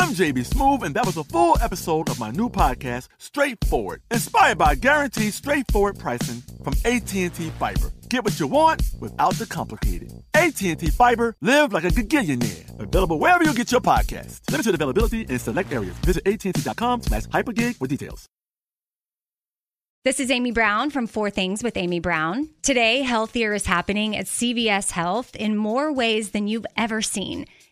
I'm 0.00 0.10
JB 0.10 0.48
Smoove, 0.48 0.82
and 0.82 0.92
that 0.96 1.06
was 1.06 1.16
a 1.16 1.22
full 1.22 1.56
episode 1.62 2.08
of 2.08 2.18
my 2.18 2.32
new 2.32 2.48
podcast, 2.48 3.06
Straightforward, 3.18 4.02
inspired 4.10 4.58
by 4.58 4.74
guaranteed 4.74 5.32
straightforward 5.32 6.00
pricing 6.00 6.42
from 6.64 6.74
AT&T 6.84 7.28
Fiber. 7.30 7.92
Get 8.08 8.24
what 8.24 8.40
you 8.40 8.48
want 8.48 8.82
without 8.98 9.34
the 9.34 9.46
complicated. 9.46 10.12
AT&T 10.34 10.74
Fiber, 10.90 11.36
live 11.40 11.72
like 11.72 11.84
a 11.84 11.88
gigillionaire. 11.88 12.80
Available 12.80 13.20
wherever 13.20 13.44
you 13.44 13.54
get 13.54 13.70
your 13.70 13.80
podcast. 13.80 14.40
Limited 14.50 14.74
availability 14.74 15.22
in 15.22 15.38
select 15.38 15.72
areas. 15.72 15.94
Visit 15.98 16.26
AT&T.com 16.26 17.02
slash 17.02 17.26
hypergig 17.26 17.76
for 17.76 17.86
details. 17.86 18.26
This 20.04 20.20
is 20.20 20.30
Amy 20.30 20.50
Brown 20.50 20.90
from 20.90 21.06
Four 21.06 21.30
Things 21.30 21.62
with 21.62 21.76
Amy 21.76 22.00
Brown. 22.00 22.50
Today, 22.62 23.02
healthier 23.02 23.54
is 23.54 23.64
happening 23.64 24.16
at 24.16 24.26
CVS 24.26 24.90
Health 24.90 25.34
in 25.36 25.56
more 25.56 25.92
ways 25.92 26.32
than 26.32 26.48
you've 26.48 26.66
ever 26.76 27.00
seen. 27.00 27.46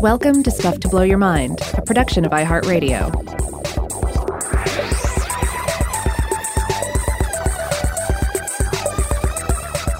Welcome 0.00 0.42
to 0.42 0.50
Stuff 0.50 0.80
to 0.80 0.88
Blow 0.88 1.02
Your 1.02 1.18
Mind, 1.18 1.60
a 1.74 1.82
production 1.82 2.24
of 2.24 2.32
iHeartRadio. 2.32 3.10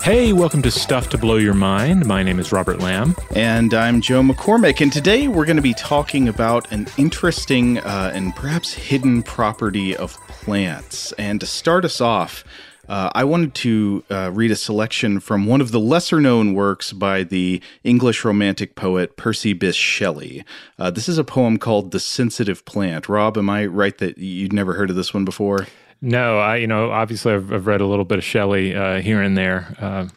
Hey, 0.02 0.32
welcome 0.32 0.62
to 0.62 0.70
Stuff 0.70 1.10
to 1.10 1.18
Blow 1.18 1.36
Your 1.36 1.52
Mind. 1.52 2.06
My 2.06 2.22
name 2.22 2.38
is 2.38 2.52
Robert 2.52 2.78
Lamb. 2.78 3.14
And 3.36 3.74
I'm 3.74 4.00
Joe 4.00 4.22
McCormick. 4.22 4.80
And 4.80 4.90
today 4.90 5.28
we're 5.28 5.44
going 5.44 5.56
to 5.56 5.62
be 5.62 5.74
talking 5.74 6.26
about 6.26 6.72
an 6.72 6.88
interesting 6.96 7.78
uh, 7.80 8.10
and 8.14 8.34
perhaps 8.34 8.72
hidden 8.72 9.22
property 9.22 9.94
of 9.94 10.16
plants. 10.28 11.12
And 11.12 11.38
to 11.40 11.46
start 11.46 11.84
us 11.84 12.00
off, 12.00 12.44
uh, 12.90 13.08
I 13.14 13.22
wanted 13.22 13.54
to 13.54 14.04
uh, 14.10 14.32
read 14.34 14.50
a 14.50 14.56
selection 14.56 15.20
from 15.20 15.46
one 15.46 15.60
of 15.60 15.70
the 15.70 15.78
lesser 15.78 16.20
known 16.20 16.54
works 16.54 16.92
by 16.92 17.22
the 17.22 17.62
English 17.84 18.24
Romantic 18.24 18.74
poet 18.74 19.16
Percy 19.16 19.54
Bysshe 19.54 19.74
Shelley. 19.74 20.44
Uh, 20.76 20.90
this 20.90 21.08
is 21.08 21.16
a 21.16 21.22
poem 21.22 21.56
called 21.56 21.92
The 21.92 22.00
Sensitive 22.00 22.64
Plant. 22.64 23.08
Rob, 23.08 23.38
am 23.38 23.48
I 23.48 23.66
right 23.66 23.96
that 23.98 24.18
you'd 24.18 24.52
never 24.52 24.74
heard 24.74 24.90
of 24.90 24.96
this 24.96 25.14
one 25.14 25.24
before? 25.24 25.68
No, 26.02 26.40
I 26.40 26.56
you 26.56 26.66
know 26.66 26.90
obviously 26.90 27.32
I've, 27.32 27.52
I've 27.52 27.68
read 27.68 27.80
a 27.80 27.86
little 27.86 28.04
bit 28.04 28.18
of 28.18 28.24
Shelley 28.24 28.74
uh, 28.74 29.00
here 29.00 29.22
and 29.22 29.38
there, 29.38 29.72
uh, 29.78 30.08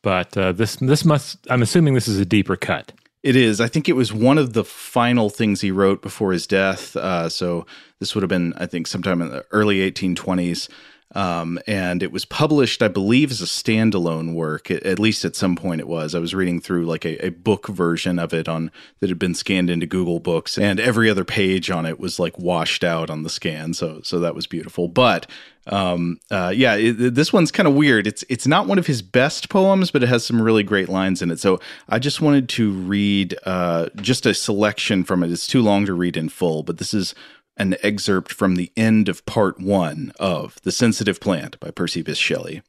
but 0.00 0.34
uh, 0.38 0.52
this 0.52 0.76
this 0.76 1.04
must 1.04 1.36
I'm 1.50 1.60
assuming 1.60 1.92
this 1.92 2.08
is 2.08 2.18
a 2.18 2.24
deeper 2.24 2.56
cut. 2.56 2.92
It 3.22 3.36
is. 3.36 3.60
I 3.60 3.68
think 3.68 3.88
it 3.88 3.94
was 3.94 4.12
one 4.14 4.38
of 4.38 4.54
the 4.54 4.64
final 4.64 5.28
things 5.28 5.60
he 5.60 5.70
wrote 5.70 6.00
before 6.00 6.32
his 6.32 6.46
death. 6.46 6.94
Uh, 6.94 7.28
so 7.28 7.66
this 7.98 8.14
would 8.14 8.22
have 8.22 8.28
been, 8.28 8.52
I 8.58 8.66
think, 8.66 8.86
sometime 8.86 9.22
in 9.22 9.30
the 9.30 9.46
early 9.50 9.78
1820s. 9.90 10.68
Um, 11.14 11.60
and 11.66 12.02
it 12.02 12.10
was 12.10 12.24
published, 12.24 12.82
I 12.82 12.88
believe, 12.88 13.30
as 13.30 13.40
a 13.40 13.44
standalone 13.44 14.34
work. 14.34 14.70
At, 14.70 14.98
least 14.98 15.24
at 15.24 15.36
some 15.36 15.54
point, 15.54 15.80
it 15.80 15.86
was. 15.86 16.14
I 16.14 16.18
was 16.18 16.34
reading 16.34 16.60
through 16.60 16.86
like 16.86 17.04
a, 17.04 17.26
a, 17.26 17.30
book 17.30 17.68
version 17.68 18.18
of 18.18 18.34
it 18.34 18.48
on 18.48 18.70
that 19.00 19.10
had 19.10 19.18
been 19.18 19.34
scanned 19.34 19.70
into 19.70 19.86
Google 19.86 20.18
Books, 20.18 20.58
and 20.58 20.80
every 20.80 21.08
other 21.08 21.24
page 21.24 21.70
on 21.70 21.86
it 21.86 22.00
was 22.00 22.18
like 22.18 22.38
washed 22.38 22.82
out 22.82 23.10
on 23.10 23.22
the 23.22 23.30
scan. 23.30 23.74
So, 23.74 24.00
so 24.02 24.18
that 24.20 24.34
was 24.34 24.46
beautiful. 24.46 24.88
But 24.88 25.26
um, 25.66 26.20
uh, 26.30 26.52
yeah, 26.54 26.74
it, 26.74 27.14
this 27.14 27.32
one's 27.32 27.50
kind 27.50 27.66
of 27.66 27.74
weird. 27.74 28.06
It's 28.06 28.24
it's 28.28 28.46
not 28.46 28.66
one 28.66 28.78
of 28.78 28.86
his 28.86 29.02
best 29.02 29.48
poems, 29.48 29.90
but 29.90 30.02
it 30.02 30.08
has 30.08 30.24
some 30.24 30.40
really 30.40 30.62
great 30.62 30.88
lines 30.88 31.22
in 31.22 31.30
it. 31.30 31.40
So 31.40 31.60
I 31.88 31.98
just 31.98 32.20
wanted 32.20 32.48
to 32.50 32.72
read 32.72 33.36
uh, 33.44 33.88
just 33.96 34.26
a 34.26 34.34
selection 34.34 35.04
from 35.04 35.22
it. 35.22 35.30
It's 35.30 35.46
too 35.46 35.62
long 35.62 35.86
to 35.86 35.94
read 35.94 36.16
in 36.16 36.28
full, 36.28 36.62
but 36.62 36.78
this 36.78 36.92
is 36.92 37.14
an 37.56 37.76
excerpt 37.82 38.32
from 38.32 38.56
the 38.56 38.72
end 38.76 39.08
of 39.08 39.24
part 39.26 39.60
one 39.60 40.12
of 40.18 40.60
The 40.62 40.72
Sensitive 40.72 41.20
Plant 41.20 41.58
by 41.60 41.70
Percy 41.70 42.02
Bysshe 42.02 42.20
Shelley. 42.20 42.62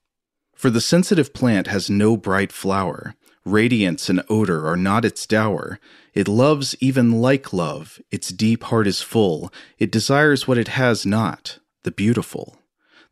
For 0.56 0.69
the 0.69 0.81
sensitive 0.81 1.34
plant 1.34 1.68
has 1.68 1.90
no 1.90 2.16
bright 2.16 2.51
flower, 2.51 3.16
radiance 3.44 4.09
and 4.09 4.23
odor 4.29 4.68
are 4.68 4.78
not 4.78 5.06
its 5.06 5.28
dower. 5.28 5.79
It 6.13 6.28
loves 6.28 6.75
even 6.79 7.22
like 7.22 7.53
love, 7.53 8.00
its 8.09 8.29
deep 8.29 8.63
heart 8.63 8.88
is 8.88 9.01
full, 9.01 9.51
it 9.78 9.91
desires 9.91 10.47
what 10.47 10.57
it 10.57 10.69
has 10.69 11.06
not, 11.06 11.59
the 11.84 11.91
beautiful. 11.91 12.57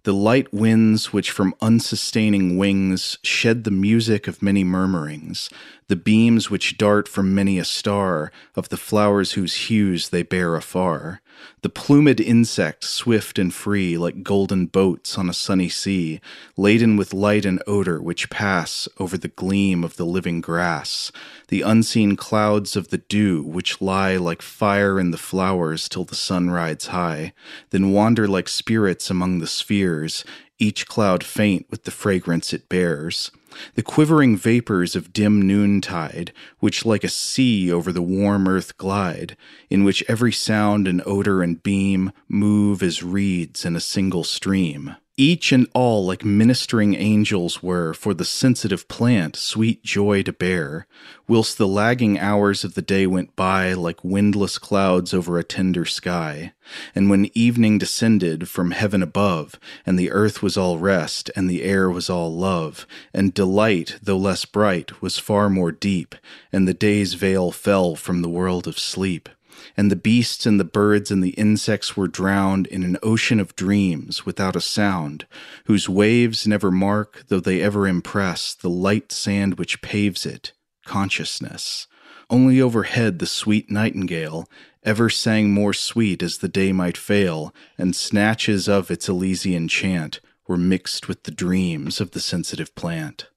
The 0.04 0.14
light 0.14 0.54
winds 0.54 1.14
which 1.14 1.32
from 1.32 1.56
unsustaining 1.62 2.58
wings 2.58 3.18
shed 3.24 3.64
the 3.64 3.72
music 3.72 4.28
of 4.28 4.42
many 4.42 4.64
murmurings, 4.66 5.50
the 5.88 5.96
beams 5.96 6.50
which 6.50 6.78
dart 6.78 7.08
from 7.08 7.34
many 7.34 7.58
a 7.58 7.64
star 7.64 8.30
of 8.54 8.68
the 8.68 8.78
flowers 8.78 9.34
whose 9.34 9.70
hues 9.70 10.10
they 10.10 10.24
bear 10.24 10.56
afar, 10.56 11.22
the 11.62 11.70
plumed 11.70 12.20
insects 12.20 12.90
swift 12.90 13.40
and 13.40 13.54
free 13.54 13.98
like 13.98 14.24
golden 14.24 14.66
boats 14.66 15.18
on 15.18 15.30
a 15.30 15.34
sunny 15.34 15.70
sea, 15.70 16.20
laden 16.58 16.98
with 16.98 17.14
light 17.14 17.46
and 17.46 17.62
odor 17.66 18.02
which 18.02 18.30
pass 18.30 18.88
over 19.00 19.18
the 19.18 19.30
gleam 19.30 19.84
of 19.84 19.96
the 19.96 20.06
living 20.06 20.42
grass, 20.42 21.12
the 21.48 21.62
unseen 21.62 22.16
clouds 22.16 22.76
of 22.76 22.90
the 22.90 22.98
dew 22.98 23.42
which 23.44 23.82
lie 23.82 24.18
like 24.18 24.42
fire 24.42 25.00
in 25.00 25.12
the 25.12 25.18
flowers 25.18 25.88
till 25.88 26.04
the 26.04 26.16
sun 26.16 26.50
rides 26.50 26.88
high, 26.88 27.34
then 27.70 27.92
wander 27.92 28.28
like 28.28 28.50
spirits 28.50 29.10
among 29.10 29.40
the 29.40 29.48
spheres, 29.48 30.26
each 30.60 30.88
cloud 30.88 31.24
faint 31.24 31.66
with 31.70 31.84
the 31.84 31.92
fragrance 31.92 32.54
it 32.54 32.70
bears 32.70 33.32
the 33.76 33.84
quivering 33.84 34.36
vapors 34.36 34.96
of 34.96 35.14
dim 35.14 35.42
noontide, 35.42 36.34
which 36.60 36.86
like 36.86 37.04
a 37.04 37.10
sea 37.10 37.72
over 37.72 37.92
the 37.92 38.02
warm 38.02 38.48
earth 38.48 38.78
glide, 38.78 39.38
in 39.70 39.84
which 39.84 40.04
every 40.08 40.32
sound 40.32 40.88
and 40.88 41.02
odor 41.06 41.42
and 41.42 41.64
beam 41.64 42.12
move 42.28 42.82
as 42.82 43.04
reeds 43.04 43.66
in 43.66 43.76
a 43.76 43.82
single 43.82 44.24
stream. 44.24 44.96
Each 45.16 45.52
and 45.52 45.68
all 45.76 46.04
like 46.04 46.26
ministering 46.26 46.96
angels 46.96 47.62
were 47.62 47.94
for 47.94 48.16
the 48.16 48.26
sensitive 48.26 48.88
plant 48.88 49.36
sweet 49.36 49.84
joy 49.84 50.24
to 50.24 50.34
bear, 50.34 50.88
whilst 51.28 51.60
the 51.60 51.68
lagging 51.68 52.18
hours 52.18 52.64
of 52.64 52.74
the 52.74 52.82
day 52.82 53.06
went 53.06 53.36
by 53.36 53.74
like 53.74 54.04
windless 54.04 54.58
clouds 54.58 55.14
over 55.14 55.38
a 55.38 55.44
tender 55.44 55.86
sky. 55.86 56.54
And 56.96 57.12
when 57.12 57.30
evening 57.36 57.78
descended 57.78 58.50
from 58.50 58.72
heaven 58.72 59.04
above, 59.04 59.60
and 59.86 60.00
the 60.00 60.10
earth 60.10 60.42
was 60.42 60.58
all 60.58 60.80
rest, 60.80 61.30
and 61.36 61.48
the 61.48 61.62
air 61.62 61.92
was 61.92 62.10
all 62.10 62.36
love, 62.36 62.88
and 63.14 63.36
delight, 63.36 64.00
though 64.02 64.18
less 64.18 64.46
bright, 64.46 65.00
was 65.00 65.20
far 65.20 65.48
more 65.48 65.72
deep, 65.72 66.16
and 66.52 66.68
the 66.68 66.74
day's 66.74 67.14
veil 67.14 67.52
fell 67.52 67.96
from 67.96 68.24
the 68.24 68.30
world 68.30 68.68
of 68.68 68.80
sleep 68.80 69.30
and 69.76 69.90
the 69.90 69.96
beasts 69.96 70.46
and 70.46 70.60
the 70.60 70.64
birds 70.64 71.12
and 71.12 71.24
the 71.24 71.32
insects 71.32 71.96
were 71.96 72.08
drowned 72.08 72.68
in 72.68 72.84
an 72.84 72.98
ocean 73.04 73.40
of 73.40 73.56
dreams 73.56 74.26
without 74.26 74.56
a 74.56 74.62
sound, 74.62 75.26
whose 75.66 75.90
waves 75.90 76.48
never 76.48 76.72
mark, 76.72 77.24
though 77.28 77.40
they 77.40 77.62
ever 77.62 77.88
impress, 77.88 78.54
the 78.54 78.70
light 78.70 79.12
sand 79.12 79.58
which 79.58 79.82
paves 79.82 80.26
it, 80.26 80.54
consciousness. 80.86 81.88
Only 82.30 82.62
overhead 82.62 83.20
the 83.20 83.26
sweet 83.26 83.70
nightingale 83.70 84.50
ever 84.84 85.10
sang 85.10 85.52
more 85.52 85.74
sweet 85.74 86.22
as 86.22 86.40
the 86.40 86.48
day 86.48 86.72
might 86.72 86.98
fail, 86.98 87.54
and 87.78 87.96
snatches 87.96 88.68
of 88.68 88.92
its 88.92 89.08
Elysian 89.08 89.68
chant 89.68 90.20
were 90.48 90.58
mixed 90.58 91.08
with 91.08 91.24
the 91.24 91.32
dreams 91.32 92.02
of 92.02 92.12
the 92.12 92.20
sensitive 92.20 92.74
plant. 92.76 93.28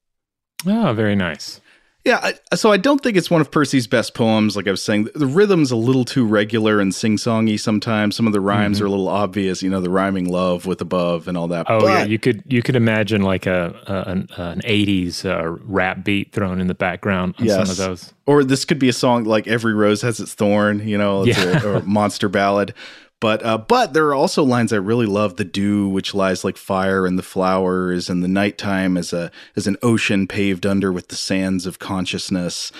Oh, 0.66 0.92
very 0.92 1.14
nice. 1.14 1.60
Yeah, 2.06 2.20
I, 2.22 2.54
so 2.54 2.70
I 2.70 2.76
don't 2.76 3.02
think 3.02 3.16
it's 3.16 3.32
one 3.32 3.40
of 3.40 3.50
Percy's 3.50 3.88
best 3.88 4.14
poems. 4.14 4.54
Like 4.54 4.68
I 4.68 4.70
was 4.70 4.80
saying, 4.80 5.08
the 5.16 5.26
rhythm's 5.26 5.72
a 5.72 5.76
little 5.76 6.04
too 6.04 6.24
regular 6.24 6.78
and 6.78 6.94
sing-songy 6.94 7.58
sometimes. 7.58 8.14
Some 8.14 8.28
of 8.28 8.32
the 8.32 8.40
rhymes 8.40 8.76
mm-hmm. 8.76 8.84
are 8.84 8.86
a 8.86 8.90
little 8.90 9.08
obvious. 9.08 9.60
You 9.60 9.70
know, 9.70 9.80
the 9.80 9.90
rhyming 9.90 10.26
love 10.26 10.66
with 10.66 10.80
above 10.80 11.26
and 11.26 11.36
all 11.36 11.48
that. 11.48 11.66
Oh 11.68 11.80
but, 11.80 11.86
yeah, 11.86 12.04
you 12.04 12.20
could 12.20 12.44
you 12.46 12.62
could 12.62 12.76
imagine 12.76 13.22
like 13.22 13.46
a, 13.46 13.74
a 13.88 14.10
an, 14.10 14.28
an, 14.36 14.60
'80s 14.60 15.24
uh, 15.24 15.58
rap 15.64 16.04
beat 16.04 16.30
thrown 16.30 16.60
in 16.60 16.68
the 16.68 16.76
background 16.76 17.34
on 17.40 17.46
yes. 17.46 17.56
some 17.56 17.70
of 17.70 17.76
those. 17.76 18.14
Or 18.24 18.44
this 18.44 18.64
could 18.64 18.78
be 18.78 18.88
a 18.88 18.92
song 18.92 19.24
like 19.24 19.48
"Every 19.48 19.74
Rose 19.74 20.02
Has 20.02 20.20
Its 20.20 20.32
Thorn." 20.32 20.86
You 20.86 20.98
know, 20.98 21.24
yeah. 21.24 21.60
a, 21.60 21.66
or 21.66 21.74
a 21.78 21.82
monster 21.82 22.28
ballad. 22.28 22.72
But 23.20 23.44
uh, 23.44 23.58
but 23.58 23.94
there 23.94 24.06
are 24.08 24.14
also 24.14 24.42
lines 24.42 24.72
I 24.72 24.76
really 24.76 25.06
love: 25.06 25.36
the 25.36 25.44
dew 25.44 25.88
which 25.88 26.14
lies 26.14 26.44
like 26.44 26.56
fire 26.56 27.06
in 27.06 27.16
the 27.16 27.22
flowers, 27.22 28.10
and 28.10 28.22
the 28.22 28.28
nighttime 28.28 28.96
as 28.96 29.12
a 29.12 29.30
as 29.54 29.66
an 29.66 29.76
ocean 29.82 30.26
paved 30.26 30.66
under 30.66 30.92
with 30.92 31.08
the 31.08 31.16
sands 31.16 31.66
of 31.66 31.78
consciousness. 31.78 32.72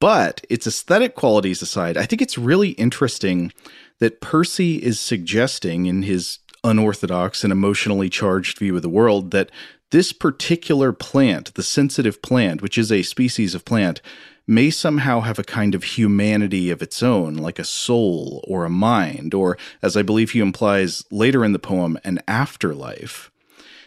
But 0.00 0.44
its 0.50 0.66
aesthetic 0.66 1.14
qualities 1.14 1.62
aside, 1.62 1.96
I 1.96 2.04
think 2.04 2.20
it's 2.20 2.36
really 2.36 2.70
interesting 2.70 3.52
that 4.00 4.20
Percy 4.20 4.76
is 4.76 5.00
suggesting 5.00 5.86
in 5.86 6.02
his 6.02 6.40
unorthodox 6.62 7.44
and 7.44 7.52
emotionally 7.52 8.10
charged 8.10 8.58
view 8.58 8.76
of 8.76 8.82
the 8.82 8.88
world 8.88 9.30
that 9.30 9.50
this 9.90 10.12
particular 10.12 10.92
plant, 10.92 11.54
the 11.54 11.62
sensitive 11.62 12.20
plant, 12.22 12.62
which 12.62 12.76
is 12.76 12.90
a 12.90 13.02
species 13.02 13.54
of 13.54 13.64
plant, 13.64 14.00
may 14.46 14.70
somehow 14.70 15.20
have 15.20 15.38
a 15.38 15.44
kind 15.44 15.74
of 15.74 15.84
humanity 15.84 16.70
of 16.70 16.82
its 16.82 17.02
own, 17.02 17.34
like 17.34 17.58
a 17.58 17.64
soul 17.64 18.44
or 18.46 18.64
a 18.64 18.70
mind, 18.70 19.32
or, 19.34 19.56
as 19.82 19.96
I 19.96 20.02
believe 20.02 20.32
he 20.32 20.40
implies 20.40 21.04
later 21.10 21.44
in 21.44 21.52
the 21.52 21.58
poem, 21.58 21.98
an 22.04 22.20
afterlife. 22.28 23.30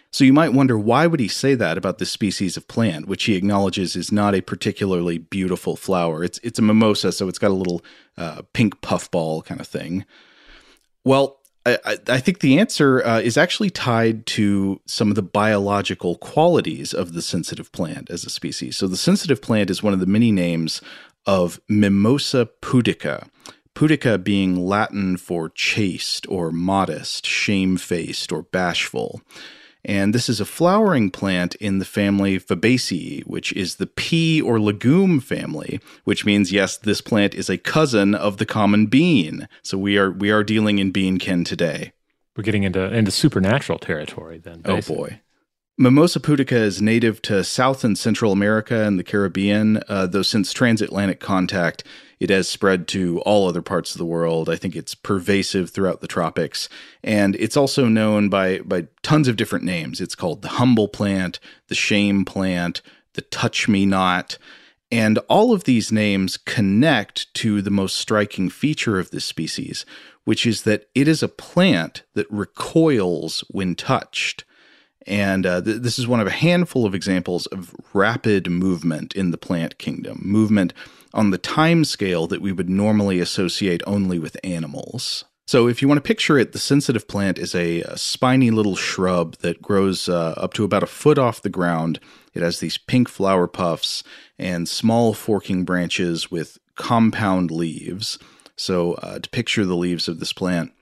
So 0.09 0.23
you 0.23 0.33
might 0.33 0.53
wonder 0.53 0.77
why 0.77 1.05
would 1.05 1.19
he 1.19 1.27
say 1.27 1.53
that 1.55 1.77
about 1.77 1.99
this 1.99 2.09
species 2.09 2.57
of 2.57 2.67
plant, 2.67 3.07
which 3.07 3.25
he 3.25 3.35
acknowledges 3.35 3.95
is 3.95 4.11
not 4.11 4.33
a 4.33 4.41
particularly 4.41 5.17
beautiful 5.17 5.75
flower. 5.75 6.23
It's 6.23 6.39
it's 6.39 6.57
a 6.57 6.63
mimosa, 6.63 7.11
so 7.11 7.27
it's 7.27 7.37
got 7.37 7.51
a 7.51 7.53
little 7.53 7.83
uh, 8.17 8.41
pink 8.53 8.81
puffball 8.81 9.43
kind 9.43 9.59
of 9.59 9.67
thing. 9.67 10.05
Well, 11.03 11.36
I, 11.67 11.97
I 12.07 12.19
think 12.19 12.39
the 12.39 12.59
answer 12.59 13.05
uh, 13.05 13.19
is 13.19 13.37
actually 13.37 13.69
tied 13.69 14.25
to 14.27 14.79
some 14.85 15.09
of 15.09 15.15
the 15.15 15.21
biological 15.21 16.15
qualities 16.15 16.93
of 16.93 17.13
the 17.13 17.21
sensitive 17.21 17.71
plant 17.71 18.09
as 18.09 18.25
a 18.25 18.29
species. 18.29 18.77
So, 18.77 18.87
the 18.87 18.97
sensitive 18.97 19.41
plant 19.41 19.69
is 19.69 19.83
one 19.83 19.93
of 19.93 19.99
the 19.99 20.05
many 20.05 20.31
names 20.31 20.81
of 21.25 21.59
Mimosa 21.67 22.49
pudica. 22.61 23.27
Pudica 23.75 24.23
being 24.23 24.65
Latin 24.65 25.17
for 25.17 25.49
chaste 25.49 26.25
or 26.29 26.51
modest, 26.51 27.25
shamefaced, 27.25 28.31
or 28.31 28.41
bashful. 28.41 29.21
And 29.87 30.13
this 30.13 30.27
is 30.27 30.41
a 30.41 30.45
flowering 30.45 31.09
plant 31.09 31.55
in 31.55 31.79
the 31.79 31.85
family 31.85 32.37
Fabaceae, 32.37 33.23
which 33.25 33.53
is 33.53 33.75
the 33.75 33.87
pea 33.87 34.41
or 34.41 34.59
legume 34.59 35.21
family, 35.21 35.79
which 36.03 36.25
means 36.25 36.51
yes, 36.51 36.75
this 36.75 36.99
plant 36.99 37.33
is 37.33 37.49
a 37.49 37.57
cousin 37.57 38.13
of 38.13 38.35
the 38.35 38.45
common 38.45 38.87
bean. 38.87 39.47
So 39.63 39.77
we 39.77 39.97
are 39.97 40.11
we 40.11 40.29
are 40.29 40.43
dealing 40.43 40.79
in 40.79 40.91
bean 40.91 41.17
kin 41.17 41.45
today. 41.45 41.93
We're 42.35 42.43
getting 42.43 42.63
into 42.63 42.93
into 42.93 43.11
supernatural 43.11 43.79
territory 43.79 44.39
then. 44.39 44.61
Oh, 44.65 44.75
basically. 44.75 44.95
Oh 44.95 44.99
boy. 44.99 45.21
Mimosa 45.79 46.19
pudica 46.19 46.53
is 46.53 46.81
native 46.81 47.21
to 47.21 47.43
South 47.43 47.83
and 47.83 47.95
Central 47.95 48.31
America 48.31 48.83
and 48.83 48.97
the 48.97 49.03
Caribbean, 49.03 49.79
uh, 49.87 50.07
though 50.07 50.23
since 50.23 50.51
transatlantic 50.51 51.19
contact, 51.19 51.83
it 52.19 52.31
has 52.31 52.49
spread 52.49 52.87
to 52.87 53.19
all 53.19 53.47
other 53.47 53.61
parts 53.61 53.91
of 53.91 53.99
the 53.99 54.05
world. 54.05 54.49
I 54.49 54.55
think 54.55 54.75
it's 54.75 54.95
pervasive 54.95 55.69
throughout 55.69 56.01
the 56.01 56.07
tropics. 56.07 56.67
And 57.03 57.35
it's 57.35 57.55
also 57.55 57.87
known 57.87 58.27
by, 58.27 58.61
by 58.61 58.87
tons 59.03 59.27
of 59.27 59.35
different 59.35 59.65
names. 59.65 60.01
It's 60.01 60.15
called 60.15 60.41
the 60.41 60.47
humble 60.47 60.87
plant, 60.87 61.39
the 61.67 61.75
shame 61.75 62.25
plant, 62.25 62.81
the 63.13 63.21
touch 63.21 63.67
me 63.67 63.85
not. 63.85 64.39
And 64.91 65.19
all 65.29 65.53
of 65.53 65.65
these 65.65 65.91
names 65.91 66.37
connect 66.37 67.31
to 67.35 67.61
the 67.61 67.69
most 67.69 67.97
striking 67.97 68.49
feature 68.49 68.97
of 68.97 69.11
this 69.11 69.25
species, 69.25 69.85
which 70.23 70.47
is 70.47 70.63
that 70.63 70.89
it 70.95 71.07
is 71.07 71.21
a 71.21 71.27
plant 71.27 72.01
that 72.15 72.25
recoils 72.31 73.43
when 73.49 73.75
touched. 73.75 74.43
And 75.05 75.45
uh, 75.45 75.61
th- 75.61 75.81
this 75.81 75.99
is 75.99 76.07
one 76.07 76.19
of 76.19 76.27
a 76.27 76.31
handful 76.31 76.85
of 76.85 76.95
examples 76.95 77.45
of 77.47 77.73
rapid 77.93 78.49
movement 78.49 79.13
in 79.15 79.31
the 79.31 79.37
plant 79.37 79.77
kingdom, 79.77 80.21
movement 80.23 80.73
on 81.13 81.29
the 81.31 81.37
time 81.37 81.85
scale 81.85 82.27
that 82.27 82.41
we 82.41 82.51
would 82.51 82.69
normally 82.69 83.19
associate 83.19 83.81
only 83.87 84.19
with 84.19 84.37
animals. 84.43 85.23
So, 85.47 85.69
if 85.69 85.81
you 85.81 85.87
want 85.87 85.97
to 85.97 86.07
picture 86.07 86.37
it, 86.37 86.51
the 86.51 86.59
sensitive 86.59 87.07
plant 87.07 87.39
is 87.39 87.55
a, 87.55 87.81
a 87.83 87.97
spiny 87.97 88.51
little 88.51 88.75
shrub 88.75 89.37
that 89.37 89.61
grows 89.61 90.09
uh, 90.09 90.33
up 90.35 90.53
to 90.55 90.65
about 90.65 90.83
a 90.83 90.87
foot 90.87 91.17
off 91.17 91.41
the 91.41 91.49
ground. 91.49 92.01
It 92.33 92.41
has 92.41 92.59
these 92.59 92.77
pink 92.77 93.07
flower 93.07 93.47
puffs 93.47 94.03
and 94.37 94.67
small 94.67 95.13
forking 95.13 95.63
branches 95.63 96.29
with 96.29 96.57
compound 96.75 97.49
leaves. 97.49 98.19
So, 98.57 98.95
uh, 98.95 99.19
to 99.19 99.29
picture 99.29 99.63
the 99.63 99.77
leaves 99.77 100.09
of 100.09 100.19
this 100.19 100.33
plant, 100.33 100.73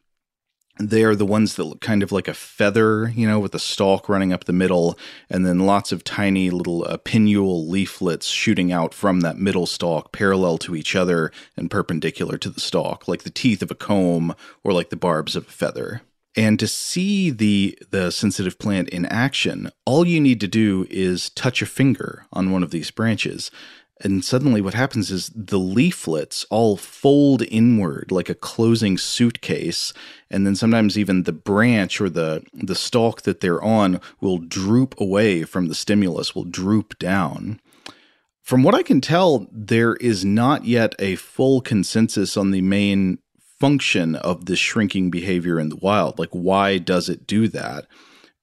they 0.80 1.04
are 1.04 1.16
the 1.16 1.26
ones 1.26 1.56
that 1.56 1.64
look 1.64 1.82
kind 1.82 2.04
of 2.04 2.12
like 2.12 2.28
a 2.28 2.34
feather, 2.34 3.10
you 3.10 3.28
know, 3.28 3.40
with 3.40 3.56
a 3.56 3.60
stalk 3.60 4.10
running 4.10 4.34
up 4.34 4.44
the 4.44 4.54
middle, 4.54 4.98
and 5.30 5.46
then 5.46 5.60
lots 5.60 5.92
of 5.92 6.04
tiny 6.04 6.50
little 6.50 6.86
uh, 6.86 6.98
pinnule 6.98 7.68
leaflets 7.70 8.28
shooting 8.28 8.72
out 8.72 8.94
from 8.94 9.22
that 9.22 9.38
middle 9.38 9.66
stalk, 9.66 10.12
parallel 10.12 10.58
to 10.58 10.76
each 10.76 10.96
other 10.96 11.32
and 11.56 11.72
perpendicular 11.72 12.38
to 12.38 12.50
the 12.50 12.60
stalk, 12.60 13.08
like 13.08 13.24
the 13.24 13.30
teeth 13.30 13.62
of 13.62 13.72
a 13.72 13.76
comb 13.76 14.36
or 14.64 14.74
like 14.74 14.90
the 14.90 14.98
barbs 14.98 15.36
of 15.36 15.48
a 15.48 15.52
feather. 15.52 16.02
And 16.38 16.60
to 16.60 16.68
see 16.68 17.30
the 17.30 17.78
the 17.92 18.12
sensitive 18.12 18.60
plant 18.60 18.90
in 18.90 19.06
action, 19.06 19.72
all 19.86 20.06
you 20.06 20.20
need 20.20 20.42
to 20.42 20.48
do 20.48 20.86
is 20.90 21.30
touch 21.30 21.62
a 21.62 21.66
finger 21.66 22.26
on 22.34 22.52
one 22.52 22.62
of 22.62 22.72
these 22.72 22.92
branches, 22.92 23.52
and 24.02 24.26
suddenly, 24.26 24.60
what 24.60 24.74
happens 24.74 25.10
is 25.10 25.32
the 25.34 25.58
leaflets 25.58 26.46
all 26.50 26.76
fold 26.76 27.44
inward 27.44 28.12
like 28.12 28.30
a 28.30 28.36
closing 28.36 28.98
suitcase. 28.98 29.94
And 30.30 30.46
then 30.46 30.56
sometimes 30.56 30.98
even 30.98 31.24
the 31.24 31.32
branch 31.32 32.02
or 32.02 32.10
the, 32.10 32.44
the 32.54 32.76
stalk 32.76 33.22
that 33.22 33.40
they're 33.40 33.64
on 33.64 34.02
will 34.20 34.40
droop 34.40 35.00
away 35.00 35.44
from 35.44 35.68
the 35.68 35.76
stimulus, 35.76 36.36
will 36.36 36.44
droop 36.44 37.00
down. 37.00 37.62
From 38.42 38.64
what 38.64 38.76
I 38.76 38.84
can 38.84 39.00
tell, 39.00 39.48
there 39.50 39.96
is 39.96 40.26
not 40.26 40.66
yet 40.66 40.94
a 41.00 41.16
full 41.16 41.62
consensus 41.62 42.36
on 42.36 42.52
the 42.52 42.62
main 42.62 43.20
function 43.60 44.16
of 44.16 44.46
this 44.46 44.60
shrinking 44.60 45.10
behavior 45.10 45.58
in 45.58 45.70
the 45.70 45.78
wild. 45.78 46.20
Like, 46.20 46.32
why 46.32 46.80
does 46.80 47.08
it 47.08 47.26
do 47.26 47.48
that? 47.48 47.88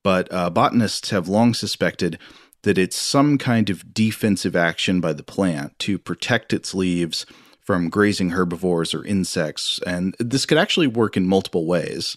But 0.02 0.32
uh, 0.32 0.48
botanists 0.50 1.10
have 1.10 1.28
long 1.28 1.52
suspected 1.52 2.18
that 2.62 2.78
it's 2.78 2.96
some 2.96 3.38
kind 3.38 3.70
of 3.70 3.92
defensive 3.92 4.54
action 4.56 5.00
by 5.00 5.12
the 5.12 5.22
plant 5.22 5.78
to 5.80 5.98
protect 5.98 6.52
its 6.52 6.74
leaves 6.74 7.26
from 7.60 7.90
grazing 7.90 8.30
herbivores 8.30 8.94
or 8.94 9.04
insects. 9.04 9.80
And 9.86 10.14
this 10.18 10.46
could 10.46 10.58
actually 10.58 10.86
work 10.86 11.16
in 11.16 11.26
multiple 11.26 11.66
ways. 11.66 12.16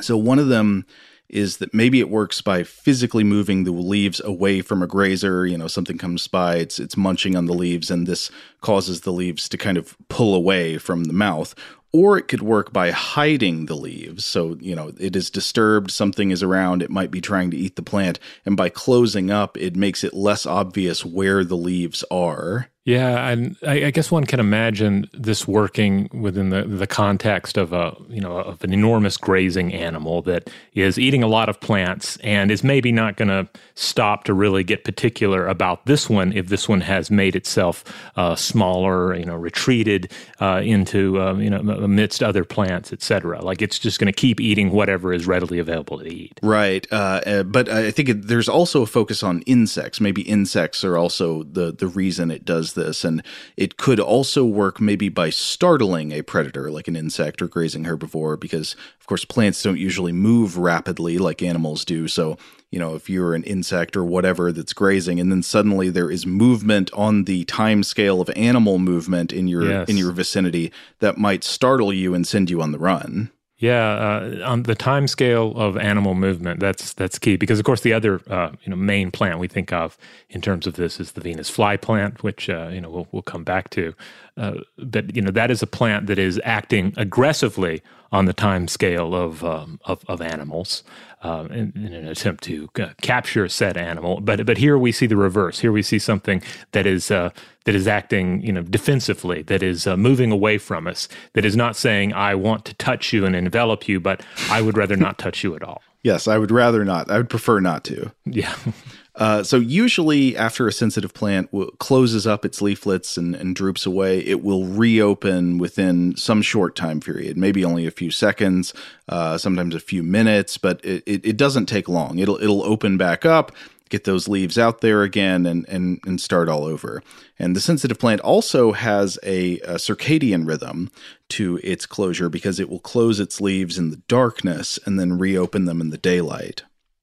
So, 0.00 0.16
one 0.16 0.38
of 0.38 0.48
them 0.48 0.86
is 1.28 1.56
that 1.56 1.72
maybe 1.72 1.98
it 1.98 2.10
works 2.10 2.42
by 2.42 2.62
physically 2.62 3.24
moving 3.24 3.64
the 3.64 3.72
leaves 3.72 4.20
away 4.20 4.60
from 4.60 4.82
a 4.82 4.86
grazer. 4.86 5.46
You 5.46 5.56
know, 5.56 5.66
something 5.66 5.96
comes 5.96 6.26
by, 6.26 6.56
it's 6.56 6.78
it's 6.78 6.96
munching 6.96 7.36
on 7.36 7.46
the 7.46 7.54
leaves, 7.54 7.90
and 7.90 8.06
this 8.06 8.30
causes 8.60 9.00
the 9.00 9.12
leaves 9.12 9.48
to 9.48 9.56
kind 9.56 9.78
of 9.78 9.96
pull 10.08 10.34
away 10.34 10.78
from 10.78 11.04
the 11.04 11.14
mouth 11.14 11.54
or 11.92 12.16
it 12.16 12.28
could 12.28 12.42
work 12.42 12.72
by 12.72 12.90
hiding 12.90 13.66
the 13.66 13.74
leaves. 13.76 14.24
So, 14.24 14.56
you 14.60 14.74
know, 14.74 14.92
it 14.98 15.14
is 15.14 15.30
disturbed, 15.30 15.90
something 15.90 16.30
is 16.30 16.42
around, 16.42 16.82
it 16.82 16.90
might 16.90 17.10
be 17.10 17.20
trying 17.20 17.50
to 17.50 17.56
eat 17.56 17.76
the 17.76 17.82
plant, 17.82 18.18
and 18.46 18.56
by 18.56 18.70
closing 18.70 19.30
up, 19.30 19.56
it 19.58 19.76
makes 19.76 20.02
it 20.02 20.14
less 20.14 20.46
obvious 20.46 21.04
where 21.04 21.44
the 21.44 21.56
leaves 21.56 22.02
are. 22.10 22.68
Yeah, 22.84 23.28
and 23.28 23.56
I, 23.64 23.84
I, 23.86 23.90
guess 23.92 24.10
one 24.10 24.24
can 24.24 24.40
imagine 24.40 25.08
this 25.12 25.46
working 25.46 26.10
within 26.12 26.50
the, 26.50 26.64
the 26.64 26.88
context 26.88 27.56
of 27.56 27.72
a 27.72 27.96
you 28.08 28.20
know 28.20 28.38
of 28.38 28.64
an 28.64 28.72
enormous 28.72 29.16
grazing 29.16 29.72
animal 29.72 30.20
that 30.22 30.50
is 30.74 30.98
eating 30.98 31.22
a 31.22 31.28
lot 31.28 31.48
of 31.48 31.60
plants 31.60 32.16
and 32.24 32.50
is 32.50 32.64
maybe 32.64 32.90
not 32.90 33.16
going 33.16 33.28
to 33.28 33.48
stop 33.76 34.24
to 34.24 34.34
really 34.34 34.64
get 34.64 34.82
particular 34.82 35.46
about 35.46 35.86
this 35.86 36.10
one 36.10 36.32
if 36.32 36.48
this 36.48 36.68
one 36.68 36.80
has 36.80 37.08
made 37.08 37.36
itself 37.36 37.84
uh, 38.16 38.34
smaller, 38.34 39.14
you 39.14 39.26
know, 39.26 39.36
retreated 39.36 40.10
uh, 40.40 40.60
into 40.64 41.20
uh, 41.20 41.34
you 41.34 41.50
know 41.50 41.58
amidst 41.58 42.20
other 42.20 42.44
plants, 42.44 42.92
etc. 42.92 43.40
Like 43.42 43.62
it's 43.62 43.78
just 43.78 44.00
going 44.00 44.12
to 44.12 44.20
keep 44.20 44.40
eating 44.40 44.72
whatever 44.72 45.12
is 45.12 45.24
readily 45.24 45.60
available 45.60 46.00
to 46.00 46.12
eat. 46.12 46.40
Right, 46.42 46.84
uh, 46.90 47.20
uh, 47.24 47.42
but 47.44 47.68
I 47.68 47.92
think 47.92 48.10
there's 48.26 48.48
also 48.48 48.82
a 48.82 48.86
focus 48.86 49.22
on 49.22 49.42
insects. 49.42 50.00
Maybe 50.00 50.22
insects 50.22 50.82
are 50.82 50.98
also 50.98 51.44
the 51.44 51.70
the 51.72 51.86
reason 51.86 52.32
it 52.32 52.44
does 52.44 52.71
this. 52.74 53.04
And 53.04 53.22
it 53.56 53.76
could 53.76 54.00
also 54.00 54.44
work 54.44 54.80
maybe 54.80 55.08
by 55.08 55.30
startling 55.30 56.12
a 56.12 56.22
predator 56.22 56.70
like 56.70 56.88
an 56.88 56.96
insect 56.96 57.42
or 57.42 57.48
grazing 57.48 57.84
herbivore, 57.84 58.38
because 58.38 58.76
of 59.00 59.06
course 59.06 59.24
plants 59.24 59.62
don't 59.62 59.78
usually 59.78 60.12
move 60.12 60.56
rapidly 60.56 61.18
like 61.18 61.42
animals 61.42 61.84
do. 61.84 62.08
So, 62.08 62.38
you 62.70 62.78
know, 62.78 62.94
if 62.94 63.10
you're 63.10 63.34
an 63.34 63.44
insect 63.44 63.96
or 63.96 64.04
whatever 64.04 64.52
that's 64.52 64.72
grazing, 64.72 65.20
and 65.20 65.30
then 65.30 65.42
suddenly 65.42 65.90
there 65.90 66.10
is 66.10 66.24
movement 66.26 66.90
on 66.94 67.24
the 67.24 67.44
time 67.44 67.82
scale 67.82 68.20
of 68.20 68.30
animal 68.34 68.78
movement 68.78 69.32
in 69.32 69.48
your 69.48 69.68
yes. 69.68 69.88
in 69.88 69.96
your 69.96 70.12
vicinity, 70.12 70.72
that 71.00 71.18
might 71.18 71.44
startle 71.44 71.92
you 71.92 72.14
and 72.14 72.26
send 72.26 72.48
you 72.48 72.62
on 72.62 72.72
the 72.72 72.78
run. 72.78 73.30
Yeah, 73.62 73.92
uh, 73.92 74.42
on 74.44 74.64
the 74.64 74.74
time 74.74 75.06
scale 75.06 75.52
of 75.56 75.76
animal 75.76 76.16
movement, 76.16 76.58
that's 76.58 76.94
that's 76.94 77.16
key 77.16 77.36
because, 77.36 77.60
of 77.60 77.64
course, 77.64 77.82
the 77.82 77.92
other 77.92 78.20
uh, 78.28 78.50
you 78.64 78.70
know 78.70 78.74
main 78.74 79.12
plant 79.12 79.38
we 79.38 79.46
think 79.46 79.72
of 79.72 79.96
in 80.28 80.40
terms 80.40 80.66
of 80.66 80.74
this 80.74 80.98
is 80.98 81.12
the 81.12 81.20
Venus 81.20 81.48
fly 81.48 81.76
plant, 81.76 82.24
which 82.24 82.50
uh, 82.50 82.70
you 82.72 82.80
know 82.80 82.90
we'll, 82.90 83.06
we'll 83.12 83.22
come 83.22 83.44
back 83.44 83.70
to. 83.70 83.94
Uh, 84.36 84.54
but 84.78 85.14
you 85.14 85.20
know 85.20 85.30
that 85.30 85.50
is 85.50 85.62
a 85.62 85.66
plant 85.66 86.06
that 86.06 86.18
is 86.18 86.40
acting 86.44 86.94
aggressively 86.96 87.82
on 88.12 88.26
the 88.26 88.32
time 88.32 88.68
scale 88.68 89.14
of 89.14 89.42
um, 89.44 89.80
of, 89.84 90.04
of, 90.08 90.20
animals 90.20 90.84
uh, 91.22 91.46
in, 91.50 91.72
in, 91.74 91.92
an 91.94 92.06
attempt 92.06 92.44
to 92.44 92.68
uh, 92.80 92.88
capture 93.00 93.48
said 93.48 93.76
animal. 93.76 94.20
But 94.20 94.46
but 94.46 94.58
here 94.58 94.78
we 94.78 94.92
see 94.92 95.06
the 95.06 95.16
reverse. 95.16 95.60
Here 95.60 95.72
we 95.72 95.82
see 95.82 95.98
something 95.98 96.42
that 96.72 96.86
is 96.86 97.10
uh, 97.10 97.30
that 97.64 97.74
is 97.74 97.88
acting 97.88 98.42
you 98.42 98.52
know 98.52 98.62
defensively, 98.62 99.42
that 99.42 99.62
is 99.62 99.86
uh, 99.86 99.96
moving 99.96 100.30
away 100.30 100.58
from 100.58 100.86
us, 100.86 101.08
that 101.32 101.44
is 101.44 101.56
not 101.56 101.76
saying 101.76 102.12
I 102.12 102.34
want 102.34 102.64
to 102.66 102.74
touch 102.74 103.12
you 103.12 103.24
and 103.26 103.34
envelop 103.34 103.88
you, 103.88 104.00
but 104.00 104.22
I 104.50 104.62
would 104.62 104.76
rather 104.76 104.96
not 104.96 105.18
touch 105.18 105.42
you 105.42 105.54
at 105.54 105.62
all. 105.62 105.82
Yes, 106.04 106.26
I 106.26 106.36
would 106.36 106.50
rather 106.50 106.84
not. 106.84 107.12
I 107.12 107.16
would 107.16 107.30
prefer 107.30 107.60
not 107.60 107.84
to. 107.84 108.10
Yeah. 108.24 108.56
Uh, 109.14 109.42
so 109.42 109.58
usually 109.58 110.36
after 110.36 110.66
a 110.66 110.72
sensitive 110.72 111.12
plant 111.12 111.50
w- 111.52 111.70
closes 111.78 112.26
up 112.26 112.46
its 112.46 112.62
leaflets 112.62 113.18
and, 113.18 113.34
and, 113.34 113.54
droops 113.54 113.84
away, 113.84 114.20
it 114.20 114.42
will 114.42 114.64
reopen 114.64 115.58
within 115.58 116.16
some 116.16 116.40
short 116.40 116.74
time 116.74 116.98
period, 116.98 117.36
maybe 117.36 117.62
only 117.62 117.86
a 117.86 117.90
few 117.90 118.10
seconds, 118.10 118.72
uh, 119.10 119.36
sometimes 119.36 119.74
a 119.74 119.80
few 119.80 120.02
minutes, 120.02 120.56
but 120.56 120.82
it, 120.82 121.02
it, 121.06 121.26
it, 121.26 121.36
doesn't 121.36 121.66
take 121.66 121.90
long. 121.90 122.18
It'll 122.18 122.40
it'll 122.42 122.62
open 122.62 122.96
back 122.96 123.26
up, 123.26 123.52
get 123.90 124.04
those 124.04 124.28
leaves 124.28 124.56
out 124.56 124.80
there 124.80 125.02
again, 125.02 125.44
and 125.44 125.68
and 125.68 126.00
and 126.06 126.18
start 126.18 126.48
all 126.48 126.64
over. 126.64 127.02
And 127.38 127.54
the 127.54 127.60
sensitive 127.60 127.98
plant 127.98 128.22
also 128.22 128.72
has 128.72 129.18
a, 129.22 129.58
a 129.60 129.74
circadian 129.74 130.48
rhythm 130.48 130.90
to 131.30 131.60
its 131.62 131.84
closure 131.84 132.30
because 132.30 132.58
it 132.58 132.70
will 132.70 132.80
close 132.80 133.20
its 133.20 133.42
leaves 133.42 133.76
in 133.76 133.90
the 133.90 134.00
darkness 134.08 134.78
and 134.86 134.98
then 134.98 135.18
reopen 135.18 135.66
them 135.66 135.82
in 135.82 135.90
the 135.90 135.98
daylight. 135.98 136.62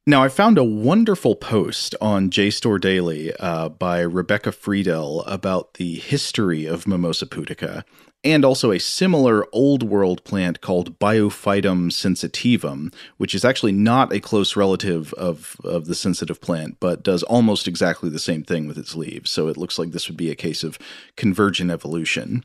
Now, 0.10 0.24
I 0.24 0.28
found 0.28 0.58
a 0.58 0.63
wonderful 0.63 1.36
post 1.36 1.94
on 2.01 2.32
JSTOR 2.32 2.82
Daily 2.82 3.32
uh, 3.36 3.70
by 3.70 4.00
Rebecca 4.00 4.51
Friedel 4.51 5.22
about 5.25 5.75
the 5.75 6.00
history 6.00 6.66
of 6.66 6.88
Mimosa 6.88 7.28
pudica, 7.28 7.84
and 8.24 8.44
also 8.44 8.72
a 8.72 8.80
similar 8.80 9.46
old 9.54 9.84
world 9.84 10.24
plant 10.24 10.62
called 10.62 10.98
Biophytum 10.98 11.92
sensitivum, 11.92 12.92
which 13.18 13.36
is 13.36 13.46
actually 13.46 13.72
not 13.72 14.12
a 14.12 14.20
close 14.20 14.56
relative 14.56 15.13
of, 15.13 15.56
of 15.63 15.86
the 15.86 15.94
sensitive 15.94 16.42
plant, 16.42 16.78
but 16.80 17.04
does 17.04 17.22
almost 17.22 17.68
exactly 17.68 18.10
the 18.10 18.18
same 18.18 18.42
thing 18.42 18.68
with 18.68 18.80
its 18.80 18.96
leaves. 18.96 19.30
So 19.30 19.48
it 19.48 19.58
looks 19.58 19.78
like 19.78 19.92
this 19.92 20.08
would 20.08 20.18
be 20.18 20.32
a 20.32 20.36
case 20.36 20.63
of 20.63 20.80
convergent 21.18 21.70
evolution. 21.70 22.44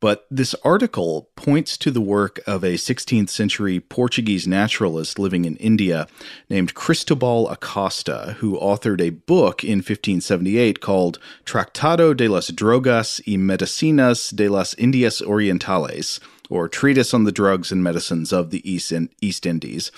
But 0.00 0.26
this 0.30 0.54
article 0.62 1.28
points 1.34 1.76
to 1.78 1.90
the 1.90 2.00
work 2.00 2.40
of 2.46 2.62
a 2.62 2.74
16th 2.74 3.30
century 3.30 3.80
Portuguese 3.80 4.46
naturalist 4.46 5.18
living 5.18 5.44
in 5.44 5.56
India 5.56 6.06
named 6.48 6.74
Cristobal 6.74 7.48
Acosta, 7.48 8.36
who 8.38 8.56
authored 8.58 9.00
a 9.00 9.10
book 9.10 9.64
in 9.64 9.78
1578 9.78 10.80
called 10.80 11.18
Tractado 11.44 12.16
de 12.16 12.28
las 12.28 12.50
Drogas 12.50 13.20
y 13.26 13.36
Medicinas 13.36 14.34
de 14.34 14.48
las 14.48 14.74
Indias 14.74 15.20
Orientales, 15.20 16.20
or 16.48 16.68
Treatise 16.68 17.12
on 17.12 17.24
the 17.24 17.32
Drugs 17.32 17.72
and 17.72 17.82
Medicines 17.82 18.32
of 18.32 18.50
the 18.50 18.70
East, 18.70 18.92
East 19.20 19.46
Indies. 19.46 19.90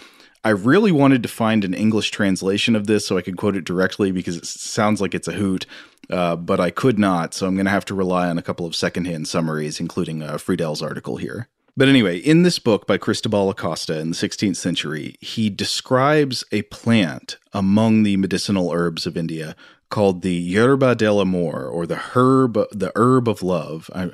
I 0.42 0.50
really 0.50 0.92
wanted 0.92 1.22
to 1.22 1.28
find 1.28 1.64
an 1.64 1.74
English 1.74 2.10
translation 2.10 2.74
of 2.74 2.86
this 2.86 3.06
so 3.06 3.18
I 3.18 3.22
could 3.22 3.36
quote 3.36 3.56
it 3.56 3.64
directly 3.64 4.10
because 4.10 4.36
it 4.36 4.46
sounds 4.46 5.00
like 5.00 5.14
it's 5.14 5.28
a 5.28 5.32
hoot. 5.32 5.66
Uh, 6.08 6.34
but 6.34 6.58
I 6.58 6.70
could 6.70 6.98
not, 6.98 7.34
so 7.34 7.46
I'm 7.46 7.54
going 7.54 7.66
to 7.66 7.70
have 7.70 7.84
to 7.84 7.94
rely 7.94 8.28
on 8.28 8.36
a 8.36 8.42
couple 8.42 8.66
of 8.66 8.74
secondhand 8.74 9.28
summaries, 9.28 9.78
including 9.78 10.22
uh, 10.22 10.38
Friedel's 10.38 10.82
article 10.82 11.18
here. 11.18 11.48
But 11.76 11.88
anyway, 11.88 12.18
in 12.18 12.42
this 12.42 12.58
book 12.58 12.86
by 12.86 12.98
Cristobal 12.98 13.48
Acosta 13.48 13.98
in 14.00 14.10
the 14.10 14.16
16th 14.16 14.56
century, 14.56 15.16
he 15.20 15.48
describes 15.50 16.44
a 16.50 16.62
plant 16.62 17.36
among 17.52 18.02
the 18.02 18.16
medicinal 18.16 18.72
herbs 18.72 19.06
of 19.06 19.16
India 19.16 19.54
called 19.88 20.22
the 20.22 20.34
Yerba 20.34 20.94
del 20.96 21.20
Amor, 21.20 21.66
or 21.66 21.86
the 21.86 21.96
herb, 21.96 22.54
the 22.72 22.92
herb 22.96 23.28
of 23.28 23.42
love. 23.42 23.88
I, 23.94 24.10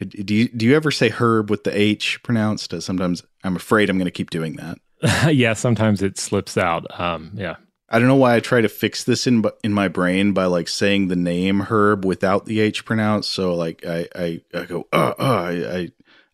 do 0.00 0.34
you 0.34 0.48
do 0.48 0.66
you 0.66 0.74
ever 0.74 0.90
say 0.90 1.08
herb 1.08 1.48
with 1.48 1.64
the 1.64 1.76
H 1.76 2.20
pronounced? 2.22 2.80
Sometimes 2.82 3.22
I'm 3.44 3.56
afraid 3.56 3.88
I'm 3.88 3.98
going 3.98 4.06
to 4.06 4.10
keep 4.10 4.30
doing 4.30 4.56
that. 4.56 4.78
yeah, 5.30 5.52
sometimes 5.52 6.02
it 6.02 6.18
slips 6.18 6.56
out. 6.56 6.98
Um, 6.98 7.32
yeah, 7.34 7.56
I 7.88 7.98
don't 7.98 8.08
know 8.08 8.16
why 8.16 8.36
I 8.36 8.40
try 8.40 8.60
to 8.60 8.68
fix 8.68 9.04
this 9.04 9.26
in 9.26 9.44
in 9.62 9.72
my 9.72 9.88
brain 9.88 10.32
by 10.32 10.46
like 10.46 10.68
saying 10.68 11.08
the 11.08 11.16
name 11.16 11.60
Herb 11.60 12.04
without 12.04 12.46
the 12.46 12.60
H 12.60 12.84
pronounced. 12.84 13.32
So 13.32 13.54
like 13.54 13.84
I 13.86 14.08
I, 14.14 14.40
I 14.54 14.64
go 14.64 14.88
uh, 14.92 15.14
uh 15.18 15.22
I, 15.22 15.50
I 15.50 15.88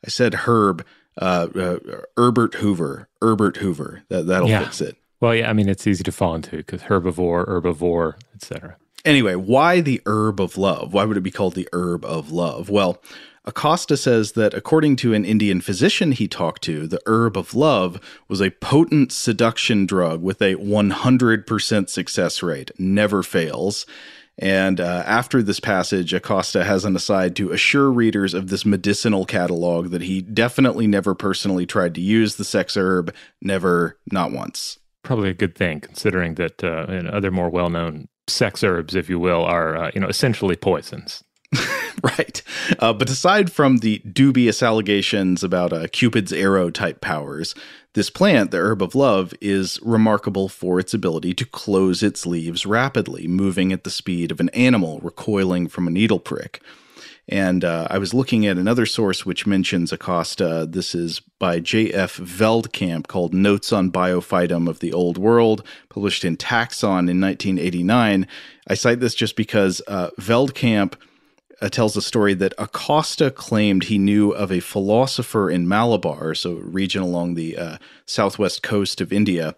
I 0.05 0.09
said 0.09 0.35
Herb 0.35 0.87
uh, 1.21 1.49
uh 1.55 1.79
Herbert 2.17 2.55
Hoover 2.55 3.09
Herbert 3.21 3.57
Hoover 3.59 4.05
that 4.09 4.27
that'll 4.27 4.49
yeah. 4.49 4.65
fix 4.65 4.81
it. 4.81 4.97
Well, 5.21 5.35
yeah, 5.35 5.51
I 5.51 5.53
mean 5.53 5.69
it's 5.69 5.87
easy 5.87 6.05
to 6.05 6.13
fall 6.13 6.35
into 6.35 6.57
because 6.57 6.83
herbivore, 6.83 7.47
herbivore, 7.47 8.15
etc. 8.35 8.77
Anyway, 9.05 9.35
why 9.35 9.81
the 9.81 10.01
herb 10.07 10.41
of 10.41 10.57
love? 10.57 10.93
Why 10.93 11.05
would 11.05 11.17
it 11.17 11.23
be 11.23 11.31
called 11.31 11.55
the 11.55 11.69
herb 11.73 12.05
of 12.05 12.31
love? 12.31 12.71
Well, 12.71 13.03
Acosta 13.51 13.97
says 13.97 14.33
that 14.33 14.55
according 14.55 14.95
to 14.97 15.13
an 15.13 15.25
Indian 15.25 15.61
physician 15.61 16.13
he 16.13 16.29
talked 16.29 16.63
to, 16.63 16.87
the 16.87 17.01
herb 17.05 17.37
of 17.37 17.53
love 17.53 18.01
was 18.29 18.41
a 18.41 18.53
potent 18.53 19.11
seduction 19.11 19.87
drug 19.87 20.23
with 20.23 20.41
a 20.41 20.55
100% 20.55 21.91
success 21.91 22.45
rate, 22.45 22.71
never 22.79 23.25
fails. 23.25 23.87
And 24.39 24.81
uh, 24.81 25.03
after 25.05 25.43
this 25.43 25.59
passage, 25.59 26.15
Acosta 26.15 26.63
has 26.63 26.85
an 26.85 26.95
aside 26.95 27.35
to 27.37 27.51
assure 27.51 27.91
readers 27.91 28.35
of 28.35 28.51
this 28.51 28.65
medicinal 28.65 29.27
catalog 29.27 29.91
that 29.91 30.03
he 30.03 30.23
definitely 30.23 30.87
never 30.87 31.17
personally 31.17 31.67
tried 31.67 31.97
to 31.97 32.01
use 32.01 32.37
the 32.37 32.45
sex 32.45 32.77
herb, 32.77 33.13
never, 33.43 33.99
not 34.13 34.31
once. 34.31 34.79
Probably 35.03 35.31
a 35.31 35.35
good 35.35 35.57
thing, 35.57 35.81
considering 35.81 36.37
that 36.37 36.63
uh, 36.63 36.87
other 37.13 37.33
more 37.33 37.51
well 37.51 37.69
known 37.69 38.07
sex 38.29 38.63
herbs, 38.63 38.95
if 38.95 39.11
you 39.11 39.19
will, 39.19 39.45
are 39.45 39.77
uh, 39.77 39.91
you 39.93 40.01
know 40.01 40.09
essentially 40.09 40.55
poisons. 40.55 41.25
right. 42.19 42.43
Uh, 42.79 42.93
but 42.93 43.11
aside 43.11 43.53
from 43.53 43.79
the 43.79 43.99
dubious 43.99 44.63
allegations 44.63 45.43
about 45.43 45.73
uh, 45.73 45.87
Cupid's 45.89 46.33
arrow 46.33 46.71
type 46.71 47.01
powers, 47.01 47.55
this 47.95 48.11
plant, 48.11 48.53
the 48.53 48.59
herb 48.59 48.83
of 48.83 48.95
love, 48.95 49.35
is 49.41 49.81
remarkable 49.83 50.49
for 50.49 50.79
its 50.79 50.95
ability 50.95 51.35
to 51.35 51.45
close 51.45 52.03
its 52.03 52.25
leaves 52.25 52.65
rapidly, 52.65 53.27
moving 53.27 53.73
at 53.73 53.85
the 53.85 53.91
speed 53.91 54.31
of 54.31 54.39
an 54.39 54.49
animal 54.51 55.01
recoiling 55.01 55.67
from 55.67 55.89
a 55.89 55.91
needle 55.91 56.21
prick. 56.21 56.63
And 57.29 57.65
uh, 57.65 57.87
I 57.91 57.99
was 57.99 58.15
looking 58.15 58.47
at 58.47 58.59
another 58.59 58.87
source 58.87 59.25
which 59.25 59.47
mentions 59.47 59.93
Acosta. 59.93 60.67
This 60.69 60.95
is 60.95 61.21
by 61.39 61.61
J.F. 61.61 62.17
Veldkamp 62.17 63.07
called 63.07 63.35
Notes 63.35 63.73
on 63.73 63.93
Biophytum 63.93 64.69
of 64.69 64.81
the 64.81 64.93
Old 64.93 65.17
World, 65.17 65.65
published 65.89 66.25
in 66.25 66.37
Taxon 66.37 67.09
in 67.09 67.21
1989. 67.21 68.27
I 68.67 68.75
cite 68.75 68.99
this 68.99 69.15
just 69.15 69.37
because 69.37 69.81
uh, 69.87 70.11
Veldkamp 70.19 70.95
uh, 71.61 71.69
tells 71.69 71.97
a 71.97 72.03
story 72.03 72.35
that 72.35 72.55
Acosta 72.59 73.31
claimed 73.31 73.85
he 73.85 73.99
knew 73.99 74.31
of 74.31 74.51
a 74.51 74.61
philosopher 74.61 75.51
in 75.51 75.69
Malabar, 75.69 76.35
so 76.35 76.53
a 76.53 76.61
region 76.61 77.03
along 77.03 77.35
the 77.35 77.57
uh, 77.57 77.77
southwest 78.07 78.63
coast 78.63 79.01
of 79.01 79.13
India, 79.13 79.55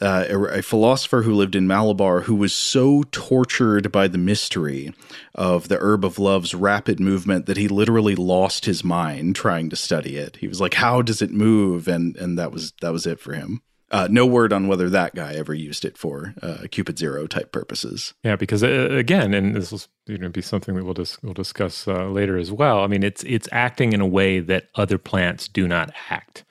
uh, 0.00 0.24
a, 0.28 0.58
a, 0.58 0.62
philosopher 0.62 1.22
who 1.22 1.34
lived 1.34 1.56
in 1.56 1.66
Malabar 1.66 2.20
who 2.20 2.34
was 2.34 2.52
so 2.52 3.02
tortured 3.10 3.90
by 3.90 4.06
the 4.06 4.18
mystery 4.18 4.94
of 5.34 5.68
the 5.68 5.78
herb 5.80 6.04
of 6.04 6.18
love's 6.18 6.54
rapid 6.54 7.00
movement 7.00 7.46
that 7.46 7.56
he 7.56 7.66
literally 7.66 8.14
lost 8.14 8.64
his 8.64 8.84
mind 8.84 9.34
trying 9.34 9.68
to 9.70 9.76
study 9.76 10.16
it. 10.16 10.36
He 10.36 10.46
was 10.46 10.60
like, 10.60 10.74
"How 10.74 11.02
does 11.02 11.20
it 11.20 11.32
move?" 11.32 11.88
and 11.88 12.16
and 12.16 12.38
that 12.38 12.52
was 12.52 12.72
that 12.80 12.92
was 12.92 13.06
it 13.06 13.18
for 13.18 13.32
him. 13.32 13.62
Uh, 13.90 14.06
no 14.10 14.26
word 14.26 14.52
on 14.52 14.68
whether 14.68 14.90
that 14.90 15.14
guy 15.14 15.34
ever 15.34 15.54
used 15.54 15.84
it 15.84 15.96
for 15.96 16.34
uh, 16.42 16.58
Cupid's 16.70 17.02
arrow 17.02 17.26
type 17.26 17.52
purposes. 17.52 18.12
Yeah, 18.22 18.36
because 18.36 18.62
uh, 18.62 18.88
again, 18.90 19.32
and 19.32 19.56
this 19.56 19.72
will 19.72 19.80
you 20.06 20.18
know, 20.18 20.28
be 20.28 20.42
something 20.42 20.74
that 20.74 20.84
we'll 20.84 20.94
dis- 20.94 21.22
we'll 21.22 21.32
discuss 21.32 21.88
uh, 21.88 22.06
later 22.08 22.36
as 22.36 22.52
well. 22.52 22.80
I 22.80 22.86
mean, 22.86 23.02
it's 23.02 23.24
it's 23.24 23.48
acting 23.50 23.94
in 23.94 24.00
a 24.00 24.06
way 24.06 24.40
that 24.40 24.68
other 24.74 24.98
plants 24.98 25.48
do 25.48 25.66
not 25.66 25.90
act. 26.10 26.44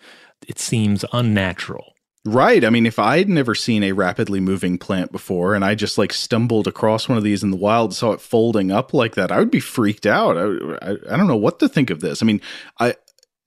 It 0.47 0.57
seems 0.57 1.05
unnatural. 1.13 1.93
Right. 2.27 2.65
I 2.65 2.69
mean, 2.69 2.85
if 2.85 2.99
I'd 2.99 3.29
never 3.29 3.55
seen 3.55 3.83
a 3.83 3.93
rapidly 3.93 4.41
moving 4.41 4.77
plant 4.77 5.13
before 5.13 5.55
and 5.55 5.63
I 5.63 5.75
just 5.75 5.97
like 5.97 6.11
stumbled 6.11 6.67
across 6.67 7.07
one 7.07 7.17
of 7.17 7.23
these 7.23 7.41
in 7.41 7.51
the 7.51 7.57
wild, 7.57 7.95
saw 7.95 8.11
it 8.11 8.19
folding 8.19 8.69
up 8.69 8.93
like 8.93 9.15
that, 9.15 9.31
I 9.31 9.39
would 9.39 9.49
be 9.49 9.61
freaked 9.61 10.05
out. 10.05 10.37
I, 10.37 10.41
I, 10.81 10.91
I 11.11 11.17
don't 11.17 11.27
know 11.27 11.37
what 11.37 11.59
to 11.59 11.69
think 11.69 11.89
of 11.89 12.01
this. 12.01 12.21
I 12.21 12.25
mean, 12.25 12.41
I 12.81 12.95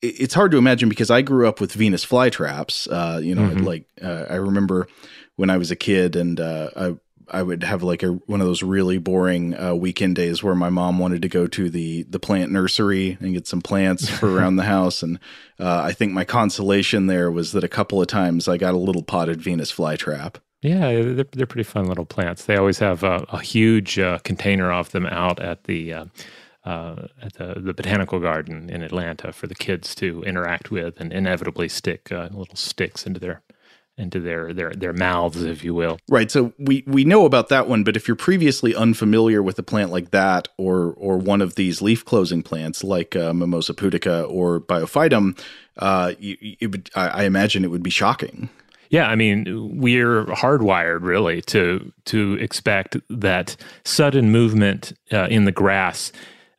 it's 0.02 0.35
hard 0.35 0.50
to 0.52 0.59
imagine 0.59 0.88
because 0.88 1.11
I 1.11 1.23
grew 1.23 1.49
up 1.49 1.61
with 1.61 1.73
Venus 1.73 2.04
flytraps. 2.04 2.88
Uh, 2.90 3.19
you 3.19 3.35
know, 3.35 3.42
mm-hmm. 3.42 3.64
like 3.64 3.85
uh, 4.02 4.26
I 4.28 4.37
remember 4.37 4.88
when 5.37 5.50
I 5.50 5.57
was 5.57 5.71
a 5.71 5.76
kid, 5.76 6.16
and 6.16 6.40
uh, 6.40 6.71
I 6.76 6.97
I 7.30 7.42
would 7.42 7.62
have 7.62 7.83
like 7.83 8.02
a 8.02 8.12
one 8.26 8.40
of 8.40 8.47
those 8.47 8.62
really 8.62 8.99
boring 8.99 9.59
uh, 9.59 9.75
weekend 9.75 10.16
days 10.16 10.42
where 10.42 10.54
my 10.54 10.71
mom 10.71 10.99
wanted 10.99 11.23
to 11.23 11.28
go 11.28 11.47
to 11.47 11.71
the 11.71 12.04
the 12.04 12.19
plant 12.19 12.50
nursery 12.50 13.19
and 13.21 13.35
get 13.35 13.47
some 13.47 13.61
plants 13.61 14.09
for 14.09 14.30
around 14.37 14.57
the 14.57 14.64
house, 14.64 15.02
and 15.02 15.19
uh, 15.59 15.83
I 15.85 15.92
think 15.92 16.12
my 16.12 16.25
consolation 16.25 17.07
there 17.07 17.30
was 17.30 17.52
that 17.52 17.64
a 17.64 17.69
couple 17.69 18.00
of 18.00 18.09
times 18.09 18.49
I 18.49 18.57
got 18.57 18.75
a 18.75 18.78
little 18.78 19.02
potted 19.02 19.40
Venus 19.40 19.73
flytrap. 19.73 20.37
Yeah, 20.62 20.92
they're, 20.92 21.25
they're 21.25 21.47
pretty 21.47 21.64
fun 21.64 21.87
little 21.87 22.04
plants. 22.04 22.45
They 22.45 22.57
always 22.57 22.78
have 22.80 23.02
a, 23.02 23.25
a 23.30 23.40
huge 23.40 23.99
uh, 23.99 24.19
container 24.19 24.71
of 24.71 24.90
them 24.90 25.07
out 25.07 25.40
at 25.40 25.64
the 25.64 25.95
uh, 26.64 27.07
at 27.23 27.35
the, 27.35 27.55
the 27.61 27.73
botanical 27.73 28.21
garden 28.21 28.69
in 28.69 28.83
Atlanta 28.83 29.33
for 29.33 29.47
the 29.47 29.55
kids 29.55 29.95
to 29.97 30.23
interact 30.25 30.71
with 30.71 31.00
and 31.00 31.12
inevitably 31.12 31.69
stick 31.69 32.12
uh, 32.12 32.29
little 32.33 32.57
sticks 32.57 33.07
into 33.07 33.21
their 33.21 33.43
into 33.97 34.19
their 34.19 34.52
their 34.52 34.73
their 34.73 34.93
mouths, 34.93 35.43
if 35.43 35.62
you 35.62 35.75
will. 35.75 35.99
Right. 36.09 36.31
So 36.31 36.52
we 36.59 36.83
we 36.87 37.05
know 37.05 37.26
about 37.26 37.49
that 37.50 37.69
one, 37.69 37.85
but 37.85 37.97
if 37.97 38.09
you're 38.09 38.17
previously 38.17 38.75
unfamiliar 38.75 39.43
with 39.43 39.59
a 39.59 39.62
plant 39.62 39.90
like 39.90 40.11
that, 40.11 40.49
or 40.57 40.95
or 40.97 41.19
one 41.19 41.43
of 41.43 41.55
these 41.55 41.83
leaf 41.83 42.05
closing 42.05 42.43
plants 42.43 42.83
like 42.83 43.14
uh, 43.14 43.33
Mimosa 43.33 43.75
pudica 43.75 44.29
or 44.31 44.61
Biophytum, 44.61 45.38
uh, 45.79 46.12
you, 46.19 46.37
it 46.61 46.71
would 46.71 46.90
I, 46.95 47.09
I 47.09 47.23
imagine 47.25 47.64
it 47.64 47.71
would 47.71 47.83
be 47.83 47.90
shocking. 47.90 48.49
Yeah, 48.88 49.07
I 49.07 49.14
mean, 49.14 49.79
we're 49.79 50.25
hardwired 50.26 51.02
really 51.02 51.43
to 51.43 51.93
to 52.07 52.35
expect 52.35 52.97
that 53.09 53.57
sudden 53.85 54.33
movement 54.33 54.93
uh, 55.12 55.29
in 55.31 55.45
the 55.45 55.52
grass 55.52 56.11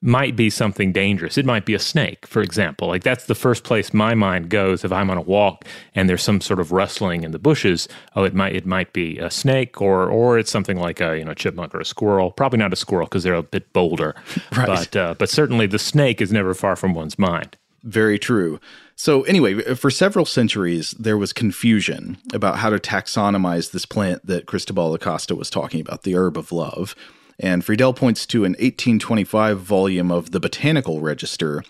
might 0.02 0.36
be 0.36 0.50
something 0.50 0.92
dangerous. 0.92 1.38
It 1.38 1.46
might 1.46 1.66
be 1.66 1.76
a 1.76 1.80
snake, 1.80 2.26
for 2.26 2.42
example. 2.42 2.88
Like 2.88 3.04
that's 3.04 3.26
the 3.26 3.36
first 3.36 3.64
place 3.64 3.94
my 3.94 4.16
mind 4.16 4.50
goes 4.50 4.84
if 4.84 4.92
I'm 4.92 5.10
on 5.12 5.18
a 5.18 5.22
walk 5.22 5.66
and 5.94 6.10
there's 6.10 6.24
some 6.24 6.42
sort 6.42 6.60
of 6.60 6.72
rustling 6.72 7.24
in 7.24 7.32
the 7.32 7.40
bushes. 7.40 7.88
Oh, 8.16 8.24
it 8.24 8.34
might 8.34 8.56
it 8.56 8.66
might 8.66 8.94
be 8.94 9.20
a 9.20 9.30
snake 9.30 9.80
or 9.80 10.10
or 10.10 10.40
it's 10.40 10.52
something 10.52 10.78
like 10.78 11.00
a 11.00 11.18
you 11.18 11.26
know 11.26 11.34
chipmunk 11.34 11.76
or 11.76 11.80
a 11.80 11.86
squirrel. 11.86 12.32
Probably 12.32 12.58
not 12.58 12.74
a 12.74 12.78
squirrel 12.78 13.06
because 13.06 13.24
they're 13.24 13.36
a 13.36 13.44
bit 13.44 13.72
bolder. 13.74 14.16
right. 14.58 14.68
But 14.68 14.96
uh, 14.96 15.16
but 15.18 15.30
certainly 15.30 15.68
the 15.68 15.80
snake 15.80 16.20
is 16.20 16.32
never 16.32 16.54
far 16.54 16.76
from 16.76 16.94
one's 16.94 17.20
mind. 17.20 17.58
Very 17.84 18.20
true. 18.20 18.60
So, 18.96 19.24
anyway, 19.24 19.74
for 19.74 19.90
several 19.90 20.26
centuries, 20.26 20.92
there 20.92 21.18
was 21.18 21.34
confusion 21.34 22.18
about 22.34 22.58
how 22.58 22.70
to 22.70 22.78
taxonomize 22.78 23.72
this 23.72 23.88
plant 23.88 24.24
that 24.28 24.46
Cristobal 24.46 24.94
Acosta 24.94 25.34
was 25.36 25.50
talking 25.50 25.82
about, 25.82 26.04
the 26.04 26.16
herb 26.16 26.38
of 26.38 26.52
love. 26.52 26.94
And 27.40 27.64
Friedel 27.64 27.94
points 27.94 28.26
to 28.28 28.46
an 28.46 28.52
1825 28.54 29.60
volume 29.60 30.12
of 30.12 30.32
the 30.32 30.40
Botanical 30.40 31.02
Register, 31.02 31.64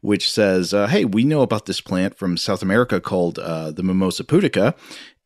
which 0.00 0.30
says, 0.30 0.72
uh, 0.72 0.86
hey, 0.86 1.04
we 1.04 1.24
know 1.24 1.42
about 1.42 1.66
this 1.66 1.80
plant 1.80 2.16
from 2.16 2.36
South 2.36 2.62
America 2.62 3.00
called 3.00 3.38
uh, 3.38 3.70
the 3.70 3.82
Mimosa 3.82 4.24
pudica. 4.24 4.74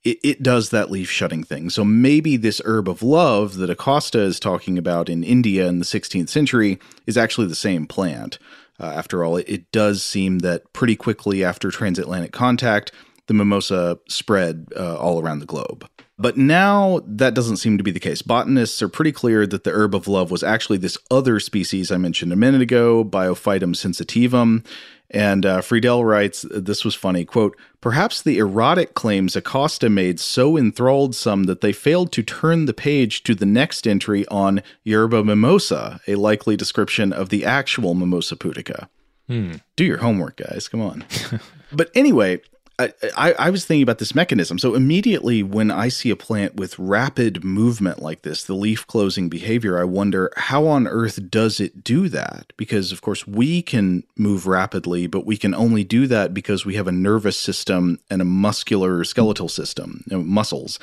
It, 0.04 0.18
it, 0.24 0.42
does 0.42 0.70
that 0.70 0.90
leaf 0.90 1.08
shutting 1.08 1.44
thing. 1.44 1.70
So 1.70 1.84
maybe 1.84 2.36
this 2.36 2.60
herb 2.64 2.88
of 2.88 3.04
love 3.04 3.56
that 3.58 3.70
Acosta 3.70 4.20
is 4.20 4.40
talking 4.40 4.76
about 4.76 5.08
in 5.08 5.22
India 5.22 5.68
in 5.68 5.78
the 5.78 5.84
16th 5.84 6.28
century 6.28 6.80
is 7.06 7.16
actually 7.16 7.46
the 7.46 7.54
same 7.54 7.86
plant. 7.86 8.38
Uh, 8.80 8.86
after 8.86 9.22
all, 9.22 9.36
it, 9.36 9.48
it 9.48 9.70
does 9.70 10.02
seem 10.02 10.40
that 10.40 10.72
pretty 10.72 10.96
quickly 10.96 11.44
after 11.44 11.70
transatlantic 11.70 12.32
contact, 12.32 12.90
the 13.28 13.34
mimosa 13.34 13.98
spread 14.08 14.66
uh, 14.76 14.96
all 14.96 15.22
around 15.22 15.38
the 15.38 15.46
globe. 15.46 15.88
But 16.22 16.36
now 16.36 17.00
that 17.04 17.34
doesn't 17.34 17.56
seem 17.56 17.78
to 17.78 17.84
be 17.84 17.90
the 17.90 17.98
case. 17.98 18.22
Botanists 18.22 18.80
are 18.80 18.88
pretty 18.88 19.10
clear 19.10 19.44
that 19.44 19.64
the 19.64 19.72
herb 19.72 19.92
of 19.92 20.06
love 20.06 20.30
was 20.30 20.44
actually 20.44 20.78
this 20.78 20.96
other 21.10 21.40
species 21.40 21.90
I 21.90 21.96
mentioned 21.96 22.32
a 22.32 22.36
minute 22.36 22.60
ago, 22.62 23.04
Biophytum 23.04 23.74
sensitivum. 23.74 24.64
And 25.10 25.44
uh, 25.44 25.60
Friedel 25.62 26.04
writes, 26.04 26.46
this 26.48 26.84
was 26.84 26.94
funny, 26.94 27.24
quote, 27.24 27.58
perhaps 27.80 28.22
the 28.22 28.38
erotic 28.38 28.94
claims 28.94 29.34
Acosta 29.34 29.90
made 29.90 30.20
so 30.20 30.56
enthralled 30.56 31.16
some 31.16 31.44
that 31.44 31.60
they 31.60 31.72
failed 31.72 32.12
to 32.12 32.22
turn 32.22 32.66
the 32.66 32.72
page 32.72 33.24
to 33.24 33.34
the 33.34 33.44
next 33.44 33.88
entry 33.88 34.24
on 34.28 34.62
Yerba 34.84 35.24
mimosa, 35.24 36.00
a 36.06 36.14
likely 36.14 36.56
description 36.56 37.12
of 37.12 37.30
the 37.30 37.44
actual 37.44 37.94
Mimosa 37.94 38.36
pudica. 38.36 38.88
Hmm. 39.26 39.54
Do 39.74 39.84
your 39.84 39.98
homework, 39.98 40.36
guys. 40.36 40.68
Come 40.68 40.80
on. 40.80 41.04
but 41.72 41.90
anyway, 41.96 42.40
I, 42.78 43.34
I, 43.38 43.50
was 43.50 43.64
thinking 43.64 43.82
about 43.82 43.98
this 43.98 44.14
mechanism. 44.14 44.58
So 44.58 44.74
immediately 44.74 45.42
when 45.42 45.70
I 45.70 45.88
see 45.88 46.10
a 46.10 46.16
plant 46.16 46.56
with 46.56 46.78
rapid 46.78 47.44
movement 47.44 48.02
like 48.02 48.22
this, 48.22 48.44
the 48.44 48.54
leaf 48.54 48.86
closing 48.86 49.28
behavior, 49.28 49.78
I 49.78 49.84
wonder 49.84 50.32
how 50.36 50.66
on 50.66 50.88
earth 50.88 51.30
does 51.30 51.60
it 51.60 51.84
do 51.84 52.08
that? 52.08 52.52
Because 52.56 52.90
of 52.90 53.02
course 53.02 53.26
we 53.26 53.62
can 53.62 54.04
move 54.16 54.46
rapidly, 54.46 55.06
but 55.06 55.26
we 55.26 55.36
can 55.36 55.54
only 55.54 55.84
do 55.84 56.06
that 56.08 56.32
because 56.34 56.64
we 56.64 56.74
have 56.74 56.88
a 56.88 56.92
nervous 56.92 57.38
system 57.38 57.98
and 58.10 58.22
a 58.22 58.26
muscular 58.26 59.04
skeletal 59.04 59.48
system, 59.48 60.02
you 60.10 60.16
know, 60.16 60.22
muscles. 60.22 60.78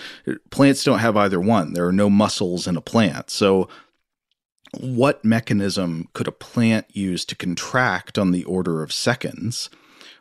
Plants 0.51 0.83
don't 0.83 0.99
have 0.99 1.17
either 1.17 1.39
one. 1.39 1.73
There 1.73 1.87
are 1.87 1.93
no 1.93 2.09
muscles 2.09 2.67
in 2.67 2.77
a 2.77 2.81
plant. 2.81 3.29
So 3.29 3.67
what 4.79 5.25
mechanism 5.25 6.07
could 6.13 6.27
a 6.27 6.31
plant 6.31 6.85
use 6.89 7.25
to 7.25 7.35
contract 7.35 8.17
on 8.17 8.31
the 8.31 8.43
order 8.43 8.83
of 8.83 8.93
seconds? 8.93 9.69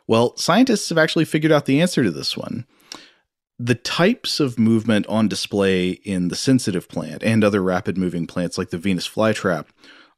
Well, 0.09 0.35
scientists 0.37 0.89
have 0.89 0.97
actually 0.97 1.25
figured 1.25 1.51
out 1.51 1.67
the 1.67 1.79
answer 1.79 2.03
to 2.03 2.09
this 2.09 2.35
one. 2.35 2.65
The 3.59 3.75
types 3.75 4.39
of 4.39 4.57
movement 4.57 5.05
on 5.05 5.27
display 5.27 5.91
in 5.91 6.29
the 6.29 6.35
sensitive 6.35 6.89
plant 6.89 7.23
and 7.23 7.43
other 7.43 7.61
rapid 7.61 7.95
moving 7.95 8.25
plants 8.25 8.57
like 8.57 8.71
the 8.71 8.79
Venus 8.79 9.07
flytrap 9.07 9.67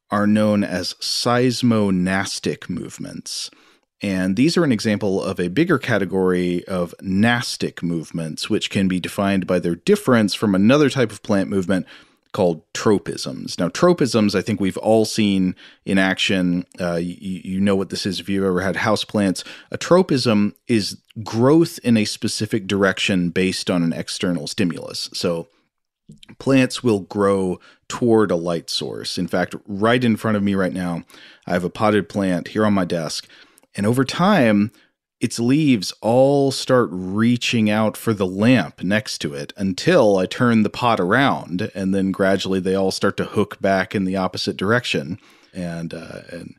are 0.09 0.25
known 0.25 0.63
as 0.63 0.93
seismonastic 1.01 2.69
movements. 2.69 3.51
And 4.01 4.37
these 4.37 4.55
are 4.55 4.63
an 4.63 4.71
example 4.71 5.21
of 5.21 5.41
a 5.41 5.49
bigger 5.49 5.77
category 5.77 6.65
of 6.69 6.95
nastic 7.01 7.83
movements, 7.83 8.49
which 8.49 8.69
can 8.69 8.87
be 8.87 9.01
defined 9.01 9.45
by 9.45 9.59
their 9.59 9.75
difference 9.75 10.33
from 10.33 10.55
another 10.55 10.89
type 10.89 11.11
of 11.11 11.21
plant 11.21 11.49
movement 11.49 11.85
called 12.33 12.61
tropisms. 12.73 13.59
Now, 13.59 13.69
tropisms, 13.69 14.35
I 14.35 14.41
think 14.41 14.59
we've 14.59 14.77
all 14.77 15.05
seen 15.05 15.55
in 15.85 15.97
action. 15.97 16.65
Uh, 16.79 16.95
you, 16.95 17.41
you, 17.43 17.59
know 17.59 17.75
what 17.75 17.89
this 17.89 18.05
is 18.05 18.19
if 18.19 18.29
you've 18.29 18.45
ever 18.45 18.61
had 18.61 18.75
houseplants. 18.75 19.43
A 19.69 19.77
tropism 19.77 20.55
is 20.67 21.01
growth 21.23 21.79
in 21.83 21.97
a 21.97 22.05
specific 22.05 22.67
direction 22.67 23.29
based 23.29 23.69
on 23.69 23.83
an 23.83 23.93
external 23.93 24.47
stimulus. 24.47 25.09
So, 25.13 25.47
plants 26.39 26.83
will 26.83 27.01
grow 27.01 27.59
toward 27.87 28.31
a 28.31 28.35
light 28.35 28.69
source. 28.69 29.17
In 29.17 29.27
fact, 29.27 29.55
right 29.67 30.03
in 30.03 30.15
front 30.15 30.37
of 30.37 30.43
me 30.43 30.55
right 30.55 30.73
now, 30.73 31.03
I 31.45 31.51
have 31.51 31.63
a 31.63 31.69
potted 31.69 32.07
plant 32.07 32.49
here 32.49 32.65
on 32.65 32.73
my 32.73 32.85
desk. 32.85 33.27
And 33.75 33.85
over 33.85 34.03
time, 34.03 34.71
its 35.21 35.39
leaves 35.39 35.93
all 36.01 36.51
start 36.51 36.89
reaching 36.91 37.69
out 37.69 37.95
for 37.95 38.11
the 38.13 38.25
lamp 38.25 38.81
next 38.83 39.19
to 39.19 39.33
it 39.35 39.53
until 39.55 40.17
I 40.17 40.25
turn 40.25 40.63
the 40.63 40.69
pot 40.69 40.99
around, 40.99 41.71
and 41.75 41.93
then 41.93 42.11
gradually 42.11 42.59
they 42.59 42.75
all 42.75 42.91
start 42.91 43.17
to 43.17 43.25
hook 43.25 43.61
back 43.61 43.93
in 43.93 44.03
the 44.03 44.17
opposite 44.17 44.57
direction. 44.57 45.19
And 45.53 45.93
uh, 45.93 46.21
and 46.31 46.55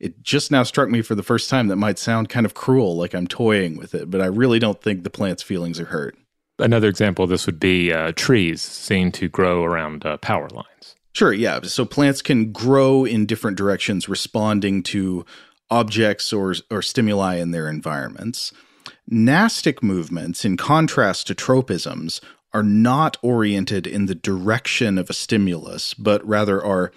it 0.00 0.22
just 0.22 0.50
now 0.50 0.64
struck 0.64 0.88
me 0.88 1.02
for 1.02 1.14
the 1.14 1.22
first 1.22 1.48
time 1.48 1.68
that 1.68 1.76
might 1.76 1.98
sound 1.98 2.28
kind 2.28 2.46
of 2.46 2.54
cruel, 2.54 2.96
like 2.96 3.14
I'm 3.14 3.28
toying 3.28 3.76
with 3.76 3.94
it, 3.94 4.10
but 4.10 4.20
I 4.20 4.26
really 4.26 4.58
don't 4.58 4.82
think 4.82 5.04
the 5.04 5.10
plant's 5.10 5.42
feelings 5.42 5.78
are 5.78 5.86
hurt. 5.86 6.16
Another 6.58 6.88
example 6.88 7.22
of 7.22 7.30
this 7.30 7.46
would 7.46 7.60
be 7.60 7.92
uh, 7.92 8.12
trees 8.16 8.60
seen 8.60 9.12
to 9.12 9.28
grow 9.28 9.62
around 9.62 10.04
uh, 10.04 10.16
power 10.16 10.48
lines. 10.48 10.96
Sure, 11.12 11.32
yeah. 11.32 11.60
So 11.62 11.84
plants 11.84 12.22
can 12.22 12.52
grow 12.52 13.04
in 13.04 13.26
different 13.26 13.56
directions, 13.56 14.08
responding 14.08 14.82
to 14.84 15.24
objects 15.70 16.32
or, 16.32 16.54
or 16.70 16.82
stimuli 16.82 17.36
in 17.36 17.50
their 17.50 17.68
environments. 17.68 18.52
Nastic 19.08 19.82
movements, 19.82 20.44
in 20.44 20.56
contrast 20.56 21.26
to 21.26 21.34
tropisms, 21.34 22.20
are 22.52 22.62
not 22.62 23.16
oriented 23.22 23.86
in 23.86 24.06
the 24.06 24.14
direction 24.14 24.98
of 24.98 25.08
a 25.08 25.14
stimulus, 25.14 25.94
but 25.94 26.26
rather 26.26 26.62
are 26.62 26.92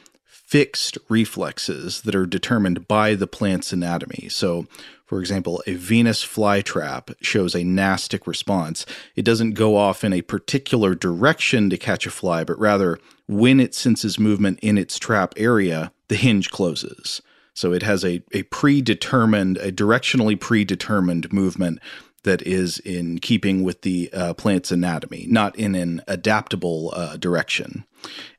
fixed 0.54 0.98
reflexes 1.10 2.02
that 2.02 2.14
are 2.14 2.26
determined 2.26 2.88
by 2.88 3.16
the 3.16 3.26
plant's 3.26 3.74
anatomy. 3.74 4.28
So, 4.30 4.68
for 5.06 5.20
example, 5.20 5.64
a 5.66 5.74
Venus 5.74 6.24
flytrap 6.24 7.14
shows 7.22 7.56
a 7.56 7.64
nastic 7.64 8.28
response. 8.28 8.86
It 9.16 9.26
doesn't 9.26 9.54
go 9.54 9.76
off 9.76 10.04
in 10.04 10.14
a 10.14 10.22
particular 10.22 10.96
direction 10.96 11.70
to 11.72 11.78
catch 11.78 12.06
a 12.06 12.12
fly, 12.12 12.44
but 12.44 12.60
rather, 12.60 13.00
when 13.28 13.60
it 13.60 13.74
senses 13.74 14.20
movement 14.20 14.60
in 14.62 14.78
its 14.78 15.00
trap 15.00 15.34
area, 15.38 15.92
the 16.08 16.16
hinge 16.16 16.52
closes. 16.52 17.22
So 17.54 17.74
it 17.74 17.84
has 17.84 18.04
a, 18.04 18.24
a 18.32 18.44
predetermined, 18.44 19.58
a 19.58 19.72
directionally 19.72 20.40
predetermined 20.40 21.32
movement 21.32 21.80
that 22.24 22.42
is 22.42 22.80
in 22.80 23.20
keeping 23.20 23.64
with 23.64 23.82
the 23.82 24.10
uh, 24.14 24.34
plant's 24.34 24.72
anatomy, 24.72 25.28
not 25.30 25.56
in 25.58 25.76
an 25.76 26.02
adaptable 26.08 26.94
uh, 26.96 27.18
direction. 27.18 27.86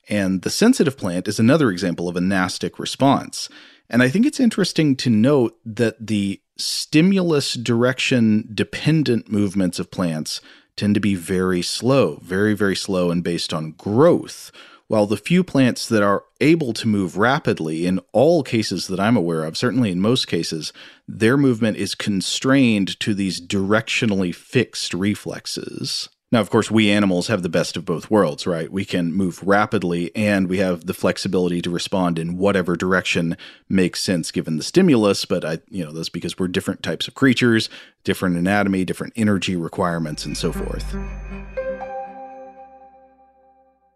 And 0.08 0.42
the 0.42 0.50
sensitive 0.50 0.96
plant 0.96 1.28
is 1.28 1.38
another 1.38 1.70
example 1.70 2.08
of 2.08 2.16
a 2.16 2.20
nastic 2.20 2.78
response. 2.78 3.48
And 3.88 4.02
I 4.02 4.08
think 4.08 4.26
it's 4.26 4.40
interesting 4.40 4.96
to 4.96 5.10
note 5.10 5.58
that 5.64 6.06
the 6.06 6.40
stimulus 6.56 7.54
direction 7.54 8.48
dependent 8.54 9.30
movements 9.30 9.78
of 9.78 9.90
plants 9.90 10.40
tend 10.76 10.94
to 10.94 11.00
be 11.00 11.14
very 11.14 11.62
slow, 11.62 12.18
very, 12.22 12.54
very 12.54 12.76
slow 12.76 13.10
and 13.10 13.22
based 13.22 13.52
on 13.52 13.72
growth. 13.72 14.50
While 14.86 15.06
the 15.06 15.16
few 15.16 15.42
plants 15.42 15.88
that 15.88 16.02
are 16.02 16.24
able 16.40 16.74
to 16.74 16.88
move 16.88 17.16
rapidly, 17.16 17.86
in 17.86 18.00
all 18.12 18.42
cases 18.42 18.86
that 18.88 19.00
I'm 19.00 19.16
aware 19.16 19.44
of, 19.44 19.56
certainly 19.56 19.90
in 19.90 20.00
most 20.00 20.26
cases, 20.26 20.72
their 21.08 21.38
movement 21.38 21.78
is 21.78 21.94
constrained 21.94 23.00
to 23.00 23.14
these 23.14 23.40
directionally 23.40 24.34
fixed 24.34 24.92
reflexes. 24.92 26.10
Now, 26.30 26.40
of 26.40 26.50
course, 26.50 26.70
we 26.70 26.90
animals 26.90 27.28
have 27.28 27.42
the 27.42 27.48
best 27.48 27.76
of 27.76 27.84
both 27.84 28.10
worlds, 28.10 28.46
right? 28.46 28.70
We 28.70 28.84
can 28.84 29.12
move 29.12 29.42
rapidly 29.42 30.10
and 30.16 30.48
we 30.48 30.58
have 30.58 30.84
the 30.84 30.92
flexibility 30.92 31.62
to 31.62 31.70
respond 31.70 32.18
in 32.18 32.36
whatever 32.36 32.76
direction 32.76 33.36
makes 33.68 34.02
sense 34.02 34.32
given 34.32 34.56
the 34.56 34.64
stimulus. 34.64 35.24
But 35.24 35.44
I, 35.44 35.60
you 35.70 35.84
know, 35.84 35.92
that's 35.92 36.08
because 36.08 36.36
we're 36.36 36.48
different 36.48 36.82
types 36.82 37.06
of 37.06 37.14
creatures, 37.14 37.70
different 38.02 38.36
anatomy, 38.36 38.84
different 38.84 39.12
energy 39.16 39.54
requirements, 39.54 40.26
and 40.26 40.36
so 40.36 40.52
forth. 40.52 40.84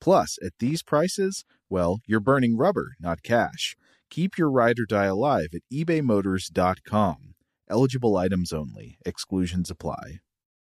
Plus, 0.00 0.38
at 0.42 0.52
these 0.58 0.82
prices, 0.82 1.44
well, 1.68 2.00
you're 2.06 2.20
burning 2.20 2.56
rubber, 2.56 2.92
not 3.00 3.22
cash. 3.22 3.76
Keep 4.10 4.38
your 4.38 4.50
ride 4.50 4.78
or 4.78 4.86
die 4.86 5.06
alive 5.06 5.48
at 5.54 5.62
ebaymotors.com. 5.72 7.34
Eligible 7.68 8.16
items 8.16 8.52
only. 8.52 8.98
Exclusions 9.04 9.70
apply. 9.70 10.20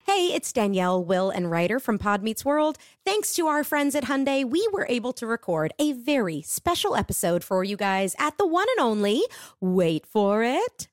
Hey, 0.06 0.32
it's 0.32 0.54
Danielle, 0.54 1.04
Will, 1.04 1.28
and 1.28 1.50
Rider 1.50 1.78
from 1.78 1.98
Pod 1.98 2.22
Meets 2.22 2.42
World. 2.42 2.78
Thanks 3.04 3.34
to 3.34 3.46
our 3.46 3.62
friends 3.62 3.94
at 3.94 4.04
Hyundai, 4.04 4.42
we 4.42 4.66
were 4.72 4.86
able 4.88 5.12
to 5.12 5.26
record 5.26 5.74
a 5.78 5.92
very 5.92 6.40
special 6.40 6.96
episode 6.96 7.44
for 7.44 7.62
you 7.62 7.76
guys 7.76 8.16
at 8.18 8.38
the 8.38 8.46
one 8.46 8.66
and 8.78 8.86
only, 8.86 9.22
wait 9.60 10.06
for 10.06 10.42
it, 10.42 10.88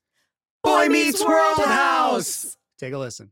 Boy 0.61 0.87
Meets 0.89 1.23
World 1.23 1.59
House. 1.59 2.57
Take 2.77 2.91
a 2.91 2.97
listen. 2.97 3.31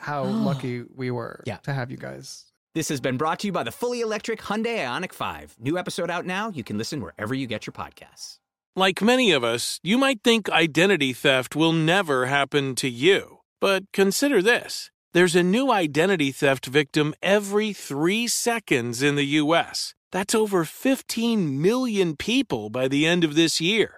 how 0.00 0.24
lucky 0.50 0.82
we 0.94 1.10
were 1.10 1.42
Yeah. 1.46 1.56
to 1.58 1.72
have 1.72 1.90
you 1.90 1.96
guys. 1.96 2.44
This 2.74 2.88
has 2.90 3.00
been 3.00 3.16
brought 3.16 3.40
to 3.40 3.46
you 3.48 3.52
by 3.52 3.62
the 3.64 3.72
fully 3.72 4.00
electric 4.00 4.40
Hyundai 4.40 4.78
Ioniq 4.78 5.12
5. 5.12 5.56
New 5.58 5.78
episode 5.78 6.10
out 6.10 6.26
now. 6.26 6.50
You 6.50 6.62
can 6.62 6.78
listen 6.78 7.00
wherever 7.00 7.34
you 7.34 7.46
get 7.46 7.66
your 7.66 7.72
podcasts. 7.72 8.36
Like 8.76 9.02
many 9.02 9.32
of 9.32 9.42
us, 9.42 9.80
you 9.82 9.98
might 9.98 10.22
think 10.22 10.48
identity 10.50 11.12
theft 11.12 11.56
will 11.56 11.72
never 11.72 12.26
happen 12.26 12.74
to 12.76 12.88
you. 12.88 13.38
But 13.60 13.84
consider 13.92 14.40
this 14.42 14.90
there's 15.14 15.34
a 15.34 15.42
new 15.42 15.72
identity 15.72 16.30
theft 16.30 16.66
victim 16.66 17.14
every 17.22 17.72
three 17.72 18.28
seconds 18.28 19.02
in 19.02 19.16
the 19.16 19.24
U.S. 19.42 19.94
That's 20.12 20.34
over 20.34 20.64
15 20.64 21.60
million 21.60 22.14
people 22.16 22.70
by 22.70 22.86
the 22.88 23.04
end 23.06 23.24
of 23.24 23.34
this 23.34 23.60
year, 23.60 23.97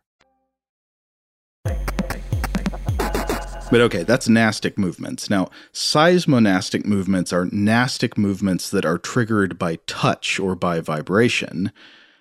But 3.71 3.79
okay, 3.79 4.03
that's 4.03 4.27
nastic 4.27 4.77
movements. 4.77 5.29
Now, 5.29 5.49
seismonastic 5.71 6.85
movements 6.85 7.31
are 7.31 7.45
nastic 7.53 8.17
movements 8.17 8.69
that 8.69 8.83
are 8.83 8.97
triggered 8.97 9.57
by 9.57 9.77
touch 9.87 10.41
or 10.41 10.55
by 10.55 10.81
vibration. 10.81 11.71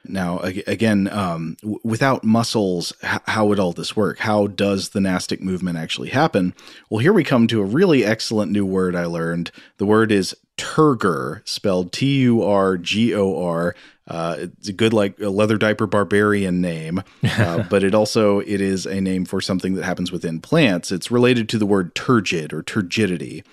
Now, 0.04 0.38
again, 0.38 1.08
um, 1.12 1.56
w- 1.60 1.80
without 1.82 2.22
muscles, 2.22 2.92
h- 3.02 3.20
how 3.26 3.46
would 3.46 3.58
all 3.58 3.72
this 3.72 3.96
work? 3.96 4.18
How 4.20 4.46
does 4.46 4.90
the 4.90 5.00
nastic 5.00 5.42
movement 5.42 5.76
actually 5.76 6.10
happen? 6.10 6.54
Well, 6.88 7.00
here 7.00 7.12
we 7.12 7.24
come 7.24 7.48
to 7.48 7.60
a 7.60 7.66
really 7.66 8.04
excellent 8.04 8.52
new 8.52 8.64
word 8.64 8.94
I 8.94 9.06
learned. 9.06 9.50
The 9.78 9.86
word 9.86 10.12
is 10.12 10.36
turgor, 10.56 11.46
spelled 11.48 11.90
T 11.90 12.20
U 12.20 12.42
R 12.42 12.78
G 12.78 13.12
O 13.12 13.42
R. 13.42 13.74
Uh, 14.10 14.36
it's 14.40 14.68
a 14.68 14.72
good 14.72 14.92
like 14.92 15.18
a 15.20 15.28
leather 15.28 15.56
diaper 15.56 15.86
barbarian 15.86 16.60
name, 16.60 17.00
uh, 17.22 17.62
but 17.70 17.84
it 17.84 17.94
also 17.94 18.40
it 18.40 18.60
is 18.60 18.84
a 18.84 19.00
name 19.00 19.24
for 19.24 19.40
something 19.40 19.74
that 19.74 19.84
happens 19.84 20.10
within 20.10 20.40
plants. 20.40 20.90
It's 20.90 21.12
related 21.12 21.48
to 21.50 21.58
the 21.58 21.66
word 21.66 21.94
turgid 21.94 22.52
or 22.52 22.62
turgidity, 22.62 23.44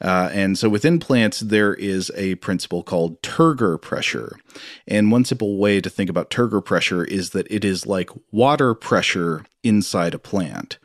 uh, 0.00 0.30
and 0.32 0.56
so 0.56 0.68
within 0.68 1.00
plants 1.00 1.40
there 1.40 1.74
is 1.74 2.12
a 2.14 2.36
principle 2.36 2.84
called 2.84 3.20
turgor 3.22 3.80
pressure. 3.80 4.38
And 4.86 5.10
one 5.10 5.24
simple 5.24 5.58
way 5.58 5.80
to 5.80 5.90
think 5.90 6.08
about 6.08 6.30
turgor 6.30 6.64
pressure 6.64 7.04
is 7.04 7.30
that 7.30 7.48
it 7.50 7.64
is 7.64 7.84
like 7.84 8.10
water 8.30 8.72
pressure 8.72 9.44
inside 9.64 10.14
a 10.14 10.18
plant. 10.20 10.78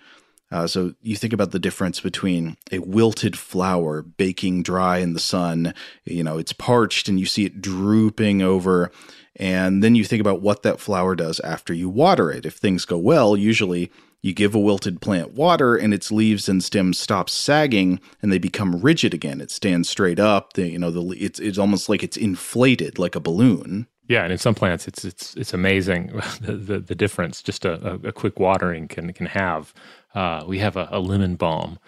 Uh, 0.51 0.65
so 0.65 0.93
you 1.01 1.15
think 1.15 1.33
about 1.33 1.51
the 1.51 1.59
difference 1.59 1.99
between 1.99 2.57
a 2.71 2.79
wilted 2.79 3.37
flower 3.37 4.01
baking 4.01 4.63
dry 4.63 4.97
in 4.97 5.13
the 5.13 5.19
sun, 5.19 5.73
you 6.05 6.23
know, 6.23 6.37
it's 6.37 6.53
parched 6.53 7.07
and 7.07 7.19
you 7.19 7.25
see 7.25 7.45
it 7.45 7.61
drooping 7.61 8.41
over. 8.41 8.91
And 9.35 9.83
then 9.83 9.95
you 9.95 10.03
think 10.03 10.21
about 10.21 10.41
what 10.41 10.63
that 10.63 10.79
flower 10.79 11.15
does 11.15 11.39
after 11.41 11.73
you 11.73 11.87
water 11.87 12.31
it. 12.31 12.45
If 12.45 12.55
things 12.55 12.85
go 12.85 12.97
well, 12.97 13.37
usually 13.37 13.91
you 14.21 14.33
give 14.33 14.53
a 14.53 14.59
wilted 14.59 15.01
plant 15.01 15.31
water 15.31 15.75
and 15.75 15.93
its 15.93 16.11
leaves 16.11 16.49
and 16.49 16.63
stems 16.63 16.97
stop 16.97 17.29
sagging 17.29 18.01
and 18.21 18.31
they 18.31 18.37
become 18.37 18.81
rigid 18.81 19.13
again. 19.13 19.39
It 19.39 19.51
stands 19.51 19.87
straight 19.87 20.19
up. 20.19 20.53
The, 20.53 20.67
you 20.67 20.79
know, 20.79 20.91
the, 20.91 21.01
it's, 21.23 21.39
it's 21.39 21.57
almost 21.57 21.89
like 21.89 22.03
it's 22.03 22.17
inflated 22.17 22.99
like 22.99 23.15
a 23.15 23.21
balloon. 23.21 23.87
Yeah, 24.09 24.23
and 24.23 24.31
in 24.31 24.39
some 24.39 24.55
plants, 24.55 24.87
it's 24.87 25.05
it's 25.05 25.35
it's 25.35 25.53
amazing 25.53 26.07
the 26.41 26.53
the, 26.53 26.79
the 26.79 26.95
difference 26.95 27.43
just 27.43 27.63
a, 27.63 27.93
a, 28.03 28.11
quick 28.11 28.39
watering 28.39 28.87
can 28.87 29.13
can 29.13 29.27
have. 29.27 29.71
Uh, 30.19 30.43
we 30.45 30.59
have 30.59 30.75
a, 30.75 30.89
a 30.91 30.99
lemon 30.99 31.37
balm, 31.37 31.79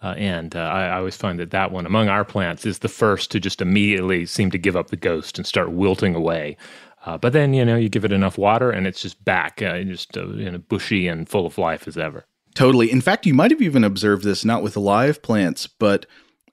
uh, 0.00 0.14
and 0.16 0.54
uh, 0.54 0.60
I, 0.60 0.84
I, 0.84 0.98
always 0.98 1.16
find 1.16 1.40
that 1.40 1.50
that 1.50 1.72
one 1.72 1.86
among 1.86 2.08
our 2.08 2.24
plants 2.24 2.64
is 2.64 2.78
the 2.78 2.88
first 2.88 3.32
to 3.32 3.40
just 3.40 3.60
immediately 3.60 4.26
seem 4.26 4.52
to 4.52 4.58
give 4.58 4.76
up 4.76 4.90
the 4.90 4.96
ghost 4.96 5.38
and 5.38 5.44
start 5.44 5.72
wilting 5.72 6.14
away. 6.14 6.56
Uh, 7.04 7.18
but 7.18 7.32
then 7.32 7.52
you 7.52 7.64
know 7.64 7.74
you 7.74 7.88
give 7.88 8.04
it 8.04 8.12
enough 8.12 8.38
water 8.38 8.70
and 8.70 8.86
it's 8.86 9.02
just 9.02 9.24
back, 9.24 9.60
uh, 9.60 9.82
just 9.82 10.16
uh, 10.16 10.28
you 10.28 10.48
know, 10.48 10.58
bushy 10.58 11.08
and 11.08 11.28
full 11.28 11.46
of 11.46 11.58
life 11.58 11.88
as 11.88 11.98
ever. 11.98 12.24
Totally. 12.54 12.92
In 12.92 13.00
fact, 13.00 13.26
you 13.26 13.34
might 13.34 13.50
have 13.50 13.60
even 13.60 13.82
observed 13.82 14.22
this 14.22 14.44
not 14.44 14.62
with 14.62 14.76
live 14.76 15.20
plants, 15.20 15.66
but 15.66 16.06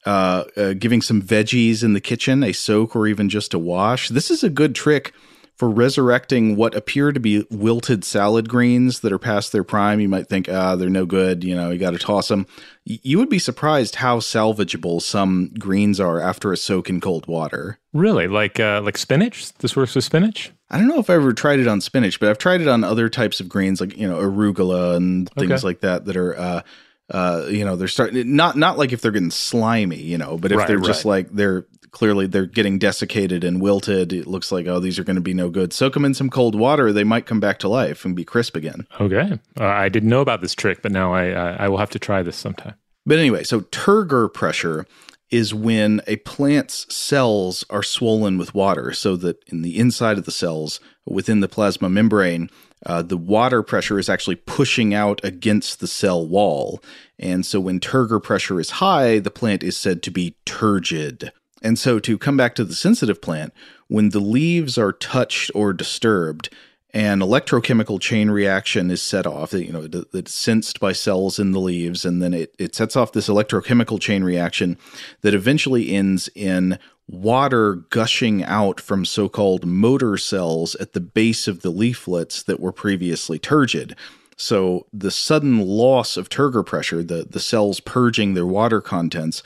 uh, 0.07 0.43
uh, 0.57 0.73
giving 0.73 1.03
some 1.03 1.21
veggies 1.21 1.83
in 1.83 1.93
the 1.93 2.01
kitchen 2.01 2.43
a 2.43 2.51
soak 2.51 2.95
or 2.95 3.05
even 3.05 3.29
just 3.29 3.53
a 3.53 3.59
wash. 3.59 4.09
This 4.09 4.31
is 4.31 4.43
a 4.43 4.49
good 4.49 4.73
trick 4.73 5.13
for 5.57 5.69
resurrecting 5.69 6.55
what 6.55 6.75
appear 6.75 7.11
to 7.11 7.19
be 7.19 7.45
wilted 7.49 8.05
salad 8.05 8.47
greens 8.47 8.99
that 8.99 9.11
are 9.11 9.17
past 9.17 9.51
their 9.51 9.63
prime. 9.63 9.99
You 9.99 10.07
might 10.07 10.29
think, 10.29 10.47
ah, 10.47 10.75
they're 10.75 10.89
no 10.89 11.05
good. 11.05 11.43
You 11.43 11.55
know, 11.55 11.71
you 11.71 11.79
got 11.79 11.91
to 11.91 11.97
toss 11.97 12.27
them. 12.27 12.45
You 12.85 13.17
would 13.17 13.29
be 13.29 13.39
surprised 13.39 13.95
how 13.95 14.19
salvageable 14.19 15.01
some 15.01 15.51
greens 15.57 15.99
are 15.99 16.19
after 16.21 16.53
a 16.53 16.57
soak 16.57 16.89
in 16.89 17.01
cold 17.01 17.27
water. 17.27 17.79
Really, 17.91 18.27
like 18.27 18.59
uh, 18.59 18.81
like 18.83 18.97
spinach. 18.97 19.51
This 19.55 19.75
works 19.75 19.95
with 19.95 20.03
spinach. 20.03 20.51
I 20.69 20.77
don't 20.77 20.87
know 20.87 20.99
if 20.99 21.09
I 21.09 21.15
ever 21.15 21.33
tried 21.33 21.59
it 21.59 21.67
on 21.67 21.81
spinach, 21.81 22.19
but 22.19 22.29
I've 22.29 22.37
tried 22.37 22.61
it 22.61 22.67
on 22.67 22.83
other 22.83 23.09
types 23.09 23.39
of 23.39 23.49
greens, 23.49 23.81
like 23.81 23.97
you 23.97 24.07
know 24.07 24.17
arugula 24.17 24.95
and 24.95 25.29
things 25.31 25.51
okay. 25.51 25.67
like 25.67 25.81
that 25.81 26.05
that 26.05 26.15
are. 26.15 26.37
Uh, 26.37 26.61
uh, 27.09 27.45
you 27.47 27.63
know, 27.63 27.77
they're 27.77 27.87
starting 27.87 28.35
not 28.35 28.57
not 28.57 28.77
like 28.77 28.91
if 28.91 29.01
they're 29.01 29.13
getting 29.13 29.31
slimy, 29.31 30.01
you 30.01 30.17
know, 30.17 30.37
but 30.37 30.51
if 30.51 30.57
right, 30.57 30.67
they're 30.67 30.79
just 30.79 31.05
like 31.05 31.29
they're 31.31 31.65
clearly 31.97 32.27
they're 32.27 32.45
getting 32.45 32.77
desiccated 32.77 33.43
and 33.43 33.59
wilted. 33.59 34.13
It 34.13 34.27
looks 34.27 34.51
like 34.51 34.67
oh 34.67 34.79
these 34.79 34.99
are 34.99 35.03
going 35.03 35.15
to 35.15 35.21
be 35.21 35.33
no 35.33 35.49
good. 35.49 35.73
Soak 35.73 35.95
them 35.95 36.05
in 36.05 36.13
some 36.13 36.29
cold 36.29 36.53
water; 36.53 36.93
they 36.93 37.03
might 37.03 37.25
come 37.25 37.39
back 37.39 37.57
to 37.59 37.67
life 37.67 38.05
and 38.05 38.15
be 38.15 38.23
crisp 38.23 38.55
again. 38.55 38.85
Okay, 39.01 39.39
uh, 39.59 39.65
I 39.65 39.89
didn't 39.89 40.09
know 40.09 40.21
about 40.21 40.41
this 40.41 40.53
trick, 40.53 40.83
but 40.83 40.91
now 40.91 41.11
I 41.11 41.31
uh, 41.31 41.57
I 41.59 41.67
will 41.69 41.79
have 41.79 41.89
to 41.91 41.99
try 41.99 42.21
this 42.21 42.35
sometime. 42.35 42.75
But 43.07 43.17
anyway, 43.17 43.43
so 43.43 43.61
turgor 43.61 44.31
pressure 44.31 44.85
is 45.31 45.55
when 45.55 46.01
a 46.05 46.17
plant's 46.17 46.85
cells 46.95 47.65
are 47.71 47.81
swollen 47.81 48.37
with 48.37 48.53
water, 48.53 48.93
so 48.93 49.15
that 49.15 49.43
in 49.47 49.63
the 49.63 49.79
inside 49.79 50.19
of 50.19 50.25
the 50.25 50.31
cells 50.31 50.79
within 51.05 51.39
the 51.39 51.49
plasma 51.49 51.89
membrane. 51.89 52.49
Uh, 52.85 53.01
the 53.01 53.17
water 53.17 53.63
pressure 53.63 53.97
is 53.97 54.07
actually 54.07 54.35
pushing 54.35 54.93
out 54.93 55.19
against 55.23 55.79
the 55.79 55.87
cell 55.87 56.25
wall. 56.27 56.79
And 57.17 57.43
so 57.43 57.59
when 57.59 57.79
turgor 57.79 58.21
pressure 58.21 58.59
is 58.59 58.69
high, 58.69 59.17
the 59.17 59.31
plant 59.31 59.63
is 59.63 59.75
said 59.75 60.03
to 60.03 60.11
be 60.11 60.35
turgid. 60.45 61.31
And 61.61 61.79
so, 61.79 61.99
to 61.99 62.17
come 62.17 62.37
back 62.37 62.55
to 62.55 62.63
the 62.63 62.75
sensitive 62.75 63.21
plant, 63.21 63.53
when 63.87 64.09
the 64.09 64.19
leaves 64.19 64.77
are 64.77 64.91
touched 64.91 65.49
or 65.55 65.73
disturbed, 65.73 66.49
an 66.93 67.19
electrochemical 67.19 67.99
chain 67.99 68.29
reaction 68.29 68.89
is 68.89 69.01
set 69.01 69.27
off. 69.27 69.53
You 69.53 69.71
know, 69.71 70.03
it's 70.13 70.33
sensed 70.33 70.79
by 70.79 70.93
cells 70.93 71.37
in 71.37 71.51
the 71.51 71.59
leaves, 71.59 72.05
and 72.05 72.21
then 72.21 72.33
it, 72.33 72.55
it 72.57 72.75
sets 72.75 72.95
off 72.95 73.11
this 73.11 73.27
electrochemical 73.27 73.99
chain 73.99 74.23
reaction 74.23 74.77
that 75.21 75.33
eventually 75.33 75.93
ends 75.93 76.29
in 76.33 76.79
water 77.07 77.75
gushing 77.75 78.43
out 78.43 78.81
from 78.81 79.05
so 79.05 79.29
called 79.29 79.65
motor 79.65 80.17
cells 80.17 80.75
at 80.75 80.93
the 80.93 80.99
base 80.99 81.47
of 81.47 81.61
the 81.61 81.69
leaflets 81.69 82.43
that 82.43 82.59
were 82.59 82.71
previously 82.71 83.39
turgid. 83.39 83.95
So, 84.35 84.85
the 84.93 85.11
sudden 85.11 85.59
loss 85.59 86.15
of 86.15 86.29
turgor 86.29 86.65
pressure, 86.65 87.03
the, 87.03 87.25
the 87.29 87.39
cells 87.39 87.79
purging 87.79 88.33
their 88.33 88.45
water 88.45 88.81
contents, 88.81 89.41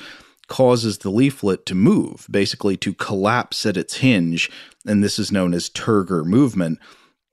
causes 0.51 0.97
the 0.97 1.09
leaflet 1.09 1.65
to 1.65 1.73
move, 1.73 2.27
basically 2.29 2.75
to 2.75 2.93
collapse 2.93 3.65
at 3.65 3.77
its 3.77 3.99
hinge, 3.99 4.51
and 4.85 5.01
this 5.01 5.17
is 5.17 5.31
known 5.31 5.53
as 5.53 5.69
turgor 5.69 6.25
movement. 6.25 6.77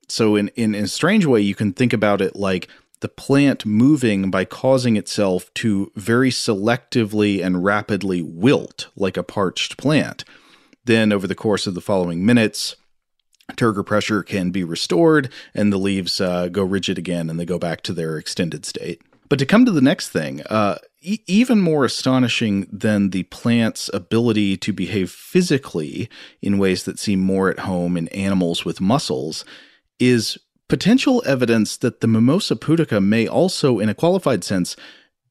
So, 0.09 0.37
in, 0.37 0.53
in, 0.55 0.73
in 0.73 0.85
a 0.85 0.89
strange 0.89 1.27
way, 1.27 1.41
you 1.41 1.57
can 1.57 1.73
think 1.73 1.93
about 1.93 2.21
it 2.21 2.37
like 2.37 2.69
the 3.01 3.09
plant 3.09 3.67
moving 3.67 4.31
by 4.31 4.45
causing 4.45 4.97
itself 4.97 5.53
to 5.55 5.91
very 5.97 6.31
selectively 6.31 7.45
and 7.45 7.65
rapidly 7.65 8.23
wilt 8.23 8.87
like 8.95 9.17
a 9.17 9.25
parched 9.25 9.77
plant. 9.77 10.25
Then, 10.85 11.13
over 11.13 11.27
the 11.27 11.35
course 11.35 11.67
of 11.67 11.75
the 11.75 11.81
following 11.81 12.25
minutes, 12.25 12.77
turgor 13.55 13.85
pressure 13.85 14.23
can 14.23 14.53
be 14.53 14.63
restored 14.63 15.29
and 15.55 15.73
the 15.73 15.77
leaves 15.77 16.21
uh, 16.21 16.47
go 16.47 16.63
rigid 16.63 16.99
again 16.99 17.29
and 17.29 17.41
they 17.41 17.45
go 17.45 17.59
back 17.59 17.81
to 17.83 17.93
their 17.93 18.17
extended 18.17 18.65
state. 18.65 19.03
But 19.29 19.41
to 19.41 19.47
come 19.47 19.65
to 19.65 19.73
the 19.73 19.81
next 19.81 20.11
thing, 20.11 20.43
uh, 20.43 20.79
even 21.01 21.61
more 21.61 21.85
astonishing 21.85 22.67
than 22.73 23.11
the 23.11 23.23
plant's 23.25 23.89
ability 23.95 24.57
to 24.57 24.73
behave 24.73 25.11
physically 25.11 26.09
in 26.43 26.59
ways 26.59 26.85
that 26.85 26.99
seem 26.99 27.21
more 27.21 27.51
at 27.51 27.61
home 27.61 27.97
in 27.97 28.09
animals 28.09 28.65
with 28.65 28.81
muscles 28.81 29.45
is 30.01 30.39
potential 30.69 31.23
evidence 31.27 31.77
that 31.77 32.01
the 32.01 32.07
Mimosa 32.07 32.57
pudica 32.57 33.03
may 33.03 33.27
also, 33.27 33.79
in 33.79 33.89
a 33.89 33.95
qualified 33.95 34.45
sense, 34.45 34.77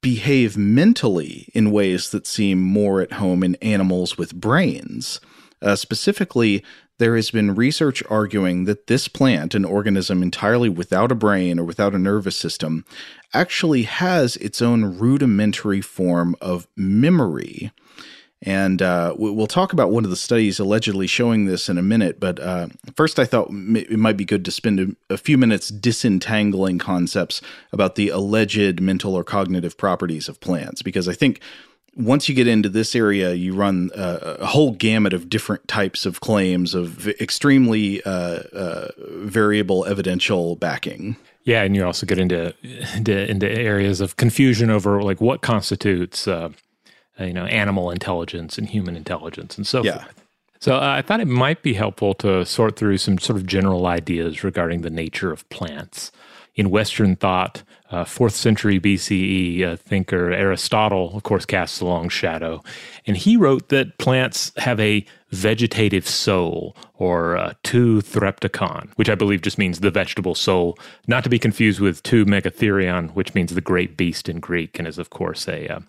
behave 0.02 0.58
mentally 0.58 1.50
in 1.54 1.72
ways 1.72 2.12
that 2.12 2.28
seem 2.28 2.60
more 2.60 3.02
at 3.02 3.14
home 3.14 3.44
in 3.44 3.56
animals 3.56 4.18
with 4.18 4.36
brains. 4.36 5.20
Uh, 5.62 5.76
specifically, 5.76 6.64
there 7.00 7.16
has 7.16 7.32
been 7.32 7.56
research 7.56 8.02
arguing 8.10 8.66
that 8.66 8.88
this 8.88 9.08
plant, 9.08 9.54
an 9.54 9.66
organism 9.66 10.24
entirely 10.24 10.70
without 10.70 11.12
a 11.12 11.16
brain 11.16 11.60
or 11.60 11.64
without 11.64 11.94
a 11.94 12.00
nervous 12.00 12.36
system, 12.36 12.86
actually 13.34 13.84
has 13.84 14.36
its 14.38 14.62
own 14.62 14.98
rudimentary 14.98 15.82
form 15.82 16.36
of 16.42 16.68
memory. 16.76 17.72
And 18.44 18.84
uh, 18.84 19.16
we'll 19.18 19.48
talk 19.48 19.74
about 19.74 19.90
one 19.90 20.04
of 20.04 20.12
the 20.12 20.16
studies 20.16 20.60
allegedly 20.60 21.08
showing 21.08 21.46
this 21.46 21.70
in 21.70 21.78
a 21.80 21.84
minute. 21.84 22.20
But 22.20 22.40
uh, 22.40 22.68
first, 22.96 23.18
I 23.18 23.26
thought 23.26 23.50
it 23.50 23.98
might 23.98 24.16
be 24.16 24.26
good 24.26 24.46
to 24.46 24.52
spend 24.52 24.96
a 25.10 25.18
few 25.18 25.40
minutes 25.40 25.70
disentangling 25.70 26.78
concepts 26.78 27.42
about 27.72 27.96
the 27.96 28.10
alleged 28.10 28.80
mental 28.80 29.16
or 29.16 29.24
cognitive 29.24 29.76
properties 29.76 30.30
of 30.30 30.40
plants, 30.40 30.84
because 30.84 31.08
I 31.08 31.14
think 31.14 31.42
once 31.98 32.30
you 32.30 32.36
get 32.36 32.48
into 32.48 32.70
this 32.70 32.96
area, 32.96 33.34
you 33.34 33.54
run 33.54 33.90
uh, 33.96 34.38
a 34.40 34.46
whole 34.46 34.72
gamut 34.72 35.14
of 35.14 35.30
different 35.30 35.68
types 35.68 36.06
of 36.06 36.20
claims 36.22 36.76
of 36.76 37.08
extremely 37.08 38.04
uh, 38.04 38.10
uh, 38.54 38.88
variable 38.98 39.84
evidential 39.86 40.56
backing. 40.56 41.18
Yeah, 41.44 41.64
and 41.64 41.76
you 41.76 41.86
also 41.86 42.06
get 42.06 42.20
into 42.20 42.54
into, 42.96 43.30
into 43.30 43.50
areas 43.50 44.00
of 44.02 44.16
confusion 44.18 44.70
over 44.70 45.02
like 45.02 45.22
what 45.22 45.42
constitutes 45.42 46.28
uh, 46.28 46.50
you 47.20 47.34
know 47.34 47.46
animal 47.46 47.90
intelligence 47.90 48.58
and 48.58 48.70
human 48.70 48.96
intelligence 48.96 49.58
and 49.58 49.66
so 49.66 49.84
Yeah. 49.84 50.04
forth. 50.04 50.24
So 50.60 50.76
uh, 50.76 50.80
I 50.98 51.02
thought 51.04 51.20
it 51.20 51.28
might 51.28 51.62
be 51.62 51.74
helpful 51.74 52.14
to 52.16 52.44
sort 52.46 52.78
through 52.78 52.98
some 52.98 53.18
sort 53.20 53.38
of 53.38 53.46
general 53.46 53.86
ideas 53.86 54.44
regarding 54.44 54.82
the 54.82 54.90
nature 54.90 55.32
of 55.32 55.48
plants. 55.50 56.12
In 56.58 56.72
Western 56.72 57.16
thought, 57.16 57.62
uh, 57.92 58.04
fourth 58.04 58.34
century 58.36 58.80
BCE 58.80 59.64
uh, 59.64 59.76
thinker 59.78 60.32
Aristotle, 60.32 61.16
of 61.16 61.22
course, 61.22 61.46
casts 61.46 61.80
a 61.80 61.86
long 61.86 62.10
shadow, 62.10 62.64
and 63.06 63.16
he 63.16 63.38
wrote 63.38 63.70
that 63.70 64.00
plants 64.00 64.52
have 64.58 64.80
a 64.80 65.06
vegetative 65.30 66.08
soul 66.08 66.76
or 66.96 67.38
uh, 67.38 67.54
to 67.64 68.02
threptikon, 68.02 68.90
which 68.96 69.08
I 69.08 69.14
believe 69.14 69.44
just 69.44 69.60
means 69.60 69.80
the 69.80 69.92
vegetable 69.92 70.34
soul, 70.34 70.80
not 71.08 71.24
to 71.26 71.30
be 71.30 71.38
confused 71.38 71.80
with 71.80 72.02
To 72.04 72.26
Mega 72.26 72.50
Therion, 72.50 73.12
which 73.12 73.36
means 73.36 73.54
the 73.54 73.62
great 73.62 73.96
beast 73.96 74.28
in 74.28 74.40
Greek, 74.40 74.80
and 74.80 74.88
is 74.88 74.98
of 74.98 75.12
course 75.12 75.48
a 75.48 75.68
uh, 75.68 75.80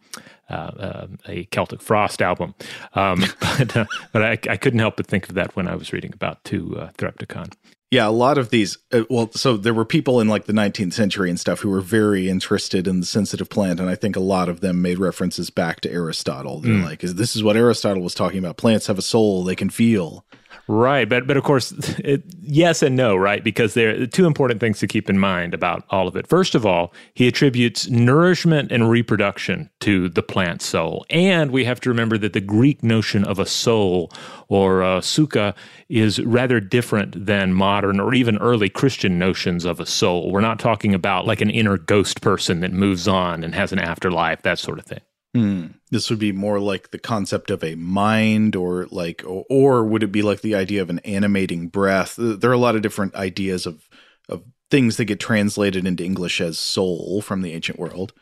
uh, 0.50 0.54
uh, 0.54 1.06
a 1.26 1.44
Celtic 1.46 1.80
Frost 1.80 2.20
album. 2.20 2.54
Um, 2.94 3.24
but 3.40 3.74
uh, 3.74 3.86
but 4.12 4.22
I, 4.22 4.38
I 4.50 4.56
couldn't 4.58 4.80
help 4.80 4.98
but 4.98 5.06
think 5.06 5.30
of 5.30 5.34
that 5.34 5.56
when 5.56 5.66
I 5.66 5.76
was 5.76 5.94
reading 5.94 6.12
about 6.12 6.44
two 6.44 6.78
uh, 6.78 6.90
Threpticon. 6.98 7.52
Yeah, 7.90 8.06
a 8.06 8.10
lot 8.10 8.36
of 8.36 8.50
these. 8.50 8.76
Uh, 8.92 9.04
well, 9.08 9.30
so 9.32 9.56
there 9.56 9.72
were 9.72 9.86
people 9.86 10.20
in 10.20 10.28
like 10.28 10.44
the 10.44 10.52
19th 10.52 10.92
century 10.92 11.30
and 11.30 11.40
stuff 11.40 11.60
who 11.60 11.70
were 11.70 11.80
very 11.80 12.28
interested 12.28 12.86
in 12.86 13.00
the 13.00 13.06
sensitive 13.06 13.48
plant, 13.48 13.80
and 13.80 13.88
I 13.88 13.94
think 13.94 14.14
a 14.14 14.20
lot 14.20 14.50
of 14.50 14.60
them 14.60 14.82
made 14.82 14.98
references 14.98 15.48
back 15.48 15.80
to 15.80 15.90
Aristotle. 15.90 16.60
They're 16.60 16.74
Mm. 16.74 16.84
like, 16.84 17.02
"Is 17.02 17.14
this 17.14 17.34
is 17.34 17.42
what 17.42 17.56
Aristotle 17.56 18.02
was 18.02 18.12
talking 18.14 18.40
about? 18.40 18.58
Plants 18.58 18.88
have 18.88 18.98
a 18.98 19.02
soul; 19.02 19.42
they 19.42 19.56
can 19.56 19.70
feel." 19.70 20.24
Right, 20.70 21.08
but 21.08 21.26
but 21.26 21.38
of 21.38 21.44
course, 21.44 21.72
it, 22.04 22.22
yes 22.42 22.82
and 22.82 22.94
no, 22.94 23.16
right? 23.16 23.42
Because 23.42 23.72
there 23.72 24.02
are 24.02 24.06
two 24.06 24.26
important 24.26 24.60
things 24.60 24.78
to 24.80 24.86
keep 24.86 25.08
in 25.08 25.18
mind 25.18 25.54
about 25.54 25.84
all 25.88 26.06
of 26.06 26.14
it. 26.14 26.26
First 26.26 26.54
of 26.54 26.66
all, 26.66 26.92
he 27.14 27.26
attributes 27.26 27.88
nourishment 27.88 28.70
and 28.70 28.90
reproduction 28.90 29.70
to 29.80 30.10
the 30.10 30.22
plant 30.22 30.60
soul, 30.60 31.06
and 31.08 31.50
we 31.52 31.64
have 31.64 31.80
to 31.80 31.88
remember 31.88 32.18
that 32.18 32.34
the 32.34 32.42
Greek 32.42 32.82
notion 32.82 33.24
of 33.24 33.38
a 33.38 33.46
soul 33.46 34.12
or 34.48 34.82
a 34.82 35.00
suka 35.00 35.54
is 35.88 36.20
rather 36.20 36.60
different 36.60 37.24
than 37.24 37.54
modern 37.54 37.98
or 37.98 38.12
even 38.12 38.36
early 38.36 38.68
Christian 38.68 39.18
notions 39.18 39.64
of 39.64 39.80
a 39.80 39.86
soul. 39.86 40.30
We're 40.30 40.42
not 40.42 40.58
talking 40.58 40.92
about 40.92 41.26
like 41.26 41.40
an 41.40 41.50
inner 41.50 41.78
ghost 41.78 42.20
person 42.20 42.60
that 42.60 42.72
moves 42.74 43.08
on 43.08 43.42
and 43.42 43.54
has 43.54 43.72
an 43.72 43.78
afterlife, 43.78 44.42
that 44.42 44.58
sort 44.58 44.78
of 44.78 44.84
thing. 44.84 45.00
Hmm. 45.34 45.66
This 45.90 46.10
would 46.10 46.18
be 46.18 46.32
more 46.32 46.60
like 46.60 46.90
the 46.90 46.98
concept 46.98 47.50
of 47.50 47.64
a 47.64 47.74
mind, 47.74 48.54
or 48.54 48.86
like, 48.90 49.22
or, 49.26 49.44
or 49.48 49.84
would 49.84 50.02
it 50.02 50.12
be 50.12 50.22
like 50.22 50.42
the 50.42 50.54
idea 50.54 50.82
of 50.82 50.90
an 50.90 50.98
animating 51.00 51.68
breath? 51.68 52.16
There 52.18 52.50
are 52.50 52.54
a 52.54 52.58
lot 52.58 52.76
of 52.76 52.82
different 52.82 53.14
ideas 53.14 53.66
of 53.66 53.88
of 54.28 54.44
things 54.70 54.96
that 54.98 55.06
get 55.06 55.20
translated 55.20 55.86
into 55.86 56.04
English 56.04 56.40
as 56.40 56.58
soul 56.58 57.22
from 57.22 57.42
the 57.42 57.52
ancient 57.52 57.78
world. 57.78 58.12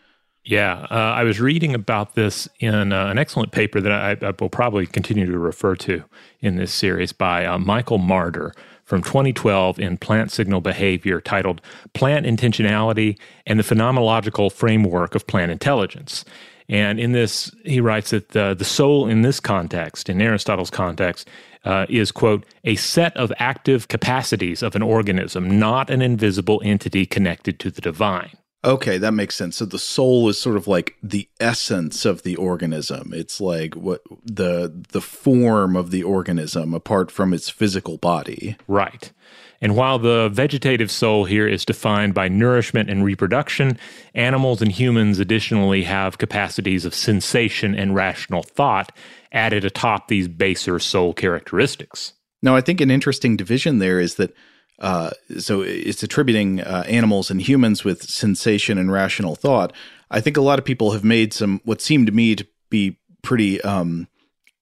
Yeah, 0.44 0.87
uh, 0.92 0.94
I 0.94 1.24
was 1.24 1.40
reading 1.40 1.74
about 1.74 2.14
this 2.14 2.48
in 2.61 2.92
uh, 2.92 3.07
an 3.07 3.18
excellent 3.18 3.50
paper 3.50 3.81
that 3.81 3.90
I, 3.90 4.26
I 4.26 4.33
will 4.38 4.48
probably 4.48 4.87
continue 4.87 5.26
to 5.26 5.38
refer 5.38 5.74
to 5.74 6.05
in 6.40 6.55
this 6.55 6.72
series 6.72 7.12
by 7.12 7.44
uh, 7.44 7.59
Michael 7.59 7.98
Marder 7.98 8.52
from 8.85 9.02
2012 9.02 9.81
in 9.81 9.98
Plant 9.98 10.31
Signal 10.31 10.61
Behavior 10.61 11.20
titled 11.20 11.61
Plant 11.94 12.26
Intentionality 12.26 13.18
and 13.44 13.59
the 13.59 13.64
Phenomenological 13.64 14.52
Framework 14.52 15.16
of 15.16 15.26
Plant 15.26 15.50
Intelligence. 15.50 16.24
And 16.68 16.98
in 16.98 17.12
this, 17.12 17.50
he 17.64 17.81
writes 17.81 18.11
that 18.11 18.31
the, 18.31 18.55
the 18.55 18.64
soul 18.64 19.07
in 19.09 19.22
this 19.22 19.40
context, 19.40 20.09
in 20.09 20.20
Aristotle's 20.20 20.70
context, 20.70 21.29
uh, 21.64 21.87
is, 21.88 22.12
quote, 22.12 22.44
a 22.64 22.76
set 22.76 23.16
of 23.16 23.33
active 23.38 23.88
capacities 23.88 24.62
of 24.62 24.74
an 24.74 24.83
organism, 24.83 25.59
not 25.59 25.90
an 25.90 26.02
invisible 26.02 26.61
entity 26.64 27.07
connected 27.07 27.59
to 27.61 27.70
the 27.70 27.81
divine. 27.81 28.31
Okay, 28.64 28.98
that 28.98 29.12
makes 29.12 29.37
sense. 29.37 29.57
So 29.57 29.64
the 29.64 29.79
soul 29.79 30.29
is 30.29 30.40
sort 30.40 30.57
of 30.57 30.66
like 30.66 30.96
the 31.00 31.29
essence 31.38 32.05
of 32.05 32.22
the 32.22 32.35
organism. 32.35 33.12
It's 33.14 33.40
like 33.40 33.74
what 33.74 34.02
the 34.24 34.85
the 34.90 35.00
form 35.00 35.76
of 35.76 35.92
the 35.92 36.02
organism 36.02 36.74
apart 36.74 37.12
from 37.12 37.33
its 37.33 37.48
physical 37.48 37.96
body. 37.96 38.57
Right. 38.66 39.12
And 39.60 39.76
while 39.76 39.98
the 39.98 40.28
vegetative 40.32 40.90
soul 40.90 41.24
here 41.24 41.48
is 41.48 41.64
defined 41.64 42.14
by 42.14 42.28
nourishment 42.28 42.90
and 42.90 43.04
reproduction, 43.04 43.78
animals 44.14 44.60
and 44.60 44.70
humans 44.70 45.18
additionally 45.18 45.84
have 45.84 46.18
capacities 46.18 46.84
of 46.84 46.94
sensation 46.94 47.74
and 47.74 47.94
rational 47.94 48.42
thought 48.42 48.92
added 49.32 49.64
atop 49.64 50.08
these 50.08 50.28
baser 50.28 50.78
soul 50.78 51.12
characteristics. 51.12 52.12
Now, 52.42 52.54
I 52.54 52.60
think 52.60 52.80
an 52.80 52.90
interesting 52.90 53.36
division 53.36 53.78
there 53.78 53.98
is 53.98 54.16
that 54.16 54.34
uh, 54.78 55.10
so 55.38 55.62
it's 55.62 56.02
attributing 56.02 56.60
uh, 56.60 56.84
animals 56.86 57.30
and 57.30 57.40
humans 57.40 57.82
with 57.82 58.02
sensation 58.02 58.76
and 58.76 58.92
rational 58.92 59.34
thought. 59.34 59.72
I 60.10 60.20
think 60.20 60.36
a 60.36 60.42
lot 60.42 60.58
of 60.58 60.64
people 60.64 60.92
have 60.92 61.04
made 61.04 61.32
some 61.32 61.60
what 61.64 61.80
seem 61.80 62.04
to 62.06 62.12
me 62.12 62.36
to 62.36 62.46
be 62.68 62.98
pretty 63.22 63.60
um, 63.62 64.06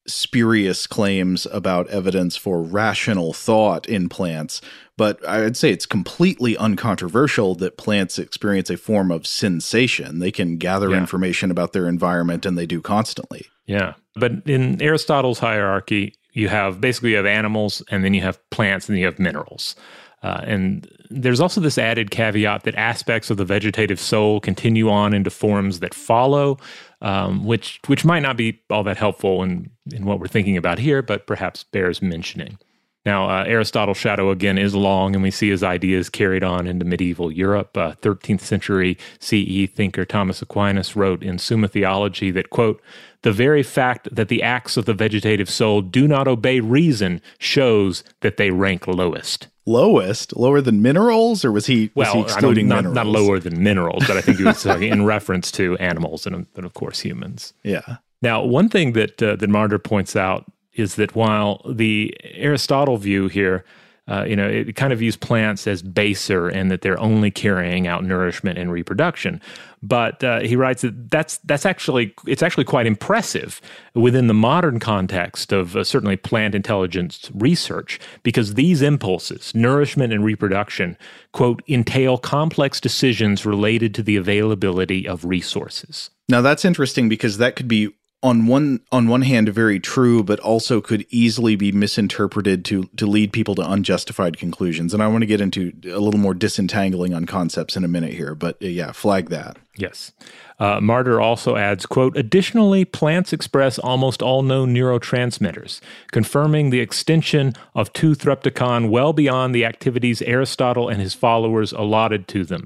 spurious 0.07 0.87
claims 0.87 1.47
about 1.53 1.89
evidence 1.89 2.37
for 2.37 2.63
rational 2.63 3.33
thought 3.33 3.87
in 3.89 4.09
plants, 4.09 4.61
but 4.97 5.27
I'd 5.27 5.57
say 5.57 5.71
it's 5.71 5.87
completely 5.87 6.57
uncontroversial 6.57 7.55
that 7.57 7.77
plants 7.79 8.19
experience 8.19 8.71
a 8.71 8.77
form 8.77 9.11
of 9.11 9.27
sensation. 9.27 10.19
They 10.19 10.31
can 10.31 10.57
gather 10.59 10.91
Yeah. 10.91 10.99
information 10.99 11.51
about 11.51 11.73
their 11.73 11.89
environment, 11.89 12.45
and 12.47 12.57
they 12.59 12.67
do 12.67 12.81
constantly. 12.81 13.47
Yeah. 13.67 13.95
But 14.15 14.33
in 14.47 14.81
Aristotle's 14.83 15.39
hierarchy, 15.39 16.15
you 16.33 16.49
have 16.49 16.81
basically 16.81 17.11
you 17.11 17.17
have 17.17 17.27
animals 17.27 17.83
and 17.91 18.05
then 18.05 18.13
you 18.13 18.21
have 18.21 18.39
plants 18.51 18.89
and 18.89 18.99
you 18.99 19.05
have 19.07 19.19
minerals. 19.19 19.75
Uh, 20.23 20.41
and 20.45 20.89
there's 21.11 21.41
also 21.41 21.61
this 21.61 21.77
added 21.77 22.11
caveat 22.11 22.63
that 22.65 22.75
aspects 22.77 23.31
of 23.31 23.37
the 23.37 23.45
vegetative 23.45 24.01
soul 24.01 24.41
continue 24.41 24.89
on 24.89 25.13
into 25.13 25.29
forms 25.31 25.81
that 25.81 25.93
follow, 25.93 26.57
um, 27.05 27.45
which 27.45 27.81
which 27.87 28.05
might 28.05 28.21
not 28.23 28.37
be 28.37 28.61
all 28.71 28.83
that 28.83 28.97
helpful 28.97 29.43
in, 29.43 29.71
in 29.93 30.07
what 30.07 30.19
we're 30.19 30.27
thinking 30.27 30.57
about 30.57 30.79
here, 30.79 31.03
but 31.03 31.27
perhaps 31.27 31.63
bears 31.63 32.03
mentioning. 32.03 32.59
Now, 33.05 33.29
uh, 33.29 33.45
Aristotle's 33.45 33.99
shadow 33.99 34.31
again 34.31 34.57
is 34.57 34.75
long, 34.75 35.15
and 35.15 35.23
we 35.23 35.31
see 35.31 35.51
his 35.51 35.63
ideas 35.63 36.09
carried 36.09 36.43
on 36.43 36.67
into 36.67 36.87
medieval 36.87 37.31
Europe. 37.31 37.77
Uh, 37.77 37.93
13th 38.01 38.41
century 38.41 38.97
CE 39.21 39.71
thinker 39.71 40.07
Thomas 40.07 40.41
Aquinas 40.41 40.97
wrote 40.97 41.23
in 41.23 41.39
Summa 41.39 41.69
Theology 41.69 42.31
that, 42.31 42.49
quote, 42.49 42.81
the 43.21 43.33
very 43.33 43.63
fact 43.63 44.09
that 44.11 44.29
the 44.29 44.43
acts 44.43 44.79
of 44.79 44.87
the 44.87 44.95
vegetative 44.95 45.51
soul 45.51 45.83
do 45.83 46.09
not 46.09 46.27
obey 46.27 46.61
reason 46.61 47.21
shows 47.39 48.05
that 48.23 48.39
they 48.39 48.51
rank 48.51 48.87
lowest. 48.87 49.49
Lowest, 49.67 50.37
lower 50.37 50.61
than 50.61 50.83
minerals, 50.83 51.45
or 51.45 51.51
was 51.51 51.67
he 51.67 51.91
was 51.95 52.09
he 52.09 52.19
Well, 52.19 52.25
I 52.25 52.27
excluding 52.27 52.69
not, 52.69 52.77
minerals? 52.85 52.95
not 52.95 53.07
lower 53.07 53.39
than 53.39 53.63
minerals, 53.63 54.07
but 54.07 54.17
I 54.17 54.21
think 54.21 54.39
he 54.39 54.45
was 54.45 54.63
talking 54.63 54.93
in 54.97 55.05
reference 55.05 55.51
to 55.53 55.77
animals 55.79 56.27
and, 56.27 56.47
and, 56.55 56.67
of 56.67 56.75
course, 56.75 57.01
humans. 57.01 57.55
Yeah. 57.63 57.97
Now, 58.21 58.43
one 58.43 58.69
thing 58.69 58.93
that 58.93 59.23
uh, 59.23 59.37
that 59.37 59.49
Marder 59.51 59.83
points 59.83 60.17
out 60.17 60.45
is 60.75 60.97
that 60.97 61.15
while 61.15 61.63
the 61.69 62.15
Aristotle 62.35 62.97
view 62.99 63.29
here, 63.29 63.65
uh, 64.07 64.25
you 64.25 64.37
know, 64.37 64.47
it 64.47 64.77
kind 64.77 64.93
of 64.93 64.99
views 64.99 65.17
plants 65.17 65.67
as 65.67 65.83
baser 65.83 66.49
and 66.49 66.71
that 66.71 66.83
they're 66.83 67.01
only 67.01 67.31
carrying 67.31 67.87
out 67.87 68.05
nourishment 68.05 68.59
and 68.59 68.71
reproduction. 68.71 69.41
But 69.83 70.23
uh, 70.23 70.41
he 70.41 70.57
writes 70.57 70.83
that 70.83 71.11
that's 71.11 71.39
that's 71.39 71.65
actually 71.65 72.15
it's 72.27 72.43
actually 72.43 72.65
quite 72.65 72.87
impressive 72.87 73.63
within 73.95 74.27
the 74.27 74.35
modern 74.35 74.79
context 74.79 75.53
of 75.53 75.77
uh, 75.77 75.85
certainly 75.85 76.17
plant 76.17 76.55
intelligence 76.55 77.31
research 77.35 77.99
because 78.23 78.55
these 78.55 78.83
impulses, 78.83 79.55
nourishment 79.55 80.13
and 80.13 80.25
reproduction, 80.25 80.99
quote, 81.33 81.63
entail 81.67 82.19
complex 82.19 82.81
decisions 82.81 83.47
related 83.47 83.95
to 83.95 84.03
the 84.03 84.17
availability 84.17 85.09
of 85.09 85.25
resources. 85.25 86.11
Now 86.29 86.43
that's 86.43 86.65
interesting 86.65 87.09
because 87.09 87.39
that 87.39 87.57
could 87.57 87.69
be 87.69 87.91
on 88.25 88.47
one 88.47 88.81
on 88.91 89.07
one 89.07 89.21
hand 89.21 89.51
very 89.51 89.79
true, 89.79 90.25
but 90.25 90.41
also 90.41 90.81
could 90.81 91.07
easily 91.11 91.57
be 91.57 91.71
misinterpreted 91.71 92.65
to 92.65 92.85
to 92.97 93.07
lead 93.07 93.33
people 93.33 93.55
to 93.55 93.71
unjustified 93.71 94.39
conclusions. 94.39 94.95
And 94.95 95.03
I 95.03 95.09
want 95.09 95.23
to 95.23 95.27
get 95.27 95.43
into 95.43 95.73
a 95.85 96.01
little 96.01 96.19
more 96.19 96.33
disentangling 96.33 97.13
on 97.13 97.27
concepts 97.27 97.77
in 97.77 97.85
a 97.85 97.89
minute 97.89 98.15
here, 98.15 98.35
but 98.35 98.57
uh, 98.63 98.67
yeah, 98.67 98.93
flag 98.93 99.29
that. 99.29 99.59
Yes. 99.77 100.13
Uh, 100.59 100.79
Marder 100.79 101.21
also 101.21 101.57
adds, 101.57 101.85
quote, 101.85 102.17
additionally, 102.17 102.85
plants 102.85 103.33
express 103.33 103.77
almost 103.79 104.23
all 104.23 104.43
known 104.43 104.73
neurotransmitters, 104.73 105.81
confirming 106.13 106.71
the 106.71 106.79
extension 106.79 107.55
of 107.75 107.93
to 107.95 108.13
threptikon 108.13 108.89
well 108.89 109.13
beyond 109.13 109.53
the 109.53 109.65
activities 109.65 110.23
Aristotle 110.23 110.89
and 110.89 111.01
his 111.01 111.13
followers 111.13 111.73
allotted 111.73 112.29
to 112.29 112.45
them. 112.45 112.65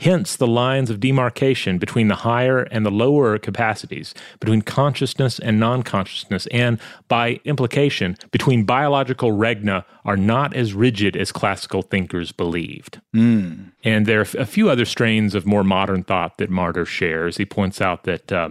Hence, 0.00 0.36
the 0.36 0.46
lines 0.46 0.90
of 0.90 1.00
demarcation 1.00 1.78
between 1.78 2.06
the 2.06 2.14
higher 2.16 2.62
and 2.62 2.86
the 2.86 2.90
lower 2.90 3.36
capacities, 3.36 4.14
between 4.38 4.62
consciousness 4.62 5.40
and 5.40 5.58
non 5.58 5.82
consciousness, 5.82 6.46
and, 6.52 6.78
by 7.08 7.40
implication, 7.44 8.16
between 8.30 8.64
biological 8.64 9.32
regna 9.32 9.84
are 10.04 10.16
not 10.16 10.54
as 10.54 10.72
rigid 10.72 11.16
as 11.16 11.32
classical 11.32 11.82
thinkers 11.82 12.30
believed. 12.30 13.00
Mm. 13.14 13.72
And 13.82 14.06
there 14.06 14.20
are 14.20 14.26
a 14.38 14.46
few 14.46 14.70
other 14.70 14.84
strains 14.84 15.34
of 15.34 15.46
more 15.46 15.64
modern 15.64 16.04
thought 16.04 16.38
that 16.38 16.50
Marder 16.50 16.86
shares. 16.86 17.36
He 17.36 17.44
points 17.44 17.80
out 17.80 18.04
that 18.04 18.30
uh, 18.30 18.50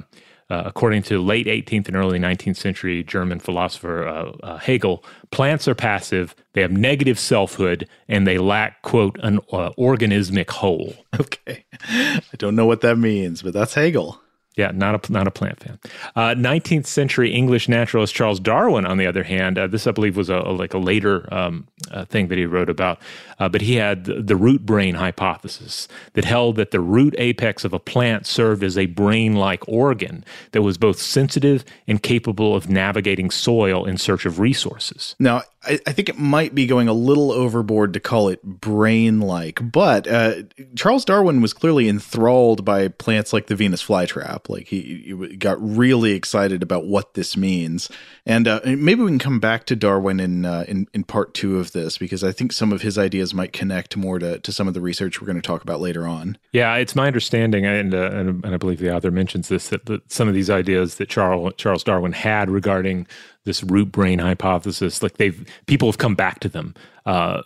uh, 0.49 0.63
according 0.65 1.03
to 1.03 1.21
late 1.21 1.45
18th 1.47 1.87
and 1.87 1.95
early 1.95 2.19
19th 2.19 2.55
century 2.55 3.03
German 3.03 3.39
philosopher 3.39 4.07
uh, 4.07 4.31
uh, 4.43 4.57
Hegel, 4.57 5.03
plants 5.31 5.67
are 5.67 5.75
passive, 5.75 6.35
they 6.53 6.61
have 6.61 6.71
negative 6.71 7.19
selfhood, 7.19 7.87
and 8.07 8.25
they 8.25 8.37
lack, 8.37 8.81
quote, 8.81 9.19
an 9.21 9.39
uh, 9.51 9.71
organismic 9.77 10.49
whole. 10.49 10.93
Okay. 11.19 11.65
I 11.89 12.21
don't 12.37 12.55
know 12.55 12.67
what 12.67 12.81
that 12.81 12.97
means, 12.97 13.41
but 13.41 13.51
that's 13.51 13.73
Hegel. 13.73 14.21
Yeah, 14.57 14.71
not 14.73 15.07
a 15.07 15.11
not 15.13 15.27
a 15.27 15.31
plant 15.31 15.59
fan. 15.59 15.79
Uh, 16.15 16.33
19th 16.33 16.87
century 16.87 17.31
English 17.31 17.69
naturalist 17.69 18.15
Charles 18.15 18.39
Darwin, 18.39 18.87
on 18.87 18.97
the 18.97 19.05
other 19.05 19.23
hand, 19.23 19.59
uh, 19.59 19.67
this 19.67 19.85
I 19.85 19.91
believe 19.91 20.17
was 20.17 20.29
a, 20.29 20.37
a 20.37 20.51
like 20.51 20.73
a 20.73 20.79
later 20.79 21.31
um, 21.31 21.67
uh, 21.91 22.05
thing 22.05 22.27
that 22.29 22.39
he 22.39 22.45
wrote 22.47 22.67
about, 22.67 22.99
uh, 23.39 23.47
but 23.47 23.61
he 23.61 23.75
had 23.75 24.05
the, 24.05 24.15
the 24.15 24.35
root 24.35 24.65
brain 24.65 24.95
hypothesis 24.95 25.87
that 26.13 26.25
held 26.25 26.55
that 26.55 26.71
the 26.71 26.79
root 26.79 27.13
apex 27.19 27.65
of 27.65 27.71
a 27.71 27.79
plant 27.79 28.25
served 28.25 28.63
as 28.63 28.79
a 28.79 28.87
brain-like 28.87 29.67
organ 29.67 30.25
that 30.53 30.63
was 30.63 30.79
both 30.79 30.99
sensitive 30.99 31.63
and 31.87 32.01
capable 32.01 32.55
of 32.55 32.67
navigating 32.67 33.29
soil 33.29 33.85
in 33.85 33.95
search 33.95 34.25
of 34.25 34.39
resources. 34.39 35.15
Now, 35.19 35.43
I, 35.63 35.79
I 35.87 35.91
think 35.91 36.07
it 36.07 36.19
might 36.19 36.53
be 36.53 36.67
going 36.67 36.87
a 36.87 36.93
little 36.93 37.31
overboard 37.31 37.93
to 37.93 37.99
call 37.99 38.29
it 38.29 38.43
brain-like, 38.43 39.71
but 39.71 40.07
uh, 40.07 40.43
Charles 40.75 41.03
Darwin 41.03 41.41
was 41.41 41.53
clearly 41.53 41.89
enthralled 41.89 42.63
by 42.63 42.89
plants 42.89 43.33
like 43.33 43.47
the 43.47 43.55
Venus 43.55 43.83
flytrap. 43.83 44.49
Like 44.49 44.67
he, 44.67 45.03
he 45.05 45.35
got 45.35 45.57
really 45.59 46.11
excited 46.11 46.61
about 46.61 46.85
what 46.85 47.15
this 47.15 47.35
means, 47.35 47.89
and 48.25 48.47
uh, 48.47 48.61
maybe 48.65 49.01
we 49.01 49.09
can 49.09 49.19
come 49.19 49.39
back 49.39 49.65
to 49.65 49.75
Darwin 49.75 50.19
in, 50.19 50.45
uh, 50.45 50.65
in 50.67 50.87
in 50.93 51.03
part 51.03 51.33
two 51.33 51.57
of 51.57 51.71
this 51.71 51.97
because 51.97 52.23
I 52.23 52.31
think 52.31 52.53
some 52.53 52.71
of 52.71 52.83
his 52.83 52.97
ideas 52.97 53.33
might 53.33 53.51
connect 53.51 53.97
more 53.97 54.19
to 54.19 54.39
to 54.39 54.51
some 54.51 54.67
of 54.67 54.73
the 54.73 54.81
research 54.81 55.19
we're 55.19 55.27
going 55.27 55.41
to 55.41 55.47
talk 55.47 55.63
about 55.63 55.81
later 55.81 56.07
on. 56.07 56.37
Yeah, 56.51 56.75
it's 56.75 56.95
my 56.95 57.07
understanding, 57.07 57.65
and 57.65 57.93
uh, 57.95 58.11
and, 58.11 58.45
and 58.45 58.53
I 58.53 58.57
believe 58.57 58.79
the 58.79 58.95
author 58.95 59.11
mentions 59.11 59.47
this 59.47 59.69
that, 59.69 59.87
that 59.87 60.11
some 60.11 60.27
of 60.27 60.35
these 60.35 60.49
ideas 60.49 60.95
that 60.95 61.09
Charles 61.09 61.53
Charles 61.57 61.83
Darwin 61.83 62.13
had 62.13 62.49
regarding 62.49 63.07
this 63.47 63.63
root 63.63 63.91
brain 63.91 64.19
hypothesis, 64.19 65.01
like 65.01 65.17
they've 65.17 65.47
people 65.65 65.89
have 65.89 65.97
come 65.97 66.15
back 66.15 66.39
to 66.41 66.49
them 66.49 66.75
uh, 67.07 67.41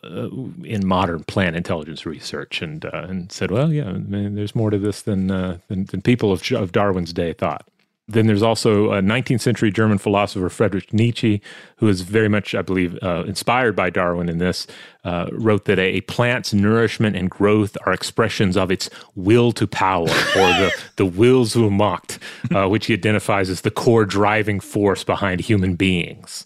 in 0.65 0.85
modern 0.85 1.23
plant 1.23 1.55
intelligence 1.55 2.05
research 2.05 2.61
and 2.61 2.83
uh, 2.85 3.05
and 3.07 3.31
said, 3.31 3.51
well, 3.51 3.71
yeah, 3.71 3.93
there's 3.95 4.55
more 4.55 4.71
to 4.71 4.79
this 4.79 5.03
than, 5.03 5.31
uh, 5.31 5.59
than 5.69 5.85
than 5.85 6.01
people 6.01 6.33
of, 6.33 6.51
of 6.51 6.73
Darwin's 6.73 7.13
day 7.13 7.33
thought. 7.33 7.65
Then 8.11 8.27
there's 8.27 8.43
also 8.43 8.91
a 8.91 9.01
19th 9.01 9.41
century 9.41 9.71
German 9.71 9.97
philosopher 9.97 10.49
Friedrich 10.49 10.93
Nietzsche, 10.93 11.41
who 11.77 11.87
is 11.87 12.01
very 12.01 12.27
much, 12.27 12.53
I 12.53 12.61
believe, 12.61 12.97
uh, 13.01 13.23
inspired 13.25 13.75
by 13.75 13.89
Darwin 13.89 14.29
in 14.29 14.37
this, 14.37 14.67
uh, 15.03 15.27
wrote 15.31 15.65
that 15.65 15.79
a, 15.79 15.97
a, 15.97 16.01
plant's 16.01 16.53
nourishment 16.53 17.15
and 17.15 17.29
growth 17.29 17.77
are 17.85 17.93
expressions 17.93 18.55
of 18.55 18.71
its 18.71 18.89
will 19.15 19.51
to 19.53 19.65
power, 19.65 20.03
or 20.03 20.47
the, 20.59 20.71
the 20.97 21.05
Willensmacht, 21.05 22.19
uh, 22.53 22.69
which 22.69 22.85
he 22.87 22.93
identifies 22.93 23.49
as 23.49 23.61
the 23.61 23.71
core 23.71 24.05
driving 24.05 24.59
force 24.59 25.03
behind 25.03 25.41
human 25.41 25.75
beings. 25.75 26.45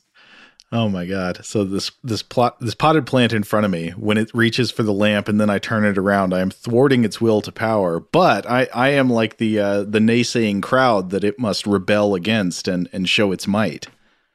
Oh 0.76 0.90
my 0.90 1.06
god! 1.06 1.46
So 1.46 1.64
this 1.64 1.90
this 2.04 2.22
plot 2.22 2.60
this 2.60 2.76
potted 2.76 3.06
plant 3.06 3.32
in 3.32 3.44
front 3.44 3.66
of 3.66 3.72
me, 3.72 3.92
when 3.92 4.18
it 4.18 4.30
reaches 4.34 4.72
for 4.72 4.84
the 4.84 4.92
lamp 4.92 5.30
and 5.30 5.40
then 5.40 5.50
I 5.50 5.58
turn 5.58 5.86
it 5.86 5.98
around, 5.98 6.34
I 6.34 6.42
am 6.42 6.50
thwarting 6.50 7.06
its 7.06 7.22
will 7.22 7.40
to 7.44 7.52
power. 7.54 8.02
But 8.02 8.46
I 8.46 8.68
I 8.74 8.90
am 8.90 9.10
like 9.10 9.38
the 9.38 9.58
uh, 9.58 9.84
the 9.84 10.00
naysaying 10.00 10.62
crowd 10.62 11.12
that 11.12 11.24
it 11.24 11.40
must 11.40 11.66
rebel 11.66 12.14
against 12.14 12.68
and 12.68 12.90
and 12.92 13.08
show 13.08 13.32
its 13.32 13.48
might. 13.48 13.88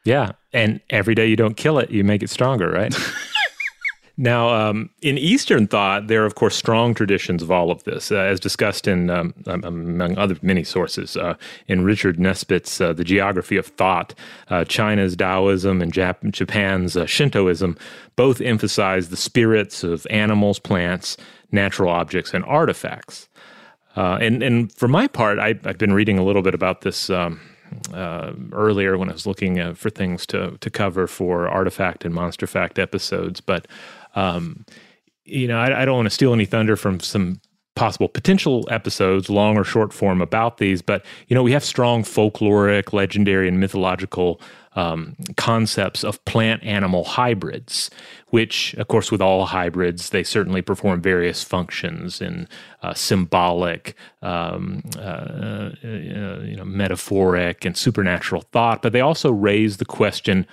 Yeah, 0.03 0.33
and 0.51 0.81
every 0.89 1.15
day 1.15 1.27
you 1.27 1.37
don't 1.37 1.59
kill 1.59 1.79
it, 1.79 1.91
you 1.91 2.05
make 2.05 2.23
it 2.23 2.31
stronger, 2.31 2.71
right? 2.71 2.95
Now, 4.17 4.49
um, 4.51 4.91
in 5.01 5.17
Eastern 5.17 5.67
thought, 5.67 6.09
there 6.09 6.23
are, 6.23 6.27
of 6.27 6.35
course, 6.35 6.57
strong 6.57 6.95
traditions 6.95 7.43
of 7.43 7.51
all 7.51 7.71
of 7.71 7.85
this, 7.85 8.13
uh, 8.13 8.17
as 8.17 8.39
discussed 8.39 8.87
in, 8.87 9.09
um, 9.09 9.35
um, 9.47 9.65
among 9.65 10.19
other 10.19 10.37
many 10.43 10.65
sources, 10.65 11.17
uh, 11.17 11.35
in 11.69 11.85
Richard 11.85 12.19
Nisbett's 12.19 12.81
uh, 12.81 12.93
The 12.93 13.05
Geography 13.05 13.57
of 13.57 13.67
Thought. 13.67 14.15
Uh, 14.49 14.65
China's 14.65 15.17
Taoism 15.17 15.81
and 15.81 15.93
Jap- 15.93 16.31
Japan's 16.33 16.97
uh, 16.97 17.07
Shintoism 17.07 17.79
both 18.17 18.41
emphasize 18.41 19.09
the 19.09 19.17
spirits 19.17 19.83
of 19.83 20.07
animals, 20.11 20.59
plants, 20.59 21.17
natural 21.53 21.91
objects, 21.91 22.35
and 22.35 22.45
artifacts. 22.45 23.29
Uh, 23.97 24.19
and, 24.21 24.43
and 24.43 24.73
for 24.73 24.89
my 24.89 25.07
part, 25.07 25.39
I, 25.39 25.55
have 25.65 25.79
been 25.79 25.95
reading 25.95 26.19
a 26.19 26.25
little 26.25 26.43
bit 26.43 26.55
about 26.55 26.83
this. 26.83 27.11
Um, 27.11 27.41
uh, 27.95 28.33
earlier 28.53 28.99
when 28.99 29.09
I 29.09 29.13
was 29.13 29.27
looking 29.27 29.61
uh, 29.61 29.75
for 29.75 29.91
things 29.91 30.27
to 30.27 30.57
to 30.61 30.71
cover 30.71 31.07
for 31.07 31.49
artifact 31.49 32.05
and 32.05 32.15
monster 32.15 32.47
fact 32.47 32.79
episodes, 32.79 33.41
but 33.41 33.67
um, 34.15 34.65
you 35.25 35.47
know, 35.47 35.59
I, 35.59 35.83
I 35.83 35.85
don't 35.85 35.97
want 35.97 36.07
to 36.07 36.15
steal 36.15 36.33
any 36.33 36.45
thunder 36.45 36.77
from 36.77 37.01
some 37.01 37.41
possible 37.77 38.09
potential 38.09 38.69
episodes, 38.71 39.31
long 39.31 39.57
or 39.57 39.65
short 39.65 39.93
form, 39.93 40.21
about 40.21 40.59
these. 40.59 40.83
But 40.83 41.05
you 41.29 41.35
know, 41.35 41.43
we 41.43 41.53
have 41.53 41.65
strong 41.65 42.03
folkloric, 42.03 42.93
legendary, 42.93 43.49
and 43.49 43.61
mythological 43.61 44.41
um, 44.77 45.17
concepts 45.37 46.05
of 46.05 46.25
plant-animal 46.27 47.05
hybrids, 47.05 47.91
which, 48.29 48.75
of 48.75 48.87
course, 48.87 49.11
with 49.11 49.21
all 49.21 49.47
hybrids, 49.47 50.11
they 50.11 50.23
certainly 50.23 50.63
perform 50.63 51.01
various 51.01 51.43
functions 51.43 52.21
in 52.21 52.47
uh, 52.83 52.95
symbolic, 52.95 53.97
um, 54.23 54.83
uh, 54.97 55.01
uh, 55.01 55.71
you 55.83 56.57
know, 56.57 56.65
metaphoric, 56.65 57.65
and 57.65 57.77
supernatural 57.77 58.43
thought. 58.53 58.81
But 58.83 58.93
they 58.93 59.01
also 59.01 59.33
raise 59.33 59.79
the 59.79 59.85
question 59.85 60.47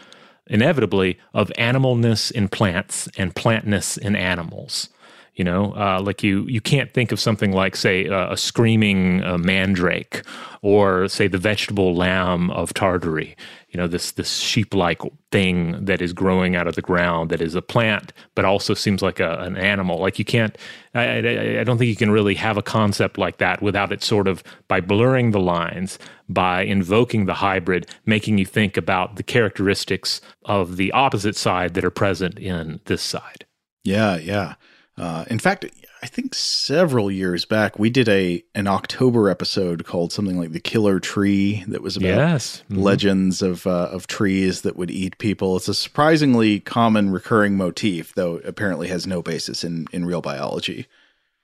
inevitably 0.49 1.17
of 1.33 1.51
animalness 1.57 2.31
in 2.31 2.47
plants 2.47 3.07
and 3.17 3.35
plantness 3.35 3.97
in 3.97 4.15
animals. 4.15 4.89
You 5.37 5.43
know, 5.43 5.73
uh, 5.75 6.01
like 6.01 6.23
you 6.23 6.47
you 6.47 6.59
can't 6.59 6.91
think 6.91 7.11
of 7.11 7.19
something 7.19 7.51
like 7.51 7.75
say 7.75 8.09
uh, 8.09 8.33
a 8.33 8.37
screaming 8.37 9.23
uh, 9.23 9.37
mandrake 9.37 10.23
or 10.63 11.07
say 11.07 11.27
the 11.27 11.37
vegetable 11.37 11.93
lamb 11.93 12.49
of 12.49 12.73
Tartary. 12.73 13.37
You 13.69 13.77
know, 13.77 13.85
this 13.85 14.13
this 14.13 14.37
sheep 14.37 14.73
like 14.73 14.99
thing 15.31 15.85
that 15.85 16.01
is 16.01 16.11
growing 16.11 16.55
out 16.55 16.65
of 16.65 16.73
the 16.73 16.81
ground 16.81 17.29
that 17.29 17.39
is 17.39 17.53
a 17.53 17.61
plant, 17.61 18.13
but 18.33 18.45
also 18.45 18.73
seems 18.73 19.03
like 19.03 19.19
a, 19.19 19.37
an 19.41 19.57
animal. 19.57 19.99
Like 19.99 20.17
you 20.17 20.25
can't. 20.25 20.57
I, 20.95 21.03
I, 21.03 21.59
I 21.59 21.63
don't 21.63 21.77
think 21.77 21.89
you 21.89 21.95
can 21.95 22.09
really 22.09 22.33
have 22.33 22.57
a 22.57 22.63
concept 22.63 23.19
like 23.19 23.37
that 23.37 23.61
without 23.61 23.91
it 23.91 24.03
sort 24.03 24.27
of 24.27 24.43
by 24.67 24.81
blurring 24.81 25.29
the 25.29 25.39
lines, 25.39 25.99
by 26.27 26.63
invoking 26.63 27.27
the 27.27 27.35
hybrid, 27.35 27.85
making 28.07 28.39
you 28.39 28.45
think 28.47 28.75
about 28.75 29.17
the 29.17 29.23
characteristics 29.23 30.19
of 30.45 30.77
the 30.77 30.91
opposite 30.93 31.35
side 31.35 31.75
that 31.75 31.85
are 31.85 31.91
present 31.91 32.39
in 32.39 32.79
this 32.85 33.03
side. 33.03 33.45
Yeah, 33.83 34.17
yeah. 34.17 34.55
Uh, 34.97 35.25
in 35.29 35.39
fact, 35.39 35.65
I 36.01 36.07
think 36.07 36.33
several 36.35 37.09
years 37.09 37.45
back 37.45 37.79
we 37.79 37.89
did 37.89 38.07
a 38.09 38.43
an 38.55 38.67
October 38.67 39.29
episode 39.29 39.85
called 39.85 40.11
something 40.11 40.37
like 40.37 40.51
the 40.51 40.59
Killer 40.59 40.99
Tree 40.99 41.63
that 41.67 41.81
was 41.81 41.97
about 41.97 42.07
yes. 42.07 42.63
mm-hmm. 42.69 42.81
legends 42.81 43.41
of 43.41 43.65
uh, 43.67 43.89
of 43.91 44.07
trees 44.07 44.61
that 44.61 44.75
would 44.75 44.91
eat 44.91 45.17
people. 45.17 45.55
It's 45.57 45.67
a 45.67 45.73
surprisingly 45.73 46.59
common 46.59 47.09
recurring 47.09 47.57
motif, 47.57 48.13
though 48.15 48.37
apparently 48.37 48.87
has 48.87 49.07
no 49.07 49.21
basis 49.21 49.63
in 49.63 49.87
in 49.91 50.05
real 50.05 50.21
biology. 50.21 50.87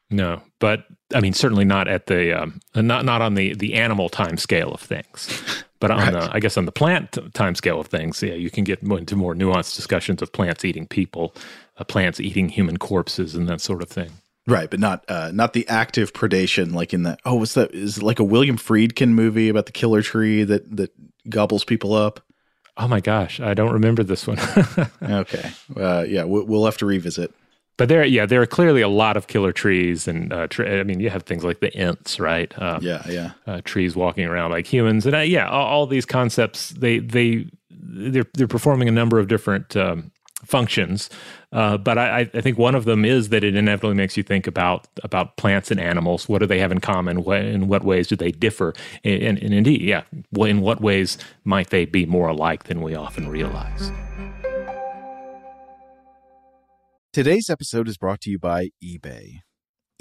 No, 0.10 0.41
but 0.60 0.86
I 1.14 1.20
mean 1.22 1.34
certainly 1.34 1.66
not 1.66 1.88
at 1.88 2.08
the 2.08 2.34
um, 2.43 2.60
not 2.76 3.06
not 3.06 3.22
on 3.22 3.34
the 3.34 3.56
the 3.56 3.74
animal 3.76 4.10
time 4.10 4.38
scale 4.38 4.72
of 4.72 4.82
things. 4.82 5.41
But 5.84 5.91
on 5.91 5.97
right. 5.97 6.14
the, 6.14 6.34
I 6.34 6.39
guess 6.39 6.56
on 6.56 6.64
the 6.64 6.72
plant 6.72 7.18
time 7.34 7.56
scale 7.56 7.78
of 7.78 7.88
things, 7.88 8.24
yeah, 8.24 8.36
you 8.36 8.49
can 8.49 8.64
get 8.64 8.82
into 8.84 9.18
more 9.18 9.36
nuanced 9.36 9.76
discussions 9.76 10.22
of 10.22 10.32
plants 10.32 10.64
eating 10.64 10.88
people, 10.88 11.36
uh, 11.78 11.84
plants 11.84 12.20
eating 12.20 12.50
human 12.50 12.78
corpses, 12.78 13.36
and 13.36 13.48
that 13.50 13.62
sort 13.62 13.82
of 13.82 13.90
thing. 13.90 14.12
Right, 14.46 14.70
but 14.70 14.80
not 14.80 15.06
uh, 15.08 15.32
not 15.34 15.54
the 15.54 15.68
active 15.68 16.14
predation 16.14 16.74
like 16.74 16.94
in 16.94 17.04
that. 17.04 17.20
Oh, 17.26 17.36
what's 17.36 17.54
that? 17.54 17.74
Is 17.74 18.04
like 18.04 18.20
a 18.20 18.24
William 18.24 18.58
Friedkin 18.58 19.10
movie 19.10 19.50
about 19.50 19.66
the 19.66 19.72
killer 19.72 20.02
tree 20.02 20.44
that 20.44 20.76
that 20.76 20.92
gobbles 21.30 21.64
people 21.64 21.94
up? 21.94 22.20
Oh 22.76 22.88
my 22.88 23.00
gosh, 23.00 23.40
I 23.40 23.54
don't 23.54 23.72
remember 23.72 24.04
this 24.04 24.28
one. 24.28 24.40
okay, 25.02 25.52
uh, 25.78 26.06
yeah, 26.08 26.24
we'll, 26.24 26.46
we'll 26.46 26.66
have 26.66 26.78
to 26.78 26.86
revisit 26.86 27.34
but 27.76 27.90
there, 27.90 28.06
yeah, 28.06 28.26
there 28.26 28.42
are 28.42 28.46
clearly 28.46 28.82
a 28.82 28.88
lot 28.88 29.18
of 29.18 29.28
killer 29.28 29.52
trees, 29.52 30.08
and 30.08 30.32
uh, 30.32 30.48
tre- 30.48 30.80
I 30.80 30.84
mean, 30.84 31.00
you 31.00 31.10
have 31.10 31.24
things 31.24 31.44
like 31.44 31.60
the 31.60 31.76
Ents, 31.76 32.20
right? 32.20 32.54
Uh, 32.58 32.80
yeah, 32.82 33.02
yeah, 33.10 33.32
uh, 33.48 33.62
trees 33.64 33.96
walking 33.96 34.26
around 34.26 34.52
like 34.52 34.72
humans, 34.72 35.08
and 35.08 35.16
uh, 35.16 35.20
yeah, 35.20 35.50
all, 35.50 35.66
all, 35.66 35.88
these 35.88 36.06
concepts 36.06 36.70
they 36.70 37.00
they 37.00 37.48
they're 37.72 38.28
they're 38.36 38.48
performing 38.48 38.88
a 38.88 38.92
number 38.92 39.20
of 39.20 39.28
different 39.28 39.76
um, 39.76 40.12
functions. 40.44 41.10
Uh, 41.52 41.78
but 41.78 41.98
I, 41.98 42.22
I, 42.22 42.41
think 42.41 42.58
one 42.58 42.76
of 42.76 42.86
them 42.86 43.06
is 43.06 43.30
that 43.30 43.44
it 43.44 43.56
inevitably 43.56 43.96
makes 43.96 44.18
you 44.18 44.24
think 44.24 44.48
about 44.48 44.88
about 45.04 45.38
plants 45.38 45.70
and 45.72 45.80
animals. 45.80 46.28
What 46.28 46.39
do 46.39 46.48
they 46.48 46.60
have 46.60 46.72
in 46.72 46.80
common? 46.80 47.24
What, 47.24 47.41
in 47.41 47.68
what 47.68 47.84
ways 47.84 48.08
do 48.08 48.16
they 48.16 48.32
differ? 48.32 48.74
And, 49.04 49.22
and, 49.22 49.38
and 49.39 49.54
indeed, 49.54 49.82
yeah, 49.82 50.04
in 50.36 50.62
what 50.62 50.82
ways 50.82 51.18
might 51.44 51.70
they 51.70 51.86
be 51.86 52.06
more 52.06 52.30
alike 52.30 52.64
than 52.64 52.82
we 52.82 52.96
often 52.96 53.30
realize? 53.30 53.91
Today's 57.14 57.50
episode 57.50 57.88
is 57.88 57.98
brought 57.98 58.22
to 58.22 58.32
you 58.32 58.39
by 58.39 58.70
eBay. 58.84 59.41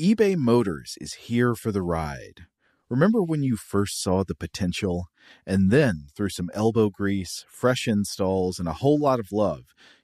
eBay 0.01 0.35
Motors 0.35 0.95
is 0.99 1.13
here 1.15 1.55
for 1.55 1.71
the 1.71 1.83
ride. 1.83 2.47
Remember 2.89 3.23
when 3.23 3.43
you 3.43 3.57
first 3.57 4.03
saw 4.03 4.25
the 4.25 4.35
potential? 4.35 5.07
And 5.47 5.71
then, 5.71 6.09
through 6.17 6.31
some 6.31 6.51
elbow 6.55 6.91
grease, 6.91 7.45
fresh 7.49 7.87
installs, 7.87 8.59
and 8.59 8.69
a 8.69 8.75
whole 8.75 8.99
lot 8.99 9.21
of 9.21 9.33
love, 9.33 9.75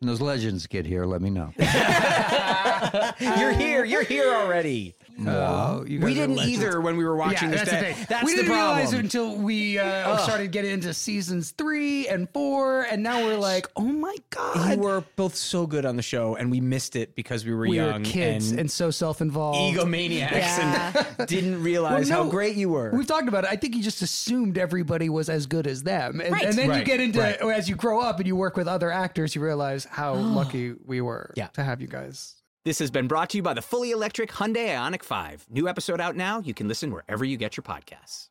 Those, 0.00 0.06
when 0.06 0.08
those 0.08 0.20
legends 0.20 0.66
get 0.66 0.86
here, 0.86 1.04
let 1.04 1.20
me 1.20 1.30
know. 1.30 1.52
you're 3.38 3.52
here. 3.52 3.84
You're 3.84 4.02
here 4.02 4.34
already. 4.34 4.94
No, 5.18 5.84
you 5.86 6.00
we 6.00 6.14
didn't 6.14 6.36
legends. 6.36 6.62
either 6.62 6.80
when 6.80 6.96
we 6.96 7.04
were 7.04 7.16
watching 7.16 7.50
yeah, 7.50 7.56
this. 7.64 7.68
that's 7.68 7.82
day. 7.82 7.88
the 7.88 7.94
thing. 7.94 8.06
That's 8.08 8.24
we 8.24 8.32
the 8.36 8.42
didn't 8.42 8.52
realize 8.56 8.82
problem. 8.90 9.00
it 9.00 9.04
until 9.04 9.36
we 9.36 9.78
uh, 9.78 10.16
started 10.18 10.52
getting 10.52 10.70
into 10.70 10.94
seasons 10.94 11.50
three 11.50 12.06
and 12.08 12.28
four, 12.30 12.82
and 12.82 13.02
now 13.02 13.24
we're 13.24 13.36
like, 13.36 13.66
oh 13.76 13.82
my 13.82 14.14
god, 14.30 14.76
You 14.76 14.82
were 14.82 15.04
both 15.16 15.34
so 15.34 15.66
good 15.66 15.84
on 15.84 15.96
the 15.96 16.02
show, 16.02 16.36
and 16.36 16.50
we 16.50 16.60
missed 16.60 16.94
it 16.94 17.14
because 17.16 17.44
we 17.44 17.52
were 17.52 17.66
we 17.68 17.76
young 17.76 18.02
were 18.02 18.08
kids 18.08 18.50
and, 18.50 18.60
and, 18.60 18.70
so 18.70 18.90
self-involved, 18.90 19.76
egomaniacs, 19.76 20.30
Yeah. 20.30 21.04
and 21.18 21.26
didn't 21.28 21.62
realize 21.62 22.08
Well, 22.10 22.24
how 22.24 22.30
great 22.30 22.56
you 22.56 22.68
were. 22.68 22.90
We've 22.94 23.06
talked 23.06 23.28
about 23.28 23.44
it. 23.44 23.50
I 23.50 23.56
think 23.56 23.74
you 23.74 23.82
just 23.82 24.02
assumed 24.02 24.56
everybody 24.56 25.08
was 25.08 25.28
as 25.28 25.46
good 25.46 25.66
as 25.66 25.82
them, 25.82 26.20
and, 26.20 26.32
Right. 26.32 26.44
and 26.44 26.54
then 26.56 26.78
you 26.78 26.84
get 26.84 27.00
into 27.00 27.18
right. 27.20 27.40
as 27.42 27.68
you 27.68 27.74
grow 27.74 28.00
up 28.00 28.18
and 28.18 28.26
you 28.26 28.36
work 28.36 28.56
with 28.56 28.68
other 28.68 28.90
actors, 28.92 29.34
you 29.34 29.42
realize 29.42 29.84
how 29.84 30.14
lucky 30.38 30.74
we 30.86 31.00
were 31.00 31.32
Yeah. 31.36 31.48
to 31.48 31.64
have 31.64 31.80
you 31.80 31.88
guys. 31.88 32.34
This 32.64 32.80
has 32.80 32.90
been 32.90 33.06
brought 33.06 33.30
to 33.30 33.36
you 33.36 33.42
by 33.42 33.54
the 33.54 33.62
fully 33.62 33.92
electric 33.92 34.30
Hyundai 34.32 34.68
Ioniq 34.74 35.04
5. 35.04 35.46
New 35.48 35.68
episode 35.68 36.00
out 36.00 36.16
now. 36.16 36.40
You 36.40 36.54
can 36.54 36.66
listen 36.66 36.90
wherever 36.90 37.24
you 37.24 37.36
get 37.36 37.56
your 37.56 37.62
podcasts. 37.62 38.30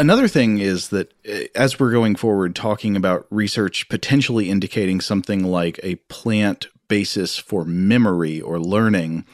Another 0.00 0.28
thing 0.28 0.60
is 0.60 0.88
that 0.88 1.12
uh, 1.28 1.40
as 1.54 1.78
we're 1.78 1.90
going 1.90 2.16
forward, 2.16 2.56
talking 2.56 2.96
about 2.96 3.26
research 3.28 3.86
potentially 3.90 4.48
indicating 4.48 4.98
something 4.98 5.44
like 5.44 5.78
a 5.82 5.96
plant 6.08 6.68
basis 6.88 7.36
for 7.36 7.66
memory 7.66 8.40
or 8.40 8.58
learning, 8.58 9.26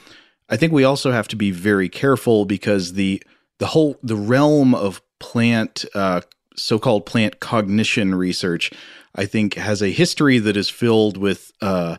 I 0.49 0.57
think 0.57 0.73
we 0.73 0.83
also 0.83 1.11
have 1.13 1.29
to 1.29 1.37
be 1.37 1.51
very 1.51 1.87
careful 1.87 2.43
because 2.43 2.93
the 2.93 3.23
the 3.59 3.67
whole 3.67 3.97
the 4.03 4.17
realm 4.17 4.75
of 4.75 5.01
plant 5.19 5.85
uh, 5.95 6.19
so-called 6.57 7.05
plant 7.05 7.39
cognition 7.39 8.13
research, 8.13 8.69
I 9.15 9.25
think, 9.25 9.53
has 9.53 9.81
a 9.81 9.89
history 9.89 10.37
that 10.39 10.57
is 10.57 10.69
filled 10.69 11.15
with. 11.15 11.53
Uh, 11.61 11.95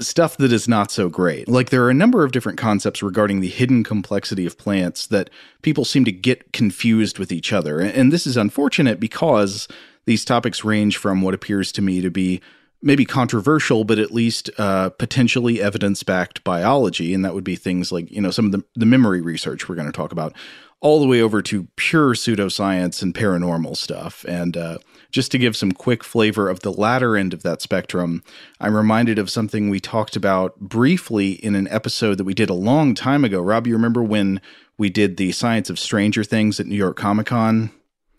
stuff 0.00 0.36
that 0.38 0.52
is 0.52 0.68
not 0.68 0.90
so 0.90 1.08
great. 1.08 1.48
Like 1.48 1.70
there 1.70 1.84
are 1.84 1.90
a 1.90 1.94
number 1.94 2.24
of 2.24 2.32
different 2.32 2.58
concepts 2.58 3.02
regarding 3.02 3.40
the 3.40 3.48
hidden 3.48 3.84
complexity 3.84 4.46
of 4.46 4.58
plants 4.58 5.06
that 5.08 5.30
people 5.62 5.84
seem 5.84 6.04
to 6.04 6.12
get 6.12 6.52
confused 6.52 7.18
with 7.18 7.32
each 7.32 7.52
other. 7.52 7.80
And 7.80 8.12
this 8.12 8.26
is 8.26 8.36
unfortunate 8.36 9.00
because 9.00 9.68
these 10.04 10.24
topics 10.24 10.64
range 10.64 10.96
from 10.96 11.22
what 11.22 11.34
appears 11.34 11.72
to 11.72 11.82
me 11.82 12.00
to 12.00 12.10
be 12.10 12.40
maybe 12.82 13.04
controversial, 13.04 13.84
but 13.84 13.98
at 13.98 14.10
least 14.10 14.50
uh, 14.58 14.90
potentially 14.90 15.62
evidence 15.62 16.02
backed 16.02 16.42
biology. 16.42 17.14
And 17.14 17.24
that 17.24 17.34
would 17.34 17.44
be 17.44 17.56
things 17.56 17.92
like, 17.92 18.10
you 18.10 18.20
know, 18.20 18.32
some 18.32 18.46
of 18.46 18.52
the, 18.52 18.64
the 18.74 18.86
memory 18.86 19.20
research 19.20 19.68
we're 19.68 19.76
going 19.76 19.86
to 19.86 19.92
talk 19.92 20.10
about, 20.10 20.34
all 20.80 21.00
the 21.00 21.06
way 21.06 21.22
over 21.22 21.40
to 21.42 21.68
pure 21.76 22.14
pseudoscience 22.14 23.02
and 23.02 23.14
paranormal 23.14 23.76
stuff. 23.76 24.24
And 24.26 24.56
uh, 24.56 24.78
just 25.12 25.30
to 25.32 25.38
give 25.38 25.56
some 25.56 25.72
quick 25.72 26.02
flavor 26.02 26.48
of 26.48 26.60
the 26.60 26.72
latter 26.72 27.16
end 27.16 27.32
of 27.32 27.42
that 27.42 27.62
spectrum, 27.62 28.24
I'm 28.60 28.74
reminded 28.74 29.18
of 29.18 29.30
something 29.30 29.68
we 29.68 29.78
talked 29.78 30.16
about 30.16 30.58
briefly 30.58 31.32
in 31.32 31.54
an 31.54 31.68
episode 31.68 32.16
that 32.18 32.24
we 32.24 32.34
did 32.34 32.50
a 32.50 32.54
long 32.54 32.94
time 32.94 33.24
ago. 33.24 33.40
Rob, 33.40 33.66
you 33.66 33.74
remember 33.74 34.02
when 34.02 34.40
we 34.78 34.90
did 34.90 35.18
the 35.18 35.30
science 35.32 35.70
of 35.70 35.78
stranger 35.78 36.24
things 36.24 36.58
at 36.58 36.66
New 36.66 36.76
York 36.76 36.96
Comic 36.96 37.26
Con? 37.26 37.70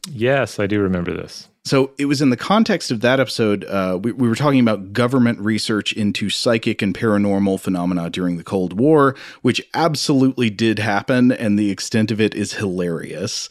Yes, 0.10 0.60
I 0.60 0.68
do 0.68 0.80
remember 0.82 1.14
this. 1.14 1.50
So 1.66 1.91
it 1.98 2.06
was 2.06 2.22
in 2.22 2.30
the 2.30 2.38
context 2.38 2.91
of 2.91 3.00
that 3.02 3.22
episode. 3.22 3.64
Uh, 3.64 3.98
we, 4.02 4.12
we 4.12 4.28
were 4.28 4.36
talking 4.36 4.60
about 4.60 4.91
government 4.91 5.39
research 5.39 5.94
into 5.94 6.30
psychic 6.30 6.82
and 6.82 6.94
paranormal 6.94 7.60
phenomena 7.60 8.10
during 8.10 8.36
the 8.36 8.44
Cold 8.44 8.78
War, 8.78 9.16
which 9.41 9.66
absolutely 9.74 10.50
did 10.50 10.80
happen, 10.80 11.32
and 11.32 11.58
the 11.58 11.72
extent 11.72 12.12
of 12.12 12.20
it 12.20 12.36
is 12.36 12.54
hilarious. 12.54 13.48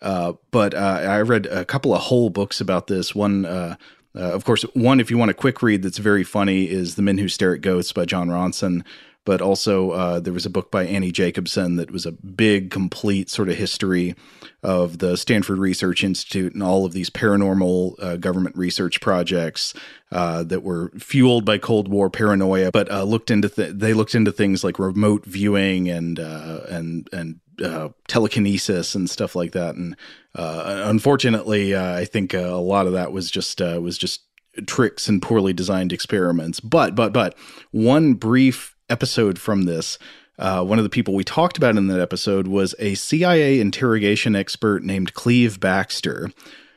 Uh, 0.00 0.34
but 0.50 0.74
uh, 0.74 1.00
I 1.02 1.20
read 1.22 1.46
a 1.46 1.64
couple 1.64 1.94
of 1.94 2.02
whole 2.02 2.30
books 2.30 2.60
about 2.60 2.86
this. 2.86 3.14
One, 3.14 3.44
uh, 3.44 3.76
uh, 4.14 4.20
of 4.20 4.44
course, 4.44 4.62
one 4.74 5.00
if 5.00 5.10
you 5.10 5.18
want 5.18 5.30
a 5.30 5.34
quick 5.34 5.62
read 5.62 5.82
that's 5.82 5.98
very 5.98 6.24
funny 6.24 6.68
is 6.68 6.94
"The 6.94 7.02
Men 7.02 7.18
Who 7.18 7.28
Stare 7.28 7.54
at 7.54 7.60
Ghosts" 7.60 7.92
by 7.92 8.04
Jon 8.04 8.28
Ronson. 8.28 8.84
But 9.24 9.42
also, 9.42 9.90
uh, 9.90 10.20
there 10.20 10.32
was 10.32 10.46
a 10.46 10.50
book 10.50 10.70
by 10.70 10.86
Annie 10.86 11.12
Jacobsen 11.12 11.76
that 11.76 11.90
was 11.90 12.06
a 12.06 12.12
big, 12.12 12.70
complete 12.70 13.28
sort 13.28 13.50
of 13.50 13.56
history 13.56 14.14
of 14.62 15.00
the 15.00 15.18
Stanford 15.18 15.58
Research 15.58 16.02
Institute 16.02 16.54
and 16.54 16.62
all 16.62 16.86
of 16.86 16.94
these 16.94 17.10
paranormal 17.10 18.20
government 18.20 18.56
research 18.56 19.02
projects 19.02 19.74
that 20.10 20.62
were 20.62 20.92
fueled 20.98 21.44
by 21.44 21.58
Cold 21.58 21.88
War 21.88 22.08
paranoia, 22.08 22.70
but 22.70 22.88
looked 23.06 23.30
into 23.30 23.50
th- 23.50 23.74
they 23.74 23.92
looked 23.92 24.14
into 24.14 24.32
things 24.32 24.64
like 24.64 24.78
remote 24.78 25.26
viewing 25.26 25.90
and 25.90 26.18
and 26.18 27.06
and 27.12 27.40
uh, 27.62 27.90
telekinesis 28.08 28.94
and 28.94 29.08
stuff 29.08 29.34
like 29.34 29.52
that. 29.52 29.74
And 29.74 29.96
uh, 30.34 30.82
unfortunately, 30.86 31.74
uh, 31.74 31.96
I 31.96 32.04
think 32.04 32.34
uh, 32.34 32.38
a 32.38 32.60
lot 32.60 32.86
of 32.86 32.92
that 32.92 33.12
was 33.12 33.30
just 33.30 33.60
uh, 33.60 33.80
was 33.82 33.98
just 33.98 34.22
tricks 34.66 35.08
and 35.08 35.22
poorly 35.22 35.52
designed 35.52 35.92
experiments. 35.92 36.60
But 36.60 36.94
but 36.94 37.12
but 37.12 37.36
one 37.70 38.14
brief 38.14 38.76
episode 38.88 39.38
from 39.38 39.64
this. 39.64 39.98
Uh, 40.38 40.64
one 40.64 40.78
of 40.78 40.84
the 40.84 40.90
people 40.90 41.14
we 41.14 41.24
talked 41.24 41.58
about 41.58 41.76
in 41.76 41.88
that 41.88 42.00
episode 42.00 42.46
was 42.46 42.72
a 42.78 42.94
CIA 42.94 43.58
interrogation 43.58 44.36
expert 44.36 44.84
named 44.84 45.12
Cleve 45.12 45.58
Backster, 45.58 46.32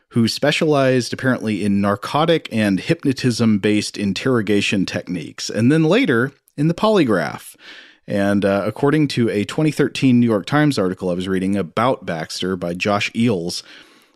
who 0.09 0.27
specialized 0.27 1.13
apparently 1.13 1.63
in 1.63 1.79
narcotic 1.79 2.49
and 2.51 2.79
hypnotism 2.79 3.59
based 3.59 3.97
interrogation 3.97 4.86
techniques, 4.88 5.47
and 5.47 5.71
then 5.71 5.84
later 5.84 6.32
in 6.57 6.69
the 6.69 6.73
polygraph. 6.73 7.55
And 8.08 8.43
uh, 8.43 8.64
according 8.66 9.08
to 9.10 9.30
a 9.30 9.43
2013 9.45 10.20
New 10.20 10.26
York 10.26 10.45
Times 10.45 10.80
article 10.80 11.10
I 11.10 11.14
was 11.14 11.28
reading 11.28 11.56
about 11.56 12.06
Backster 12.06 12.60
by 12.60 12.74
Josh 12.74 13.12
Eells, 13.12 13.64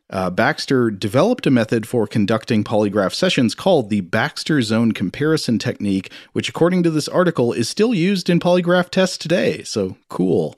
uh, 0.09 0.29
Backster 0.29 0.97
developed 0.97 1.47
a 1.47 1.51
method 1.51 1.87
for 1.87 2.05
conducting 2.05 2.63
polygraph 2.63 3.13
sessions 3.13 3.55
called 3.55 3.89
the 3.89 4.01
Backster 4.01 4.61
Zone 4.61 4.91
Comparison 4.91 5.57
Technique, 5.57 6.11
which, 6.33 6.49
according 6.49 6.83
to 6.83 6.91
this 6.91 7.07
article, 7.07 7.53
is 7.53 7.67
still 7.67 7.93
used 7.93 8.29
in 8.29 8.39
polygraph 8.39 8.89
tests 8.89 9.17
today. 9.17 9.63
So 9.63 9.97
cool. 10.09 10.55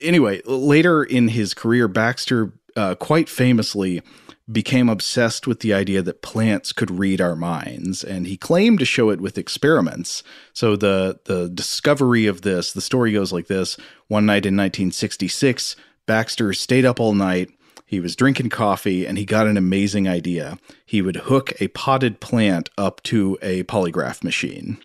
Anyway, 0.00 0.42
later 0.44 1.02
in 1.02 1.28
his 1.28 1.54
career, 1.54 1.88
Backster 1.88 2.52
uh, 2.76 2.94
quite 2.96 3.28
famously 3.28 4.02
became 4.50 4.88
obsessed 4.88 5.46
with 5.46 5.60
the 5.60 5.72
idea 5.72 6.02
that 6.02 6.22
plants 6.22 6.72
could 6.72 6.90
read 6.90 7.20
our 7.20 7.36
minds 7.36 8.02
and 8.02 8.26
he 8.26 8.36
claimed 8.36 8.78
to 8.80 8.84
show 8.84 9.10
it 9.10 9.20
with 9.20 9.38
experiments. 9.38 10.22
So 10.52 10.76
the 10.76 11.20
the 11.24 11.48
discovery 11.48 12.26
of 12.26 12.42
this 12.42 12.72
the 12.72 12.80
story 12.80 13.12
goes 13.12 13.32
like 13.32 13.46
this. 13.46 13.76
One 14.08 14.26
night 14.26 14.46
in 14.46 14.56
1966 14.56 15.76
Backster 16.08 16.56
stayed 16.56 16.84
up 16.84 16.98
all 16.98 17.14
night 17.14 17.50
he 17.86 18.00
was 18.00 18.16
drinking 18.16 18.48
coffee 18.48 19.06
and 19.06 19.18
he 19.18 19.24
got 19.26 19.46
an 19.46 19.58
amazing 19.58 20.08
idea. 20.08 20.58
He 20.86 21.02
would 21.02 21.16
hook 21.16 21.52
a 21.60 21.68
potted 21.68 22.20
plant 22.20 22.70
up 22.78 23.02
to 23.04 23.38
a 23.42 23.64
polygraph 23.64 24.24
machine 24.24 24.78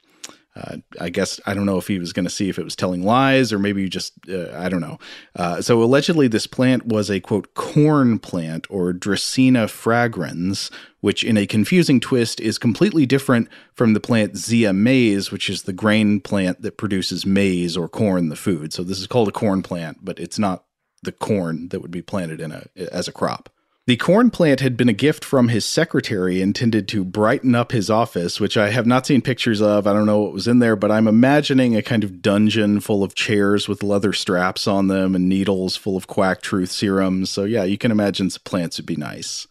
uh, 0.57 0.77
I 0.99 1.09
guess 1.09 1.39
I 1.45 1.53
don't 1.53 1.65
know 1.65 1.77
if 1.77 1.87
he 1.87 1.99
was 1.99 2.13
going 2.13 2.25
to 2.25 2.31
see 2.31 2.49
if 2.49 2.57
it 2.57 2.63
was 2.63 2.75
telling 2.75 3.03
lies 3.03 3.53
or 3.53 3.59
maybe 3.59 3.87
just 3.89 4.13
uh, 4.29 4.51
I 4.55 4.69
don't 4.69 4.81
know. 4.81 4.97
Uh, 5.35 5.61
so 5.61 5.83
allegedly, 5.83 6.27
this 6.27 6.47
plant 6.47 6.85
was 6.85 7.11
a 7.11 7.19
quote 7.19 7.53
corn 7.53 8.17
plant 8.19 8.65
or 8.69 8.93
Dracaena 8.93 9.67
fragrans, 9.67 10.71
which 11.01 11.23
in 11.23 11.37
a 11.37 11.45
confusing 11.45 11.99
twist 11.99 12.39
is 12.39 12.57
completely 12.57 13.05
different 13.05 13.49
from 13.73 13.93
the 13.93 13.99
plant 13.99 14.35
Zea 14.37 14.71
mays, 14.71 15.31
which 15.31 15.49
is 15.49 15.63
the 15.63 15.73
grain 15.73 16.19
plant 16.19 16.61
that 16.61 16.77
produces 16.77 17.25
maize 17.25 17.77
or 17.77 17.87
corn, 17.87 18.29
the 18.29 18.35
food. 18.35 18.73
So 18.73 18.83
this 18.83 18.99
is 18.99 19.07
called 19.07 19.27
a 19.27 19.33
corn 19.33 19.61
plant, 19.61 19.99
but 20.01 20.19
it's 20.19 20.39
not 20.39 20.65
the 21.03 21.11
corn 21.11 21.69
that 21.69 21.81
would 21.81 21.91
be 21.91 22.01
planted 22.01 22.41
in 22.41 22.51
a 22.51 22.65
as 22.91 23.07
a 23.07 23.11
crop. 23.13 23.49
The 23.87 23.95
corn 23.95 24.31
plant 24.31 24.59
had 24.59 24.75
been 24.75 24.89
a 24.89 24.93
gift 24.93 25.23
from 25.23 25.47
his 25.47 25.63
secretary 25.63 26.41
intended 26.41 26.89
to 26.89 27.05
brighten 27.05 27.55
up 27.55 27.71
his 27.71 27.89
office, 27.89 28.37
which 28.37 28.57
I 28.57 28.69
have 28.69 28.85
not 28.85 29.07
seen 29.07 29.21
pictures 29.21 29.61
of. 29.61 29.87
I 29.87 29.93
don't 29.93 30.05
know 30.05 30.19
what 30.19 30.33
was 30.33 30.45
in 30.45 30.59
there, 30.59 30.75
but 30.75 30.91
I'm 30.91 31.07
imagining 31.07 31.73
a 31.73 31.81
kind 31.81 32.03
of 32.03 32.21
dungeon 32.21 32.81
full 32.81 33.01
of 33.01 33.15
chairs 33.15 33.69
with 33.69 33.83
leather 33.83 34.11
straps 34.11 34.67
on 34.67 34.89
them 34.89 35.15
and 35.15 35.29
needles 35.29 35.77
full 35.77 35.95
of 35.95 36.05
quack 36.05 36.41
truth 36.41 36.69
serums. 36.69 37.29
So, 37.29 37.45
yeah, 37.45 37.63
you 37.63 37.77
can 37.77 37.91
imagine 37.91 38.29
some 38.29 38.41
plants 38.43 38.75
would 38.75 38.85
be 38.85 38.97
nice. 38.97 39.47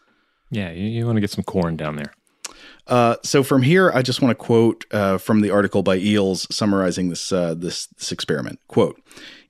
Yeah, 0.50 0.70
you, 0.70 0.86
you 0.86 1.06
want 1.06 1.16
to 1.16 1.22
get 1.22 1.30
some 1.30 1.42
corn 1.42 1.78
down 1.78 1.96
there. 1.96 2.12
Uh, 2.86 3.16
so 3.22 3.42
from 3.42 3.62
here, 3.62 3.90
I 3.92 4.02
just 4.02 4.22
want 4.22 4.30
to 4.30 4.44
quote 4.44 4.84
uh, 4.92 5.18
from 5.18 5.40
the 5.40 5.50
article 5.50 5.82
by 5.82 5.98
Eells 5.98 6.50
summarizing 6.52 7.08
this, 7.08 7.32
uh, 7.32 7.54
this 7.54 7.86
this 7.86 8.12
experiment. 8.12 8.60
Quote: 8.68 9.00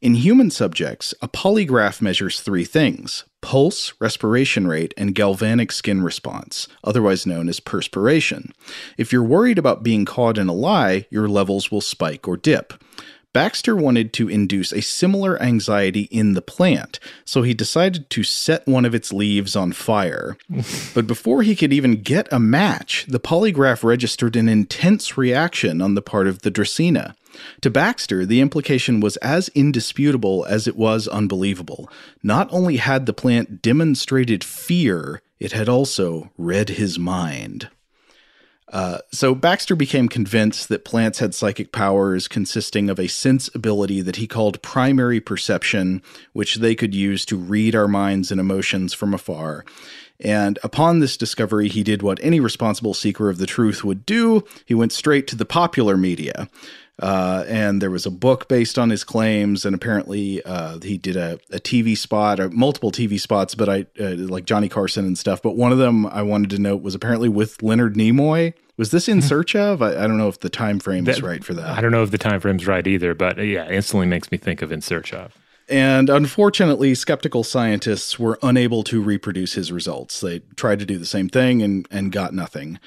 In 0.01 0.15
human 0.15 0.51
subjects, 0.51 1.13
a 1.21 1.29
polygraph 1.29 2.01
measures 2.01 2.41
three 2.41 2.65
things: 2.65 3.25
pulse, 3.43 3.93
respiration 4.01 4.67
rate, 4.67 4.95
and 4.97 5.15
galvanic 5.15 5.71
skin 5.71 6.03
response, 6.03 6.67
otherwise 6.83 7.27
known 7.27 7.49
as 7.49 7.61
perspiration. 7.61 8.53
If 8.97 9.13
you're 9.13 9.23
worried 9.23 9.59
about 9.59 9.83
being 9.83 10.07
caught 10.07 10.39
in 10.39 10.49
a 10.49 10.55
lie, 10.55 11.07
your 11.11 11.29
levels 11.29 11.71
will 11.71 11.83
spike 11.83 12.27
or 12.27 12.39
dip. 12.39 12.73
Backster 13.37 13.79
wanted 13.79 14.15
to 14.15 14.31
induce 14.31 14.73
a 14.73 14.81
similar 14.81 15.39
anxiety 15.43 16.05
in 16.05 16.33
the 16.33 16.41
plant, 16.41 16.99
so 17.27 17.43
he 17.43 17.53
decided 17.53 18.09
to 18.09 18.23
set 18.23 18.67
one 18.67 18.87
of 18.87 18.95
its 18.95 19.13
leaves 19.13 19.55
on 19.55 19.73
fire. 19.73 20.39
but 20.95 21.07
before 21.07 21.43
he 21.43 21.55
could 21.55 21.71
even 21.71 22.01
get 22.01 22.33
a 22.33 22.39
match, 22.41 23.05
the 23.07 23.21
polygraph 23.21 23.85
registered 23.85 24.37
an 24.37 24.49
intense 24.49 25.19
reaction 25.19 25.83
on 25.83 25.95
the 25.95 26.01
part 26.01 26.27
of 26.27 26.41
the 26.41 26.51
Dracaena. 26.51 27.15
To 27.61 27.71
Backster, 27.71 28.27
the 28.27 28.41
implication 28.41 29.01
was 29.01 29.19
as 29.19 29.51
indisputable 29.51 30.47
as 30.47 30.67
it 30.67 30.75
was 30.75 31.07
unbelievable. 31.07 31.91
Not 32.23 32.49
only 32.51 32.79
had 32.79 33.05
the 33.05 33.13
plant 33.13 33.61
demonstrated 33.61 34.45
fear, 34.45 35.21
it 35.39 35.53
had 35.53 35.69
also 35.69 36.31
read 36.39 36.71
his 36.71 36.99
mind. 36.99 37.69
Uh, 38.73 38.99
so 39.13 39.35
Backster 39.35 39.79
became 39.79 40.09
convinced 40.09 40.69
that 40.69 40.85
plants 40.85 41.21
had 41.21 41.35
psychic 41.35 41.71
powers 41.71 42.27
consisting 42.27 42.91
of 42.91 42.99
a 42.99 43.07
sense 43.07 43.49
ability 43.55 44.01
that 44.01 44.17
he 44.17 44.27
called 44.27 44.61
primary 44.61 45.21
perception, 45.21 46.03
which 46.33 46.57
they 46.57 46.75
could 46.75 46.95
use 46.95 47.25
to 47.27 47.37
read 47.37 47.77
our 47.77 47.87
minds 47.87 48.33
and 48.33 48.41
emotions 48.41 48.93
from 48.93 49.15
afar. 49.15 49.65
And 50.19 50.59
upon 50.65 50.99
this 50.99 51.17
discovery, 51.17 51.69
he 51.69 51.83
did 51.83 52.03
what 52.03 52.19
any 52.23 52.41
responsible 52.41 52.95
seeker 52.95 53.29
of 53.29 53.39
the 53.39 53.47
truth 53.47 53.85
would 53.85 54.07
do. 54.07 54.45
He 54.65 54.75
went 54.75 54.93
straight 54.93 55.27
to 55.29 55.37
the 55.37 55.45
popular 55.45 55.97
media. 55.97 56.49
Uh, 56.99 57.45
and 57.47 57.83
there 57.83 57.91
was 57.91 58.07
a 58.07 58.11
book 58.11 58.49
based 58.49 58.79
on 58.79 58.89
his 58.89 59.05
claims, 59.05 59.67
and 59.67 59.75
apparently 59.75 60.43
uh, 60.45 60.79
he 60.81 60.97
did 60.97 61.17
a, 61.17 61.39
a 61.51 61.59
TV 61.59 61.97
spot, 61.97 62.41
or 62.41 62.49
multiple 62.51 62.91
TV 62.91 63.21
spots, 63.21 63.55
but 63.55 63.69
I 63.69 63.87
uh, 64.01 64.15
like 64.17 64.47
Johnny 64.47 64.69
Carson 64.69 65.05
and 65.05 65.19
stuff. 65.19 65.43
But 65.43 65.57
one 65.57 65.73
of 65.73 65.79
them 65.79 66.07
I 66.07 66.23
wanted 66.23 66.51
to 66.51 66.59
note 66.59 66.83
was 66.83 66.95
apparently 66.95 67.29
with 67.29 67.63
Leonard 67.63 67.95
Nimoy. 67.95 68.55
Was 68.79 68.91
this 68.91 69.09
in 69.09 69.19
hmm. 69.21 69.27
search 69.27 69.55
of? 69.55 69.83
I, 69.83 69.91
I 69.91 70.07
don't 70.07 70.19
know 70.19 70.29
if 70.29 70.41
the 70.41 70.51
time 70.51 70.79
frame 70.79 71.05
that, 71.05 71.17
is 71.17 71.23
right 71.23 71.45
for 71.45 71.55
that. 71.55 71.67
I 71.67 71.81
don't 71.81 71.93
know 71.93 72.03
if 72.03 72.11
the 72.11 72.19
time 72.19 72.41
frame's 72.41 72.67
right 72.67 72.87
either, 72.87 73.15
but 73.15 73.39
uh, 73.39 73.43
yeah, 73.43 73.69
instantly 73.69 74.07
makes 74.07 74.31
me 74.31 74.39
think 74.39 74.63
of 74.63 74.73
in 74.73 74.81
search 74.81 75.13
of. 75.13 75.37
And 75.69 76.09
unfortunately, 76.09 76.95
skeptical 76.95 77.43
scientists 77.43 78.19
were 78.19 78.39
unable 78.43 78.85
to 78.85 79.03
reproduce 79.03 79.55
his 79.55 79.73
results. 79.73 80.21
They 80.21 80.39
tried 80.55 80.79
to 80.79 80.87
do 80.87 80.97
the 80.97 81.07
same 81.07 81.29
thing 81.29 81.61
and, 81.61 81.89
and 81.91 82.13
got 82.13 82.33
nothing. 82.33 82.79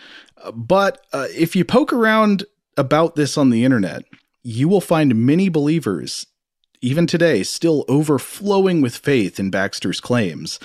But 0.53 1.05
uh, 1.11 1.27
if 1.35 1.57
you 1.57 1.65
poke 1.65 1.91
around 1.91 2.45
about 2.79 3.15
this 3.15 3.37
on 3.37 3.49
the 3.49 3.65
internet, 3.65 4.05
you 4.41 4.69
will 4.69 4.81
find 4.81 5.13
many 5.13 5.49
believers, 5.49 6.25
even 6.81 7.05
today, 7.05 7.43
still 7.43 7.83
overflowing 7.89 8.81
with 8.81 8.95
faith 8.95 9.37
in 9.37 9.51
Backster's 9.51 9.99
claims. 9.99 10.59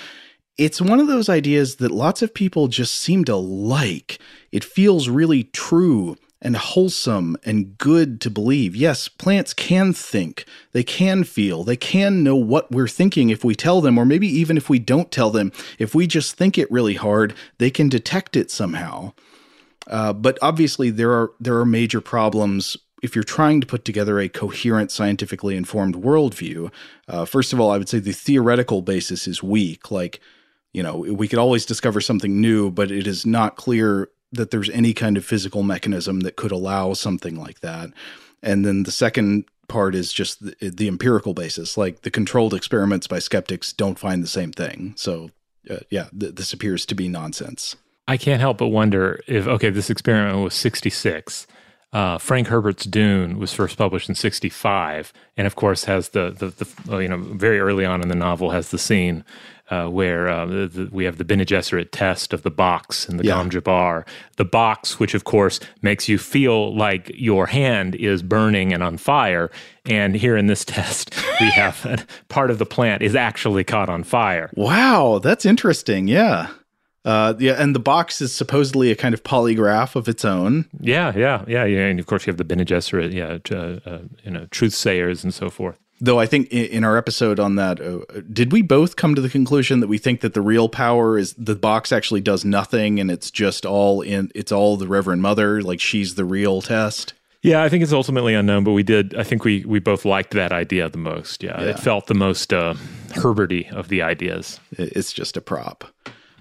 It's 0.57 0.81
one 0.81 1.01
of 1.01 1.09
those 1.09 1.29
ideas 1.29 1.77
that 1.77 1.91
lots 1.91 2.23
of 2.23 2.33
people 2.33 2.69
just 2.69 2.95
seem 2.95 3.25
to 3.25 3.35
like. 3.35 4.21
It 4.53 4.63
feels 4.63 5.09
really 5.09 5.43
true 5.43 6.17
and 6.41 6.57
wholesome 6.57 7.37
and 7.45 7.77
good 7.79 8.21
to 8.21 8.31
believe. 8.31 8.77
Yes, 8.77 9.09
plants 9.09 9.53
can 9.53 9.93
think, 9.93 10.45
they 10.71 10.85
can 10.85 11.25
feel, 11.25 11.65
they 11.65 11.77
can 11.77 12.23
know 12.23 12.37
what 12.37 12.71
we're 12.71 12.87
thinking 12.87 13.31
if 13.31 13.43
we 13.43 13.57
tell 13.57 13.81
them, 13.81 13.99
or 13.99 14.05
maybe 14.05 14.29
even 14.29 14.57
if 14.57 14.71
we 14.71 14.79
don't 14.79 15.11
tell 15.11 15.31
them. 15.31 15.51
If 15.81 15.95
we 15.95 16.07
just 16.07 16.37
think 16.37 16.57
it 16.57 16.71
really 16.71 16.95
hard, 16.95 17.35
they 17.59 17.71
can 17.71 17.89
detect 17.89 18.37
it 18.37 18.51
somehow. 18.53 19.15
Uh, 19.87 20.13
but 20.13 20.39
obviously, 20.41 20.91
there 20.91 21.13
are 21.13 21.33
there 21.41 21.59
are 21.59 21.67
major 21.67 22.01
problems 22.01 22.77
if 23.05 23.15
you're 23.15 23.23
trying 23.23 23.61
to 23.61 23.67
put 23.67 23.85
together 23.85 24.19
a 24.19 24.31
coherent, 24.31 24.91
scientifically 24.91 25.57
informed 25.57 25.95
worldview. 25.95 26.73
Uh, 27.07 27.27
first 27.27 27.53
of 27.53 27.61
all, 27.61 27.71
I 27.71 27.77
would 27.77 27.89
say 27.89 27.99
the 27.99 28.13
theoretical 28.13 28.81
basis 28.81 29.29
is 29.29 29.43
weak. 29.43 29.91
Like, 29.91 30.21
you 30.73 30.83
know, 30.83 30.97
we 30.97 31.29
could 31.29 31.39
always 31.39 31.67
discover 31.67 32.01
something 32.01 32.41
new, 32.41 32.71
but 32.71 32.91
it 32.91 33.07
is 33.07 33.27
not 33.27 33.57
clear 33.57 34.09
that 34.33 34.51
there's 34.51 34.71
any 34.71 34.95
kind 34.95 35.19
of 35.19 35.25
physical 35.25 35.63
mechanism 35.63 36.21
that 36.21 36.37
could 36.37 36.51
allow 36.51 36.95
something 36.95 37.39
like 37.39 37.61
that. 37.61 37.91
And 38.43 38.65
then 38.65 38.85
the 38.85 38.91
second 38.91 39.45
part 39.69 39.95
is 39.95 40.11
just 40.11 40.43
the, 40.43 40.71
the 40.71 40.89
empirical 40.89 41.35
basis. 41.35 41.77
Like 41.77 42.03
the 42.03 42.11
controlled 42.11 42.55
experiments 42.55 43.07
by 43.07 43.19
skeptics 43.19 43.75
don't 43.75 43.99
find 43.99 44.23
the 44.23 44.29
same 44.29 44.51
thing. 44.51 44.95
So, 44.97 45.31
uh, 45.69 45.81
yeah, 45.91 46.09
th- 46.19 46.37
this 46.37 46.55
appears 46.55 46.87
to 46.87 46.95
be 46.95 47.09
nonsense. 47.09 47.77
I 48.07 48.17
can't 48.17 48.41
help 48.41 48.59
but 48.59 48.69
wonder 48.69 49.21
if 49.27 49.47
okay, 49.47 49.71
this 49.71 49.91
experiment 49.91 50.43
was 50.43 50.55
66. 50.55 51.47
Uh, 51.93 52.19
Frank 52.19 52.49
Herbert's 52.49 52.85
Dune 52.87 53.39
was 53.39 53.53
first 53.55 53.79
published 53.79 54.09
in 54.09 54.17
'65, 54.17 55.13
and 55.37 55.47
of 55.47 55.55
course 55.55 55.85
has 55.85 56.09
the, 56.09 56.33
the, 56.33 56.49
the 56.87 56.99
you 56.99 57.09
know 57.09 57.19
very 57.19 57.61
early 57.61 57.85
on 57.85 58.03
in 58.03 58.09
the 58.09 58.17
novel 58.17 58.51
has 58.51 58.71
the 58.71 58.79
scene 58.79 59.25
uh, 59.71 59.87
where 59.89 60.29
uh, 60.29 60.45
the, 60.45 60.67
the, 60.67 60.89
we 60.93 61.05
have 61.05 61.19
the 61.19 61.25
Bene 61.25 61.45
Gesserit 61.45 61.89
test 61.91 62.33
of 62.33 62.43
the 62.43 62.51
box 62.51 63.09
and 63.09 63.19
the 63.19 63.25
yeah. 63.25 63.35
Gom 63.35 63.51
Jabbar. 63.51 64.07
The 64.37 64.45
box, 64.45 65.01
which 65.01 65.15
of 65.15 65.25
course 65.25 65.61
makes 65.83 66.09
you 66.09 66.19
feel 66.19 66.77
like 66.77 67.11
your 67.15 67.47
hand 67.47 67.95
is 67.95 68.23
burning 68.23 68.73
and 68.73 68.83
on 68.83 68.99
fire. 68.99 69.51
And 69.87 70.15
here 70.15 70.37
in 70.37 70.47
this 70.49 70.65
test, 70.67 71.15
we 71.41 71.51
have 71.51 72.07
part 72.29 72.51
of 72.51 72.59
the 72.59 72.67
plant 72.67 73.03
is 73.03 73.15
actually 73.15 73.65
caught 73.65 73.89
on 73.89 74.05
fire. 74.05 74.51
Wow, 74.55 75.21
that's 75.23 75.47
interesting. 75.47 76.09
Yeah. 76.09 76.49
Uh, 77.05 77.35
yeah, 77.39 77.53
and 77.53 77.75
the 77.75 77.81
box 77.81 78.21
is 78.21 78.35
supposedly 78.35 78.91
a 78.91 78.97
kind 78.97 79.13
of 79.13 79.23
polygraph 79.23 79.95
of 79.95 80.09
its 80.09 80.25
own. 80.25 80.67
Yeah, 80.81 81.13
yeah, 81.15 81.45
yeah, 81.47 81.65
yeah. 81.65 81.87
And 81.87 82.01
of 82.01 82.07
course, 82.07 82.27
you 82.27 82.31
have 82.31 82.39
the 82.39 82.45
Bene 82.45 82.65
Gesserit, 82.65 83.13
yeah, 83.13 83.39
uh, 83.55 83.81
uh, 83.89 83.99
you 84.25 84.31
know, 84.31 84.47
truth 84.47 84.73
sayers 84.73 85.23
and 85.23 85.33
so 85.33 85.51
forth. 85.51 85.79
Though 86.01 86.19
I 86.19 86.27
think 86.27 86.49
in, 86.51 86.65
in 86.67 86.85
our 86.85 86.97
episode 86.97 87.39
on 87.39 87.57
that, 87.57 87.81
uh, 87.81 88.01
did 88.33 88.53
we 88.53 88.63
both 88.63 88.97
come 88.97 89.15
to 89.15 89.21
the 89.21 89.29
conclusion 89.29 89.81
that 89.81 89.87
we 89.87 89.99
think 89.99 90.23
that 90.23 90.35
the 90.35 90.41
real 90.41 90.69
power 90.69 91.19
is 91.19 91.35
the 91.35 91.55
box 91.55 91.93
actually 91.93 92.21
does 92.21 92.45
nothing 92.45 92.99
and 92.99 93.11
it's 93.11 93.31
just 93.31 93.65
all 93.67 94.01
in, 94.01 94.33
it's 94.35 94.51
all 94.51 94.77
the 94.77 94.89
Reverend 94.89 95.23
Mother, 95.23 95.63
like 95.63 95.81
she's 95.81 96.15
the 96.15 96.25
real 96.25 96.63
test? 96.63 97.13
Yeah, 97.43 97.63
I 97.63 97.69
think 97.69 97.83
it's 97.83 97.93
ultimately 97.93 98.35
unknown, 98.35 98.65
but 98.65 98.73
we 98.73 98.83
did. 98.83 99.15
I 99.15 99.23
think 99.23 99.45
we 99.45 99.67
we 99.67 99.79
both 99.79 100.07
liked 100.07 100.33
that 100.33 100.51
idea 100.51 100.89
the 100.89 100.97
most. 100.97 101.43
Yeah, 101.43 101.61
yeah. 101.61 101.69
it 101.69 101.79
felt 101.79 102.07
the 102.07 102.15
most 102.15 102.55
uh, 102.55 102.73
Herberty 103.17 103.69
of 103.71 103.89
the 103.89 104.01
ideas. 104.01 104.59
It's 104.73 105.13
just 105.13 105.37
a 105.37 105.43
prop. 105.43 105.85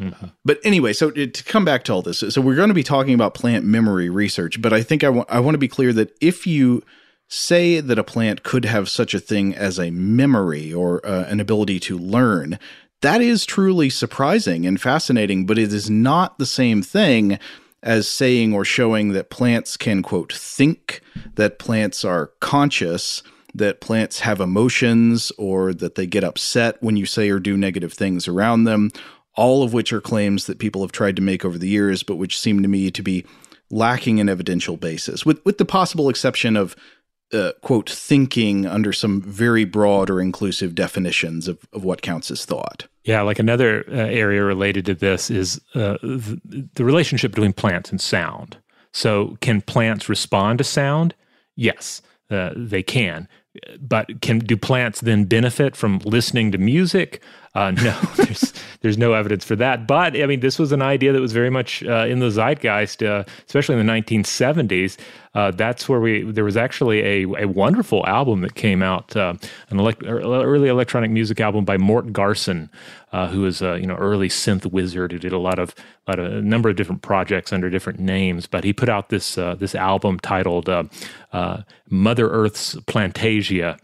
Mm-hmm. 0.04 0.28
But 0.46 0.60
anyway, 0.64 0.94
so 0.94 1.12
to 1.12 1.44
come 1.44 1.66
back 1.66 1.84
to 1.86 1.94
all 1.94 2.02
this, 2.02 2.20
so 2.20 2.42
we're 2.42 2.56
going 2.56 2.70
to 2.70 2.74
be 2.74 2.84
talking 2.84 3.14
about 3.14 3.34
plant 3.34 3.66
memory 3.66 4.10
research, 4.10 4.62
but 4.62 4.74
I 4.74 4.82
think 4.82 5.04
I 5.04 5.08
I 5.30 5.40
want 5.40 5.56
to 5.56 5.60
be 5.60 5.68
clear 5.68 5.94
that 5.94 6.16
if 6.22 6.46
you 6.46 6.84
say 7.28 7.80
that 7.80 7.98
a 7.98 8.04
plant 8.04 8.44
could 8.44 8.66
have 8.66 8.90
such 8.90 9.14
a 9.14 9.20
thing 9.20 9.56
as 9.56 9.80
a 9.80 9.92
memory 9.92 10.74
or 10.74 11.04
uh, 11.06 11.26
an 11.26 11.40
ability 11.40 11.80
to 11.80 11.98
learn, 11.98 12.60
that 13.02 13.22
is 13.22 13.46
truly 13.46 13.90
surprising 13.90 14.66
and 14.66 14.80
fascinating, 14.80 15.46
but 15.46 15.58
it 15.58 15.74
is 15.74 15.90
not 15.90 16.38
the 16.38 16.46
same 16.46 16.82
thing 16.82 17.40
as 17.82 18.08
saying 18.08 18.54
or 18.54 18.64
showing 18.64 19.10
that 19.10 19.30
plants 19.30 19.76
can, 19.76 20.02
quote, 20.02 20.32
think, 20.32 21.02
that 21.36 21.60
plants 21.60 22.06
are 22.06 22.32
conscious, 22.40 23.22
that 23.54 23.82
plants 23.82 24.22
have 24.22 24.40
emotions, 24.40 25.32
or 25.38 25.74
that 25.74 25.96
they 25.96 26.08
get 26.08 26.24
upset 26.24 26.82
when 26.82 26.96
you 26.96 27.06
say 27.06 27.30
or 27.30 27.40
do 27.40 27.58
negative 27.58 27.92
things 27.92 28.28
around 28.28 28.64
them, 28.64 28.90
all 29.36 29.64
of 29.64 29.74
which 29.74 29.92
are 29.92 30.02
claims 30.02 30.46
that 30.46 30.60
people 30.60 30.82
have 30.82 30.92
tried 30.92 31.16
to 31.16 31.22
make 31.22 31.44
over 31.44 31.58
the 31.58 31.68
years, 31.68 32.04
but 32.04 32.16
which 32.16 32.40
seem 32.40 32.62
to 32.62 32.68
me 32.68 32.92
to 32.92 33.02
be 33.02 33.26
lacking 33.70 34.20
an 34.20 34.30
evidential 34.30 34.78
basis, 34.78 35.26
with, 35.26 35.44
with 35.46 35.58
the 35.58 35.66
possible 35.66 36.10
exception 36.10 36.56
of 36.56 36.76
uh, 37.34 37.52
quote, 37.62 37.90
thinking 37.90 38.66
under 38.66 38.94
some 38.94 39.22
very 39.22 39.66
broad 39.66 40.10
or 40.10 40.22
inclusive 40.22 40.76
definitions 40.76 41.48
of, 41.48 41.58
of 41.74 41.84
what 41.84 42.02
counts 42.02 42.30
as 42.30 42.46
thought. 42.46 42.88
Yeah, 43.04 43.22
like 43.22 43.40
another 43.40 43.84
uh, 43.90 43.94
area 43.94 44.44
related 44.44 44.86
to 44.86 44.94
this 44.94 45.30
is 45.30 45.60
uh, 45.74 45.98
the, 46.04 46.70
the 46.76 46.86
relationship 46.86 47.32
between 47.32 47.54
plants 47.54 47.90
and 47.90 48.00
sound. 48.00 48.58
So, 48.92 49.38
can 49.42 49.62
plants 49.62 50.08
respond 50.08 50.60
to 50.60 50.64
sound? 50.64 51.16
Yes, 51.56 52.02
uh, 52.30 52.52
they 52.56 52.84
can. 52.84 53.28
But 53.80 54.22
can 54.22 54.40
do 54.40 54.56
plants 54.56 55.02
then 55.02 55.26
benefit 55.26 55.76
from 55.76 56.00
listening 56.00 56.52
to 56.52 56.58
music? 56.58 57.22
Uh, 57.56 57.72
no, 57.84 58.00
there's 58.16 58.54
there's 58.82 58.98
no 58.98 59.14
evidence 59.14 59.46
for 59.46 59.56
that. 59.56 59.88
But 59.88 60.20
I 60.20 60.26
mean, 60.26 60.40
this 60.40 60.58
was 60.58 60.72
an 60.72 60.82
idea 60.82 61.14
that 61.14 61.22
was 61.22 61.34
very 61.34 61.50
much 61.50 61.84
uh, 61.84 62.06
in 62.08 62.20
the 62.20 62.32
zeitgeist, 62.32 63.04
uh, 63.04 63.24
especially 63.46 63.80
in 63.80 63.86
the 63.86 63.92
1970s. 63.94 64.98
Uh, 65.36 65.52
that's 65.52 65.88
where 65.88 66.00
we 66.00 66.24
there 66.24 66.44
was 66.44 66.58
actually 66.58 67.02
a, 67.02 67.44
a 67.44 67.48
wonderful 67.48 68.06
album 68.08 68.42
that 68.42 68.56
came 68.56 68.82
out, 68.82 69.16
uh, 69.16 69.36
an 69.70 69.80
elect, 69.80 70.04
early 70.06 70.68
electronic 70.68 71.12
music 71.12 71.40
album 71.40 71.64
by 71.64 71.78
Mort 71.78 72.12
Garson, 72.12 72.70
uh, 73.12 73.28
who 73.28 73.42
was 73.42 73.62
a 73.62 73.80
you 73.80 73.86
know 73.86 73.96
early 73.96 74.30
synth 74.30 74.66
wizard 74.72 75.12
who 75.12 75.20
did 75.20 75.34
a 75.34 75.40
lot 75.40 75.60
of 75.60 75.76
a, 76.08 76.12
lot 76.12 76.20
of, 76.20 76.34
a 76.34 76.42
number 76.42 76.70
of 76.70 76.76
different 76.76 77.04
projects 77.04 77.54
under 77.54 77.70
different 77.70 78.00
names. 78.00 78.48
But 78.48 78.64
he 78.64 78.74
put 78.74 78.90
out 78.90 79.10
this 79.10 79.36
this 79.36 79.76
album 79.76 80.20
titled 80.20 80.68
Mother 81.90 82.30
Earth's 82.30 82.76
Plantasia, 82.76 83.80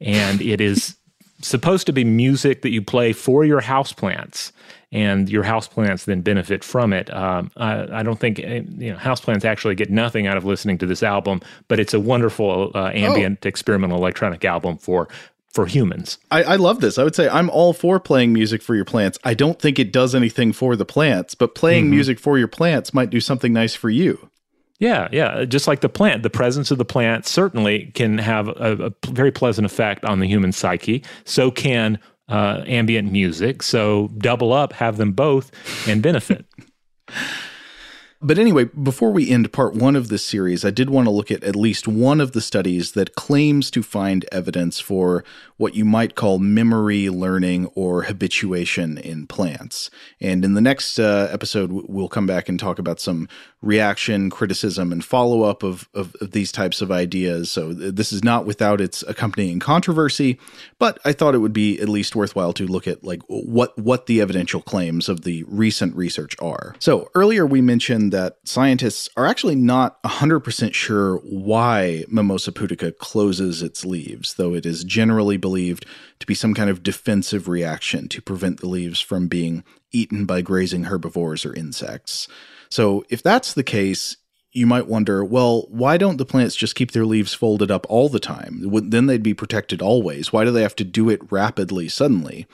and 0.00 0.42
it 0.42 0.60
is 0.60 0.96
supposed 1.44 1.86
to 1.86 1.92
be 1.92 2.04
music 2.04 2.62
that 2.62 2.70
you 2.70 2.82
play 2.82 3.12
for 3.12 3.44
your 3.44 3.60
houseplants 3.60 4.52
and 4.92 5.28
your 5.28 5.42
houseplants 5.42 6.04
then 6.04 6.20
benefit 6.20 6.62
from 6.62 6.92
it. 6.92 7.12
Um, 7.12 7.50
I, 7.56 8.00
I, 8.00 8.02
don't 8.02 8.18
think 8.18 8.38
eh, 8.38 8.62
you 8.78 8.92
know 8.92 8.96
houseplants 8.96 9.44
actually 9.44 9.74
get 9.74 9.90
nothing 9.90 10.26
out 10.26 10.36
of 10.36 10.44
listening 10.44 10.78
to 10.78 10.86
this 10.86 11.02
album, 11.02 11.40
but 11.68 11.80
it's 11.80 11.92
a 11.92 12.00
wonderful 12.00 12.70
uh, 12.74 12.90
ambient 12.94 13.40
oh. 13.44 13.48
experimental 13.48 13.98
electronic 13.98 14.44
album 14.44 14.78
for 14.78 15.08
for 15.52 15.66
humans. 15.66 16.18
I, 16.32 16.42
I, 16.42 16.56
love 16.56 16.80
this. 16.80 16.98
I 16.98 17.04
would 17.04 17.14
say 17.14 17.28
I'm 17.28 17.48
all 17.48 17.72
for 17.72 18.00
playing 18.00 18.32
music 18.32 18.60
for 18.60 18.74
your 18.74 18.84
plants. 18.84 19.18
I 19.22 19.34
don't 19.34 19.60
think 19.60 19.78
it 19.78 19.92
does 19.92 20.12
anything 20.12 20.52
for 20.52 20.74
the 20.74 20.84
plants, 20.84 21.36
but 21.36 21.54
playing 21.54 21.84
mm-hmm. 21.84 21.92
music 21.92 22.18
for 22.18 22.38
your 22.38 22.48
plants 22.48 22.92
might 22.92 23.08
do 23.08 23.20
something 23.20 23.52
nice 23.52 23.72
for 23.72 23.88
you. 23.88 24.30
Yeah, 24.80 25.08
yeah. 25.12 25.44
Just 25.44 25.68
like 25.68 25.80
the 25.80 25.88
plant, 25.88 26.22
the 26.22 26.30
presence 26.30 26.70
of 26.70 26.78
the 26.78 26.84
plant 26.84 27.26
certainly 27.26 27.92
can 27.94 28.18
have 28.18 28.48
a, 28.48 28.92
a 29.04 29.08
very 29.08 29.30
pleasant 29.30 29.64
effect 29.64 30.04
on 30.04 30.20
the 30.20 30.26
human 30.26 30.52
psyche. 30.52 31.04
So 31.24 31.50
can 31.50 31.98
uh, 32.28 32.64
ambient 32.66 33.12
music. 33.12 33.62
So 33.62 34.08
double 34.18 34.52
up, 34.52 34.72
have 34.72 34.96
them 34.96 35.12
both, 35.12 35.50
and 35.88 36.02
benefit. 36.02 36.46
But 38.24 38.38
anyway, 38.38 38.64
before 38.64 39.10
we 39.10 39.28
end 39.28 39.52
part 39.52 39.74
one 39.74 39.94
of 39.94 40.08
this 40.08 40.24
series, 40.24 40.64
I 40.64 40.70
did 40.70 40.88
want 40.88 41.04
to 41.04 41.10
look 41.10 41.30
at 41.30 41.44
at 41.44 41.54
least 41.54 41.86
one 41.86 42.22
of 42.22 42.32
the 42.32 42.40
studies 42.40 42.92
that 42.92 43.16
claims 43.16 43.70
to 43.72 43.82
find 43.82 44.24
evidence 44.32 44.80
for 44.80 45.24
what 45.56 45.74
you 45.74 45.84
might 45.84 46.14
call 46.14 46.38
memory 46.38 47.08
learning 47.08 47.66
or 47.74 48.02
habituation 48.02 48.98
in 48.98 49.26
plants. 49.26 49.88
And 50.20 50.44
in 50.44 50.54
the 50.54 50.60
next 50.60 50.98
uh, 50.98 51.28
episode, 51.30 51.70
we'll 51.72 52.08
come 52.08 52.26
back 52.26 52.48
and 52.48 52.58
talk 52.58 52.78
about 52.78 53.00
some 53.00 53.28
reaction, 53.62 54.30
criticism, 54.30 54.92
and 54.92 55.04
follow 55.04 55.42
up 55.42 55.62
of, 55.62 55.88
of, 55.94 56.14
of, 56.20 56.32
these 56.32 56.52
types 56.52 56.82
of 56.82 56.90
ideas. 56.90 57.50
So 57.50 57.72
this 57.72 58.12
is 58.12 58.22
not 58.22 58.44
without 58.44 58.80
its 58.80 59.02
accompanying 59.04 59.58
controversy, 59.58 60.38
but 60.78 60.98
I 61.04 61.12
thought 61.12 61.34
it 61.34 61.38
would 61.38 61.52
be 61.52 61.80
at 61.80 61.88
least 61.88 62.14
worthwhile 62.14 62.52
to 62.54 62.66
look 62.66 62.86
at 62.86 63.04
like 63.04 63.22
what 63.28 63.78
what 63.78 64.06
the 64.06 64.20
evidential 64.20 64.60
claims 64.60 65.08
of 65.08 65.22
the 65.22 65.44
recent 65.44 65.96
research 65.96 66.36
are. 66.42 66.74
So 66.78 67.10
earlier 67.14 67.46
we 67.46 67.60
mentioned 67.60 68.12
that 68.12 68.36
scientists 68.44 69.08
are 69.16 69.26
actually 69.26 69.56
not 69.56 70.02
100% 70.02 70.74
sure 70.74 71.16
why 71.18 72.04
Mimosa 72.08 72.52
pudica 72.52 72.96
closes 72.96 73.62
its 73.62 73.84
leaves, 73.84 74.34
though 74.34 74.54
it 74.54 74.66
is 74.66 74.84
generally 74.84 75.38
believed 75.44 75.84
to 76.20 76.26
be 76.26 76.34
some 76.34 76.54
kind 76.54 76.70
of 76.70 76.82
defensive 76.82 77.48
reaction 77.48 78.08
to 78.08 78.22
prevent 78.22 78.60
the 78.60 78.66
leaves 78.66 78.98
from 78.98 79.28
being 79.28 79.62
eaten 79.92 80.24
by 80.24 80.40
grazing 80.40 80.84
herbivores 80.84 81.44
or 81.44 81.54
insects. 81.54 82.26
So, 82.70 83.04
if 83.10 83.22
that's 83.22 83.52
the 83.52 83.62
case, 83.62 84.16
you 84.52 84.66
might 84.66 84.86
wonder, 84.86 85.22
well, 85.22 85.66
why 85.68 85.98
don't 85.98 86.16
the 86.16 86.24
plants 86.24 86.56
just 86.56 86.76
keep 86.76 86.92
their 86.92 87.04
leaves 87.04 87.34
folded 87.34 87.70
up 87.70 87.84
all 87.90 88.08
the 88.08 88.18
time? 88.18 88.62
Then 88.88 89.04
they'd 89.04 89.22
be 89.22 89.34
protected 89.34 89.82
always. 89.82 90.32
Why 90.32 90.44
do 90.44 90.50
they 90.50 90.62
have 90.62 90.76
to 90.76 90.84
do 90.84 91.10
it 91.10 91.30
rapidly, 91.30 91.90
suddenly? 91.90 92.46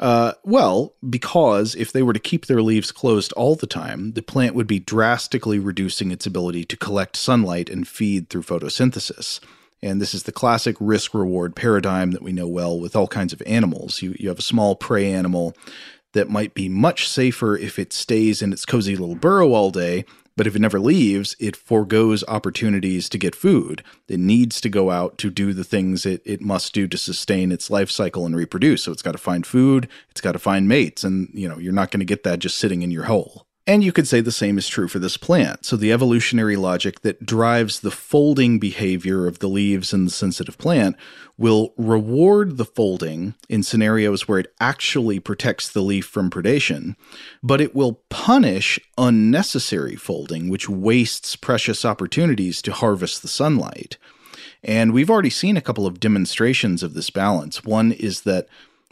Uh, 0.00 0.32
well, 0.42 0.96
because 1.08 1.76
if 1.76 1.92
they 1.92 2.02
were 2.02 2.14
to 2.14 2.18
keep 2.18 2.46
their 2.46 2.62
leaves 2.62 2.90
closed 2.90 3.32
all 3.34 3.54
the 3.54 3.68
time, 3.68 4.14
the 4.14 4.22
plant 4.22 4.56
would 4.56 4.66
be 4.66 4.80
drastically 4.80 5.60
reducing 5.60 6.10
its 6.10 6.26
ability 6.26 6.64
to 6.64 6.76
collect 6.76 7.16
sunlight 7.16 7.70
and 7.70 7.86
feed 7.86 8.28
through 8.28 8.42
photosynthesis. 8.42 9.38
And 9.82 10.00
this 10.00 10.14
is 10.14 10.24
the 10.24 10.32
classic 10.32 10.76
risk 10.78 11.14
reward 11.14 11.56
paradigm 11.56 12.10
that 12.10 12.22
we 12.22 12.32
know 12.32 12.48
well 12.48 12.78
with 12.78 12.94
all 12.94 13.06
kinds 13.06 13.32
of 13.32 13.42
animals. 13.46 14.02
You, 14.02 14.14
you 14.18 14.28
have 14.28 14.38
a 14.38 14.42
small 14.42 14.76
prey 14.76 15.10
animal 15.10 15.54
that 16.12 16.28
might 16.28 16.54
be 16.54 16.68
much 16.68 17.08
safer 17.08 17.56
if 17.56 17.78
it 17.78 17.92
stays 17.92 18.42
in 18.42 18.52
its 18.52 18.66
cozy 18.66 18.96
little 18.96 19.14
burrow 19.14 19.52
all 19.52 19.70
day. 19.70 20.04
But 20.36 20.46
if 20.46 20.56
it 20.56 20.60
never 20.60 20.80
leaves, 20.80 21.36
it 21.38 21.56
foregoes 21.56 22.24
opportunities 22.26 23.08
to 23.10 23.18
get 23.18 23.34
food. 23.34 23.82
It 24.08 24.20
needs 24.20 24.60
to 24.62 24.68
go 24.68 24.90
out 24.90 25.18
to 25.18 25.28
do 25.28 25.52
the 25.52 25.64
things 25.64 26.06
it, 26.06 26.22
it 26.24 26.40
must 26.40 26.72
do 26.72 26.88
to 26.88 26.96
sustain 26.96 27.52
its 27.52 27.68
life 27.68 27.90
cycle 27.90 28.24
and 28.24 28.34
reproduce. 28.34 28.84
So 28.84 28.92
it's 28.92 29.02
got 29.02 29.12
to 29.12 29.18
find 29.18 29.46
food, 29.46 29.88
it's 30.10 30.22
got 30.22 30.32
to 30.32 30.38
find 30.38 30.66
mates, 30.66 31.04
and 31.04 31.28
you 31.34 31.48
know, 31.48 31.58
you're 31.58 31.72
not 31.72 31.90
going 31.90 32.00
to 32.00 32.06
get 32.06 32.22
that 32.24 32.38
just 32.38 32.56
sitting 32.56 32.82
in 32.82 32.90
your 32.90 33.04
hole. 33.04 33.46
And 33.70 33.84
you 33.84 33.92
could 33.92 34.08
say 34.08 34.20
the 34.20 34.32
same 34.32 34.58
is 34.58 34.66
true 34.66 34.88
for 34.88 34.98
this 34.98 35.16
plant. 35.16 35.64
So, 35.64 35.76
the 35.76 35.92
evolutionary 35.92 36.56
logic 36.56 37.02
that 37.02 37.24
drives 37.24 37.78
the 37.78 37.92
folding 37.92 38.58
behavior 38.58 39.28
of 39.28 39.38
the 39.38 39.46
leaves 39.46 39.94
in 39.94 40.04
the 40.06 40.10
sensitive 40.10 40.58
plant 40.58 40.96
will 41.38 41.72
reward 41.76 42.56
the 42.56 42.64
folding 42.64 43.34
in 43.48 43.62
scenarios 43.62 44.26
where 44.26 44.40
it 44.40 44.52
actually 44.58 45.20
protects 45.20 45.68
the 45.68 45.82
leaf 45.82 46.04
from 46.04 46.30
predation, 46.30 46.96
but 47.44 47.60
it 47.60 47.72
will 47.72 48.00
punish 48.08 48.80
unnecessary 48.98 49.94
folding, 49.94 50.48
which 50.48 50.68
wastes 50.68 51.36
precious 51.36 51.84
opportunities 51.84 52.60
to 52.62 52.72
harvest 52.72 53.22
the 53.22 53.28
sunlight. 53.28 53.98
And 54.64 54.92
we've 54.92 55.10
already 55.10 55.30
seen 55.30 55.56
a 55.56 55.62
couple 55.62 55.86
of 55.86 56.00
demonstrations 56.00 56.82
of 56.82 56.94
this 56.94 57.10
balance. 57.10 57.62
One 57.62 57.92
is 57.92 58.22
that 58.22 58.48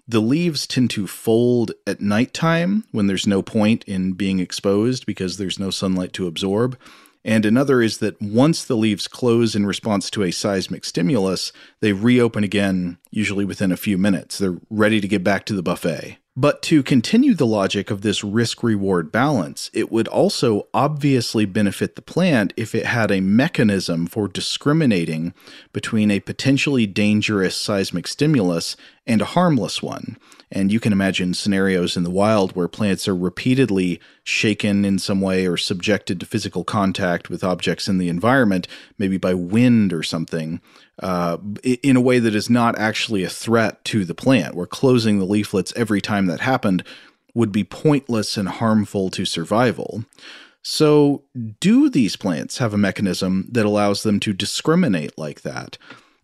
the 0.08 0.20
leaves 0.20 0.66
tend 0.66 0.88
to 0.90 1.06
fold 1.06 1.72
at 1.86 2.00
nighttime 2.00 2.84
when 2.92 3.06
there's 3.06 3.26
no 3.26 3.42
point 3.42 3.84
in 3.84 4.14
being 4.14 4.40
exposed 4.40 5.04
because 5.04 5.36
there's 5.36 5.58
no 5.58 5.68
sunlight 5.68 6.14
to 6.14 6.26
absorb. 6.26 6.78
And 7.24 7.44
another 7.44 7.82
is 7.82 7.98
that 7.98 8.20
once 8.22 8.64
the 8.64 8.76
leaves 8.76 9.06
close 9.06 9.54
in 9.54 9.66
response 9.66 10.08
to 10.10 10.22
a 10.22 10.30
seismic 10.30 10.86
stimulus, 10.86 11.52
they 11.80 11.92
reopen 11.92 12.42
again, 12.42 12.96
usually 13.10 13.44
within 13.44 13.70
a 13.70 13.76
few 13.76 13.98
minutes. 13.98 14.38
They're 14.38 14.56
ready 14.70 15.00
to 15.02 15.08
get 15.08 15.22
back 15.22 15.44
to 15.46 15.54
the 15.54 15.62
buffet. 15.62 16.16
But 16.40 16.62
to 16.62 16.84
continue 16.84 17.34
the 17.34 17.44
logic 17.44 17.90
of 17.90 18.02
this 18.02 18.22
risk 18.22 18.62
reward 18.62 19.10
balance, 19.10 19.72
it 19.74 19.90
would 19.90 20.06
also 20.06 20.68
obviously 20.72 21.46
benefit 21.46 21.96
the 21.96 22.00
plant 22.00 22.52
if 22.56 22.76
it 22.76 22.86
had 22.86 23.10
a 23.10 23.20
mechanism 23.20 24.06
for 24.06 24.28
discriminating 24.28 25.34
between 25.72 26.12
a 26.12 26.20
potentially 26.20 26.86
dangerous 26.86 27.56
seismic 27.56 28.06
stimulus 28.06 28.76
and 29.04 29.20
a 29.20 29.24
harmless 29.34 29.82
one. 29.82 30.16
And 30.50 30.72
you 30.72 30.80
can 30.80 30.92
imagine 30.92 31.34
scenarios 31.34 31.96
in 31.96 32.04
the 32.04 32.10
wild 32.10 32.56
where 32.56 32.68
plants 32.68 33.06
are 33.06 33.14
repeatedly 33.14 34.00
shaken 34.24 34.84
in 34.84 34.98
some 34.98 35.20
way 35.20 35.46
or 35.46 35.56
subjected 35.56 36.20
to 36.20 36.26
physical 36.26 36.64
contact 36.64 37.28
with 37.28 37.44
objects 37.44 37.88
in 37.88 37.98
the 37.98 38.08
environment, 38.08 38.66
maybe 38.98 39.18
by 39.18 39.34
wind 39.34 39.92
or 39.92 40.02
something, 40.02 40.60
uh, 41.02 41.36
in 41.62 41.96
a 41.96 42.00
way 42.00 42.18
that 42.18 42.34
is 42.34 42.48
not 42.48 42.78
actually 42.78 43.24
a 43.24 43.28
threat 43.28 43.84
to 43.84 44.04
the 44.04 44.14
plant, 44.14 44.54
where 44.54 44.66
closing 44.66 45.18
the 45.18 45.26
leaflets 45.26 45.72
every 45.76 46.00
time 46.00 46.26
that 46.26 46.40
happened 46.40 46.82
would 47.34 47.52
be 47.52 47.64
pointless 47.64 48.36
and 48.36 48.48
harmful 48.48 49.10
to 49.10 49.24
survival. 49.24 50.04
So, 50.62 51.22
do 51.60 51.88
these 51.88 52.16
plants 52.16 52.58
have 52.58 52.74
a 52.74 52.78
mechanism 52.78 53.48
that 53.52 53.64
allows 53.64 54.02
them 54.02 54.18
to 54.20 54.32
discriminate 54.32 55.16
like 55.16 55.42
that? 55.42 55.78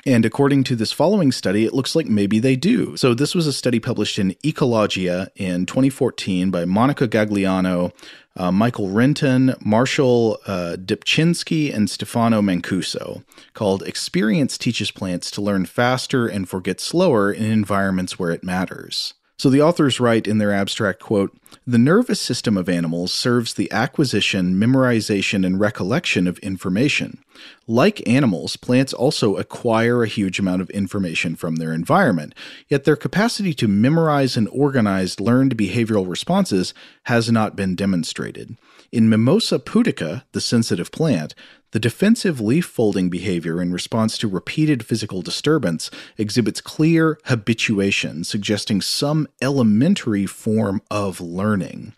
And 0.07 0.27
according 0.27 0.65
to 0.65 0.77
this 0.77 0.93
following 0.93 1.33
study, 1.33 1.65
it 1.65 1.73
looks 1.73 1.97
like 1.97 2.07
maybe 2.07 2.39
they 2.39 2.57
do. 2.57 2.95
So, 2.97 3.15
this 3.15 3.35
was 3.35 3.47
a 3.47 3.53
study 3.55 3.81
published 3.81 4.19
in 4.19 4.33
Oecologia 4.45 5.29
in 5.35 5.65
2014 5.65 6.51
by 6.51 6.67
Monica 6.67 7.09
Gagliano, 7.09 7.93
uh, 8.37 8.53
Michael 8.53 8.91
Renton, 8.91 9.55
Marshall 9.65 10.39
uh, 10.47 10.77
Depczynski, 10.79 11.75
and 11.75 11.89
Stefano 11.89 12.43
Mancuso, 12.43 13.25
called 13.55 13.83
Experience 13.85 14.59
Teaches 14.59 14.91
Plants 14.91 15.31
to 15.31 15.41
Learn 15.41 15.65
Faster 15.65 16.27
and 16.27 16.47
Forget 16.47 16.81
Slower 16.81 17.33
in 17.33 17.51
Environments 17.51 18.19
Where 18.19 18.31
It 18.31 18.45
Matters. 18.45 19.15
So 19.45 19.51
the 19.51 19.61
authors 19.61 20.01
write 20.01 20.27
in 20.27 20.39
their 20.39 20.55
abstract 20.55 21.01
quote, 21.01 21.37
the 21.67 21.77
nervous 21.77 22.19
system 22.19 22.57
of 22.57 22.67
animals 22.67 23.13
serves 23.13 23.53
the 23.53 23.71
acquisition, 23.71 24.55
memorization, 24.55 25.45
and 25.45 25.61
recollection 25.61 26.27
of 26.27 26.39
information. 26.39 27.23
Like 27.67 28.09
animals, 28.09 28.57
plants 28.57 28.95
also 28.95 29.37
acquire 29.37 30.03
a 30.03 30.09
huge 30.09 30.39
amount 30.39 30.63
of 30.63 30.71
information 30.71 31.37
from 31.37 31.57
their 31.57 31.75
environment, 31.75 32.35
yet 32.71 32.85
their 32.85 32.97
capacity 32.97 33.53
to 33.53 33.69
memorize 33.69 34.39
and 34.39 34.49
organize 34.49 35.21
learned 35.21 35.59
behavioral 35.59 36.09
responses 36.09 36.73
has 37.03 37.31
not 37.31 37.55
been 37.55 37.75
demonstrated. 37.75 38.57
In 38.95 39.09
Mimosa 39.09 39.59
pudica, 39.59 40.23
the 40.31 40.41
sensitive 40.41 40.93
plant, 40.93 41.35
the 41.73 41.81
defensive 41.81 42.41
leaf 42.41 42.65
folding 42.65 43.11
behavior 43.11 43.61
in 43.61 43.73
response 43.73 44.17
to 44.19 44.29
repeated 44.29 44.87
physical 44.87 45.21
disturbance 45.21 45.91
exhibits 46.17 46.61
clear 46.61 47.19
habituation, 47.25 48.23
suggesting 48.23 48.81
some 48.81 49.27
elementary 49.43 50.27
form 50.27 50.81
of 50.93 51.21
learning. 51.21 51.95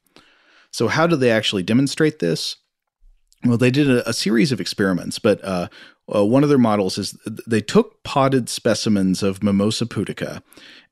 So, 0.71 0.89
how 0.89 1.07
do 1.07 1.17
they 1.17 1.31
actually 1.31 1.63
demonstrate 1.63 2.21
this? 2.21 2.57
Well, 3.45 3.59
they 3.59 3.71
did 3.71 3.91
a, 3.91 4.09
a 4.09 4.15
series 4.15 4.51
of 4.51 4.59
experiments, 4.59 5.19
but 5.19 5.45
uh, 5.45 5.69
uh, 6.15 6.25
one 6.25 6.45
of 6.45 6.49
their 6.49 6.57
models 6.57 6.97
is 6.97 7.19
they 7.47 7.61
took 7.61 8.03
potted 8.05 8.49
specimens 8.49 9.23
of 9.23 9.43
Mimosa 9.43 9.85
pudica 9.85 10.43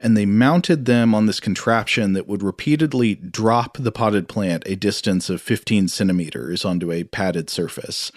and 0.05 0.19
they 0.19 0.27
mounted 0.27 0.85
them 0.85 1.15
on 1.15 1.25
this 1.25 1.41
contraption 1.41 2.13
that 2.13 2.29
would 2.29 2.43
repeatedly 2.43 3.15
drop 3.15 3.79
the 3.79 3.91
potted 3.91 4.29
plant 4.29 4.63
a 4.67 4.77
distance 4.77 5.31
of 5.31 5.41
15 5.41 5.89
centimeters 5.89 6.63
onto 6.63 6.93
a 6.93 7.05
padded 7.05 7.49
surface. 7.49 8.13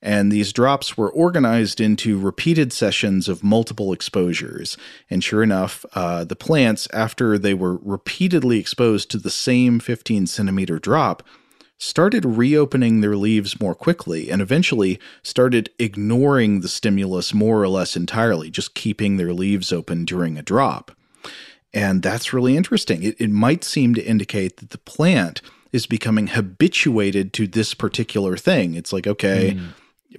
And 0.00 0.30
these 0.30 0.52
drops 0.52 0.96
were 0.96 1.10
organized 1.10 1.80
into 1.80 2.16
repeated 2.16 2.72
sessions 2.72 3.28
of 3.28 3.42
multiple 3.42 3.92
exposures. 3.92 4.76
And 5.10 5.24
sure 5.24 5.42
enough, 5.42 5.84
uh, 5.96 6.22
the 6.22 6.36
plants, 6.36 6.86
after 6.92 7.38
they 7.38 7.54
were 7.54 7.78
repeatedly 7.78 8.60
exposed 8.60 9.10
to 9.10 9.18
the 9.18 9.28
same 9.28 9.80
15 9.80 10.28
centimeter 10.28 10.78
drop, 10.78 11.24
started 11.76 12.24
reopening 12.24 13.00
their 13.00 13.16
leaves 13.16 13.58
more 13.58 13.74
quickly 13.74 14.30
and 14.30 14.40
eventually 14.40 15.00
started 15.24 15.70
ignoring 15.80 16.60
the 16.60 16.68
stimulus 16.68 17.34
more 17.34 17.60
or 17.60 17.68
less 17.68 17.96
entirely, 17.96 18.48
just 18.48 18.76
keeping 18.76 19.16
their 19.16 19.32
leaves 19.32 19.72
open 19.72 20.04
during 20.04 20.38
a 20.38 20.42
drop. 20.42 20.92
And 21.74 22.02
that's 22.02 22.32
really 22.32 22.56
interesting. 22.56 23.02
It, 23.02 23.20
it 23.20 23.30
might 23.30 23.64
seem 23.64 23.94
to 23.94 24.04
indicate 24.04 24.58
that 24.58 24.70
the 24.70 24.78
plant 24.78 25.42
is 25.72 25.86
becoming 25.86 26.28
habituated 26.28 27.32
to 27.34 27.46
this 27.46 27.74
particular 27.74 28.36
thing. 28.36 28.74
It's 28.74 28.92
like, 28.92 29.06
okay. 29.06 29.54
Mm 29.56 29.72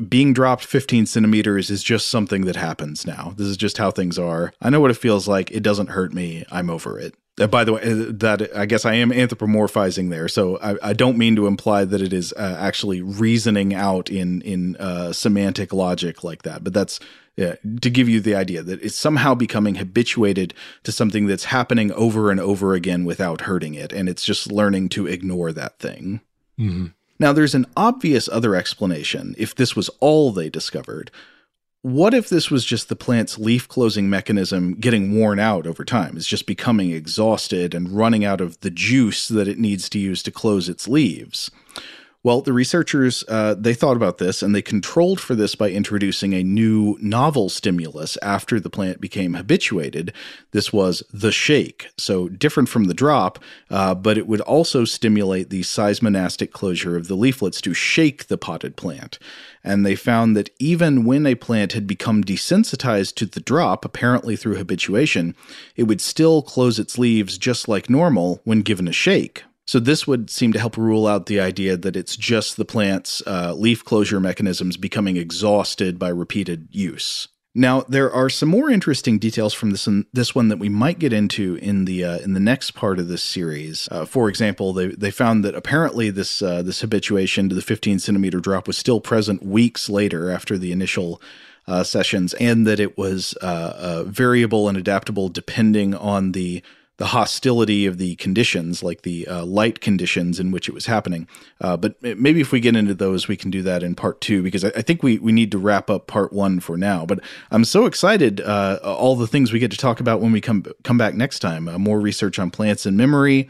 being 0.10 0.34
dropped 0.34 0.66
15 0.66 1.06
centimeters 1.06 1.70
is 1.70 1.84
just 1.84 2.10
something 2.10 2.46
that 2.46 2.56
happens 2.56 3.06
now. 3.06 3.34
This 3.38 3.48
is 3.48 3.58
just 3.58 3.78
how 3.78 3.92
things 3.92 4.20
are. 4.20 4.54
I 4.62 4.70
know 4.70 4.80
what 4.80 4.92
it 4.92 4.98
feels 4.98 5.28
like. 5.28 5.52
It 5.52 5.64
doesn't 5.64 5.90
hurt 5.90 6.14
me. 6.14 6.46
I'm 6.52 6.70
over 6.70 7.00
it. 7.00 7.16
Uh, 7.40 7.46
by 7.46 7.64
the 7.64 7.74
way, 7.74 7.82
uh, 7.84 8.06
that 8.10 8.56
I 8.56 8.66
guess 8.66 8.84
I 8.84 8.96
am 8.96 9.12
anthropomorphizing 9.12 10.10
there, 10.10 10.28
so 10.28 10.58
I, 10.58 10.90
I 10.90 10.94
don't 10.94 11.18
mean 11.18 11.36
to 11.36 11.46
imply 11.46 11.86
that 11.86 12.02
it 12.02 12.12
is 12.12 12.34
uh, 12.34 12.58
actually 12.60 13.02
reasoning 13.02 13.76
out 13.76 14.10
in 14.10 14.42
in 14.42 14.76
uh, 14.78 15.14
semantic 15.14 15.72
logic 15.72 16.24
like 16.24 16.42
that. 16.44 16.64
But 16.64 16.74
that's 16.74 17.00
yeah, 17.36 17.56
to 17.82 17.90
give 17.92 18.10
you 18.10 18.20
the 18.20 18.34
idea 18.34 18.64
that 18.64 18.82
it's 18.82 18.96
somehow 18.96 19.36
becoming 19.36 19.76
habituated 19.76 20.56
to 20.84 20.92
something 20.92 21.28
that's 21.28 21.46
happening 21.46 21.92
over 21.92 22.32
and 22.32 22.40
over 22.40 22.74
again 22.74 23.06
without 23.06 23.42
hurting 23.42 23.76
it, 23.76 23.94
and 23.94 24.10
it's 24.10 24.26
just 24.26 24.52
learning 24.52 24.90
to 24.90 25.06
ignore 25.06 25.52
that 25.52 25.78
thing. 25.78 26.22
Mm-hmm. 26.60 26.88
Now, 27.20 27.34
there's 27.34 27.56
an 27.56 27.68
obvious 27.76 28.28
other 28.30 28.56
explanation 28.56 29.36
if 29.38 29.54
this 29.54 29.76
was 29.76 29.90
all 30.00 30.32
they 30.32 30.50
discovered. 30.50 31.12
What 31.88 32.14
if 32.14 32.28
this 32.28 32.52
was 32.52 32.66
just 32.66 32.90
the 32.90 32.98
plant's 32.98 33.38
leaf 33.38 33.66
closing 33.70 34.10
mechanism 34.10 34.74
getting 34.74 35.16
worn 35.16 35.40
out 35.40 35.66
over 35.66 35.86
time? 35.86 36.18
It's 36.18 36.28
just 36.28 36.46
becoming 36.46 36.92
exhausted 36.92 37.74
and 37.74 37.90
running 37.90 38.26
out 38.26 38.42
of 38.42 38.60
the 38.60 38.70
juice 38.70 39.30
that 39.30 39.48
it 39.48 39.58
needs 39.58 39.88
to 39.92 39.98
use 39.98 40.22
to 40.24 40.32
close 40.32 40.68
its 40.68 40.90
leaves. 40.90 41.50
Well, 42.28 42.42
the 42.42 42.52
researchers 42.52 43.24
uh, 43.30 43.56
they 43.58 43.74
thought 43.74 43.96
about 43.96 44.18
this 44.18 44.44
and 44.44 44.54
they 44.54 44.62
controlled 44.62 45.22
for 45.22 45.34
this 45.34 45.56
by 45.56 45.70
introducing 45.70 46.34
a 46.34 46.44
new 46.44 46.98
novel 47.00 47.48
stimulus 47.48 48.18
after 48.22 48.60
the 48.60 48.70
plant 48.70 49.00
became 49.00 49.36
habituated. 49.36 50.12
This 50.52 50.74
was 50.74 51.04
the 51.14 51.32
shake, 51.32 51.88
so 51.98 52.28
different 52.28 52.68
from 52.68 52.84
the 52.84 52.94
drop, 52.94 53.40
uh, 53.70 53.96
but 53.96 54.18
it 54.18 54.28
would 54.28 54.42
also 54.42 54.84
stimulate 54.84 55.50
the 55.50 55.62
seismonastic 55.62 56.52
closure 56.52 56.98
of 56.98 57.08
the 57.08 57.16
leaflets 57.16 57.62
to 57.62 57.74
shake 57.74 58.28
the 58.28 58.38
potted 58.38 58.76
plant. 58.76 59.20
And 59.64 59.86
they 59.86 59.96
found 59.96 60.36
that 60.36 60.50
even 60.60 61.06
when 61.06 61.26
a 61.26 61.36
plant 61.36 61.72
had 61.72 61.88
become 61.88 62.26
desensitized 62.26 63.16
to 63.16 63.26
the 63.26 63.40
drop, 63.40 63.86
apparently 63.86 64.36
through 64.36 64.58
habituation, 64.58 65.34
it 65.78 65.84
would 65.84 66.02
still 66.02 66.42
close 66.42 66.78
its 66.78 66.98
leaves 66.98 67.38
just 67.38 67.70
like 67.70 67.90
normal 67.90 68.42
when 68.44 68.64
given 68.64 68.90
a 68.90 68.92
shake. 68.92 69.46
So 69.68 69.80
this 69.80 70.08
would 70.08 70.30
seem 70.30 70.54
to 70.54 70.60
help 70.60 70.78
rule 70.78 71.06
out 71.08 71.26
the 71.26 71.42
idea 71.42 71.76
that 71.76 71.98
it's 71.98 72.16
just 72.16 72.56
the 72.56 72.66
plant's 72.66 73.22
uh, 73.28 73.54
leaf 73.54 73.84
closure 73.84 74.22
mechanisms 74.22 74.78
becoming 74.78 75.18
exhausted 75.18 76.00
by 76.00 76.08
repeated 76.08 76.70
use. 76.72 77.28
Now 77.54 77.82
there 77.90 78.12
are 78.12 78.30
some 78.30 78.50
more 78.50 78.70
interesting 78.70 79.18
details 79.18 79.54
from 79.54 79.72
this 79.72 79.90
this 80.14 80.36
one 80.36 80.50
that 80.50 80.60
we 80.60 80.70
might 80.70 81.00
get 81.00 81.12
into 81.12 81.56
in 81.56 81.86
the 81.86 82.06
uh, 82.06 82.20
in 82.20 82.34
the 82.34 82.40
next 82.40 82.72
part 82.72 83.00
of 83.00 83.08
this 83.08 83.24
series. 83.24 83.90
Uh, 83.92 84.06
for 84.06 84.30
example, 84.30 84.74
they 84.74 84.88
they 84.90 85.12
found 85.12 85.44
that 85.44 85.56
apparently 85.56 86.12
this 86.12 86.42
uh, 86.42 86.62
this 86.62 86.82
habituation 86.82 87.50
to 87.50 87.56
the 87.56 87.62
15 87.62 87.98
centimeter 87.98 88.40
drop 88.40 88.68
was 88.68 88.78
still 88.78 89.02
present 89.02 89.44
weeks 89.44 89.90
later 89.90 90.30
after 90.30 90.58
the 90.58 90.72
initial 90.72 91.20
uh, 91.68 91.84
sessions, 91.84 92.36
and 92.36 92.68
that 92.68 92.80
it 92.80 92.96
was 92.98 93.36
uh, 93.42 93.74
uh, 93.76 94.04
variable 94.04 94.70
and 94.70 94.78
adaptable 94.78 95.28
depending 95.28 95.96
on 95.96 96.34
the 96.34 96.62
the 96.98 97.08
hostility 97.08 97.86
of 97.86 98.00
the 98.00 98.16
conditions, 98.16 98.82
like 98.82 99.04
the 99.04 99.28
uh, 99.28 99.46
light 99.46 99.82
conditions 99.82 100.40
in 100.40 100.52
which 100.52 100.68
it 100.68 100.74
was 100.74 100.88
happening. 100.88 101.28
Uh, 101.62 101.78
but 101.78 102.02
maybe 102.02 102.42
if 102.42 102.52
we 102.52 102.60
get 102.60 102.76
into 102.76 102.96
those, 102.96 103.28
we 103.28 103.38
can 103.38 103.52
do 103.52 103.62
that 103.62 103.84
in 103.84 103.94
part 103.94 104.20
two 104.20 104.42
because 104.42 104.66
I, 104.66 104.70
I, 104.70 104.82
think 104.82 105.04
we, 105.04 105.20
we 105.20 105.32
need 105.32 105.52
to 105.52 105.60
wrap 105.60 105.92
up 105.92 106.08
part 106.08 106.34
one 106.34 106.60
for 106.60 106.76
now. 106.76 107.06
But 107.06 107.20
I'm 107.52 107.66
so 107.66 107.86
excited 107.86 108.42
uh, 108.42 108.80
all 108.84 109.16
the 109.16 109.28
things 109.28 109.54
we 109.54 109.60
get 109.60 109.72
to 109.72 109.78
talk 109.78 110.00
about 110.00 110.22
when 110.22 110.32
we 110.32 110.42
come 110.42 110.66
come 110.84 110.98
back 110.98 111.14
next 111.14 111.40
time. 111.40 111.68
Uh, 111.68 111.78
more 111.78 112.00
research 112.00 112.40
on 112.40 112.50
plants 112.50 112.86
and 112.86 112.98
memory. 112.98 113.48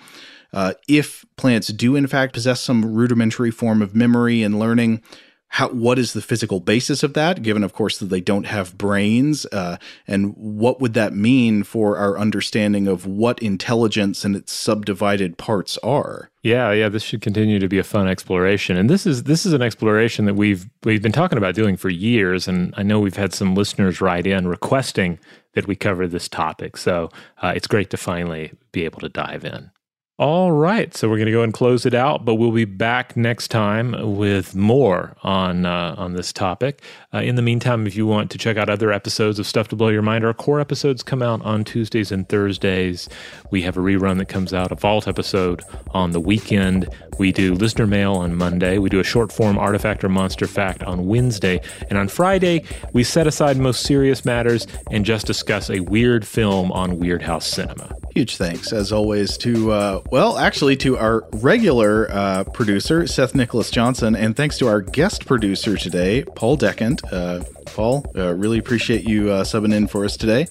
Uh, 0.53 0.73
if 0.87 1.25
plants 1.37 1.67
do 1.67 1.95
in 1.95 2.07
fact 2.07 2.33
possess 2.33 2.61
some 2.61 2.93
rudimentary 2.95 3.51
form 3.51 3.81
of 3.81 3.95
memory 3.95 4.43
and 4.43 4.59
learning, 4.59 5.01
how 5.49 5.69
what 5.69 5.97
is 5.97 6.13
the 6.13 6.21
physical 6.21 6.59
basis 6.59 7.03
of 7.03 7.13
that 7.13 7.41
given 7.41 7.63
of 7.63 7.73
course 7.73 7.97
that 7.97 8.07
they 8.07 8.21
don't 8.21 8.45
have 8.45 8.77
brains 8.77 9.45
uh, 9.47 9.77
and 10.07 10.35
what 10.35 10.81
would 10.81 10.93
that 10.93 11.13
mean 11.13 11.63
for 11.63 11.97
our 11.97 12.17
understanding 12.17 12.87
of 12.87 13.05
what 13.05 13.39
intelligence 13.39 14.25
and 14.25 14.35
its 14.35 14.51
subdivided 14.51 15.37
parts 15.37 15.77
are? 15.79 16.29
Yeah 16.43 16.71
yeah 16.71 16.89
this 16.89 17.03
should 17.03 17.21
continue 17.21 17.59
to 17.59 17.67
be 17.67 17.79
a 17.79 17.83
fun 17.83 18.07
exploration. 18.07 18.77
And 18.77 18.89
this 18.89 19.05
is 19.05 19.23
this 19.23 19.45
is 19.45 19.53
an 19.53 19.61
exploration 19.61 20.25
that 20.25 20.35
we've 20.35 20.69
we've 20.83 21.01
been 21.01 21.11
talking 21.11 21.37
about 21.37 21.55
doing 21.55 21.77
for 21.77 21.89
years 21.89 22.47
and 22.47 22.73
i 22.77 22.83
know 22.83 22.99
we've 22.99 23.15
had 23.15 23.33
some 23.33 23.55
listeners 23.55 24.01
write 24.01 24.27
in 24.27 24.47
requesting 24.47 25.19
that 25.53 25.67
we 25.67 25.75
cover 25.75 26.07
this 26.07 26.27
topic. 26.27 26.77
So 26.77 27.09
uh, 27.41 27.53
it's 27.55 27.65
great 27.65 27.89
to 27.89 27.97
finally 27.97 28.51
be 28.71 28.85
able 28.85 28.99
to 28.99 29.09
dive 29.09 29.43
in 29.43 29.71
all 30.19 30.51
right, 30.51 30.97
so 30.97 31.07
we're 31.07 31.17
going 31.17 31.27
to 31.27 31.31
go 31.31 31.43
and 31.43 31.53
close 31.53 31.85
it 31.85 31.93
out, 31.93 32.25
but 32.25 32.35
we'll 32.35 32.49
be 32.49 32.65
back 32.65 33.15
next 33.15 33.49
time 33.49 34.15
with 34.17 34.55
more 34.55 35.15
on 35.21 35.63
uh, 35.63 35.93
on 35.95 36.13
this 36.13 36.33
topic. 36.33 36.81
Uh, 37.13 37.19
in 37.19 37.35
the 37.35 37.43
meantime, 37.43 37.85
if 37.85 37.95
you 37.95 38.07
want 38.07 38.31
to 38.31 38.39
check 38.39 38.57
out 38.57 38.67
other 38.67 38.91
episodes 38.91 39.37
of 39.37 39.45
Stuff 39.45 39.67
to 39.67 39.75
Blow 39.75 39.89
Your 39.89 40.01
Mind, 40.01 40.25
our 40.25 40.33
core 40.33 40.59
episodes 40.59 41.03
come 41.03 41.21
out 41.21 41.43
on 41.43 41.63
Tuesdays 41.63 42.11
and 42.11 42.27
Thursdays. 42.27 43.07
We 43.51 43.61
have 43.61 43.77
a 43.77 43.79
rerun 43.79 44.17
that 44.17 44.25
comes 44.25 44.55
out, 44.55 44.71
a 44.71 44.75
vault 44.75 45.07
episode 45.07 45.61
on 45.91 46.13
the 46.13 46.19
weekend. 46.19 46.89
We 47.19 47.31
do 47.31 47.53
listener 47.53 47.85
mail 47.85 48.15
on 48.15 48.35
Monday. 48.35 48.79
We 48.79 48.89
do 48.89 48.99
a 48.99 49.03
short 49.03 49.31
form 49.31 49.59
artifact 49.59 50.03
or 50.03 50.09
monster 50.09 50.47
fact 50.47 50.81
on 50.81 51.05
Wednesday, 51.05 51.61
and 51.91 51.99
on 51.99 52.07
Friday 52.07 52.63
we 52.91 53.03
set 53.03 53.27
aside 53.27 53.57
most 53.57 53.83
serious 53.83 54.25
matters 54.25 54.65
and 54.89 55.05
just 55.05 55.27
discuss 55.27 55.69
a 55.69 55.81
weird 55.81 56.25
film 56.25 56.71
on 56.71 56.97
Weird 56.97 57.21
House 57.21 57.45
Cinema. 57.45 57.95
Huge 58.17 58.37
thanks, 58.37 58.73
as 58.73 58.91
always, 58.91 59.37
to, 59.37 59.71
uh, 59.71 60.01
well, 60.09 60.39
actually, 60.39 60.75
to 60.77 60.97
our 60.97 61.23
regular 61.33 62.09
uh, 62.09 62.45
producer, 62.45 63.05
Seth 63.05 63.35
Nicholas 63.35 63.69
Johnson, 63.69 64.15
and 64.15 64.35
thanks 64.35 64.57
to 64.57 64.67
our 64.67 64.81
guest 64.81 65.27
producer 65.27 65.77
today, 65.77 66.23
Paul 66.23 66.57
Decant. 66.57 67.03
Uh, 67.13 67.43
Paul, 67.67 68.11
uh, 68.15 68.33
really 68.33 68.57
appreciate 68.57 69.07
you 69.07 69.29
uh, 69.29 69.43
subbing 69.43 69.71
in 69.71 69.85
for 69.85 70.03
us 70.03 70.17
today. 70.17 70.47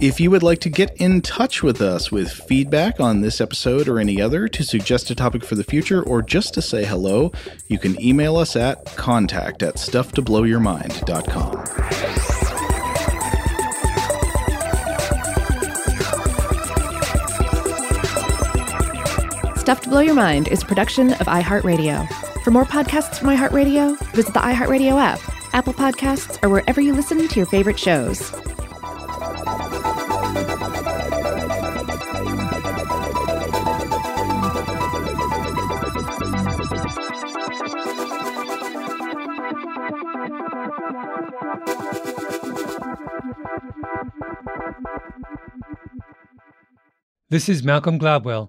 If 0.00 0.20
you 0.20 0.30
would 0.30 0.44
like 0.44 0.60
to 0.60 0.70
get 0.70 0.96
in 0.98 1.20
touch 1.20 1.60
with 1.60 1.82
us 1.82 2.12
with 2.12 2.30
feedback 2.30 3.00
on 3.00 3.20
this 3.20 3.40
episode 3.40 3.88
or 3.88 3.98
any 3.98 4.20
other, 4.20 4.46
to 4.46 4.62
suggest 4.62 5.10
a 5.10 5.16
topic 5.16 5.44
for 5.44 5.56
the 5.56 5.64
future, 5.64 6.04
or 6.04 6.22
just 6.22 6.54
to 6.54 6.62
say 6.62 6.84
hello, 6.84 7.32
you 7.66 7.80
can 7.80 8.00
email 8.00 8.36
us 8.36 8.54
at 8.54 8.84
contact 8.94 9.64
at 9.64 9.74
stufftoblowyourmind.com. 9.74 12.37
Stuff 19.68 19.82
to 19.82 19.90
Blow 19.90 20.00
Your 20.00 20.14
Mind 20.14 20.48
is 20.48 20.62
a 20.62 20.64
production 20.64 21.12
of 21.12 21.26
iHeartRadio. 21.26 22.08
For 22.42 22.50
more 22.50 22.64
podcasts 22.64 23.18
from 23.18 23.28
iHeartRadio, 23.28 23.98
visit 24.12 24.32
the 24.32 24.40
iHeartRadio 24.40 24.98
app, 24.98 25.20
Apple 25.52 25.74
Podcasts, 25.74 26.42
or 26.42 26.48
wherever 26.48 26.80
you 26.80 26.94
listen 26.94 27.28
to 27.28 27.36
your 27.36 27.44
favorite 27.44 27.78
shows. 27.78 28.32
This 47.28 47.50
is 47.50 47.62
Malcolm 47.62 47.98
Gladwell 47.98 48.48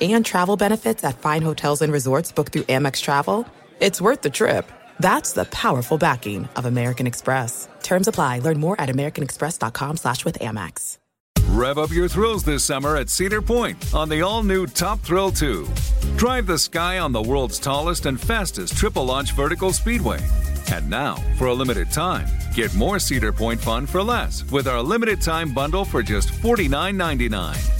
and 0.00 0.24
travel 0.24 0.56
benefits 0.56 1.04
at 1.04 1.18
fine 1.18 1.42
hotels 1.42 1.82
and 1.82 1.92
resorts 1.92 2.32
booked 2.32 2.52
through 2.52 2.62
Amex 2.62 3.00
Travel, 3.02 3.46
it's 3.80 4.00
worth 4.00 4.22
the 4.22 4.30
trip. 4.30 4.70
That's 4.98 5.32
the 5.32 5.44
powerful 5.46 5.98
backing 5.98 6.48
of 6.56 6.64
American 6.66 7.06
Express. 7.06 7.68
Terms 7.82 8.08
apply. 8.08 8.38
Learn 8.40 8.60
more 8.60 8.80
at 8.80 8.88
americanexpress.com 8.88 9.96
slash 9.96 10.24
with 10.24 10.38
Amex. 10.38 10.98
Rev 11.50 11.78
up 11.78 11.90
your 11.90 12.08
thrills 12.08 12.44
this 12.44 12.62
summer 12.62 12.96
at 12.96 13.10
Cedar 13.10 13.42
Point 13.42 13.92
on 13.92 14.08
the 14.08 14.22
all-new 14.22 14.66
Top 14.68 15.00
Thrill 15.00 15.32
2. 15.32 15.66
Drive 16.16 16.46
the 16.46 16.58
sky 16.58 17.00
on 17.00 17.12
the 17.12 17.20
world's 17.20 17.58
tallest 17.58 18.06
and 18.06 18.20
fastest 18.20 18.76
triple-launch 18.76 19.32
vertical 19.32 19.72
speedway. 19.72 20.20
And 20.72 20.88
now, 20.88 21.16
for 21.36 21.48
a 21.48 21.54
limited 21.54 21.90
time, 21.90 22.28
get 22.54 22.72
more 22.74 23.00
Cedar 23.00 23.32
Point 23.32 23.60
fun 23.60 23.86
for 23.86 24.02
less 24.02 24.44
with 24.52 24.68
our 24.68 24.80
limited 24.80 25.20
time 25.20 25.52
bundle 25.52 25.84
for 25.84 26.02
just 26.02 26.30
$49.99. 26.30 27.79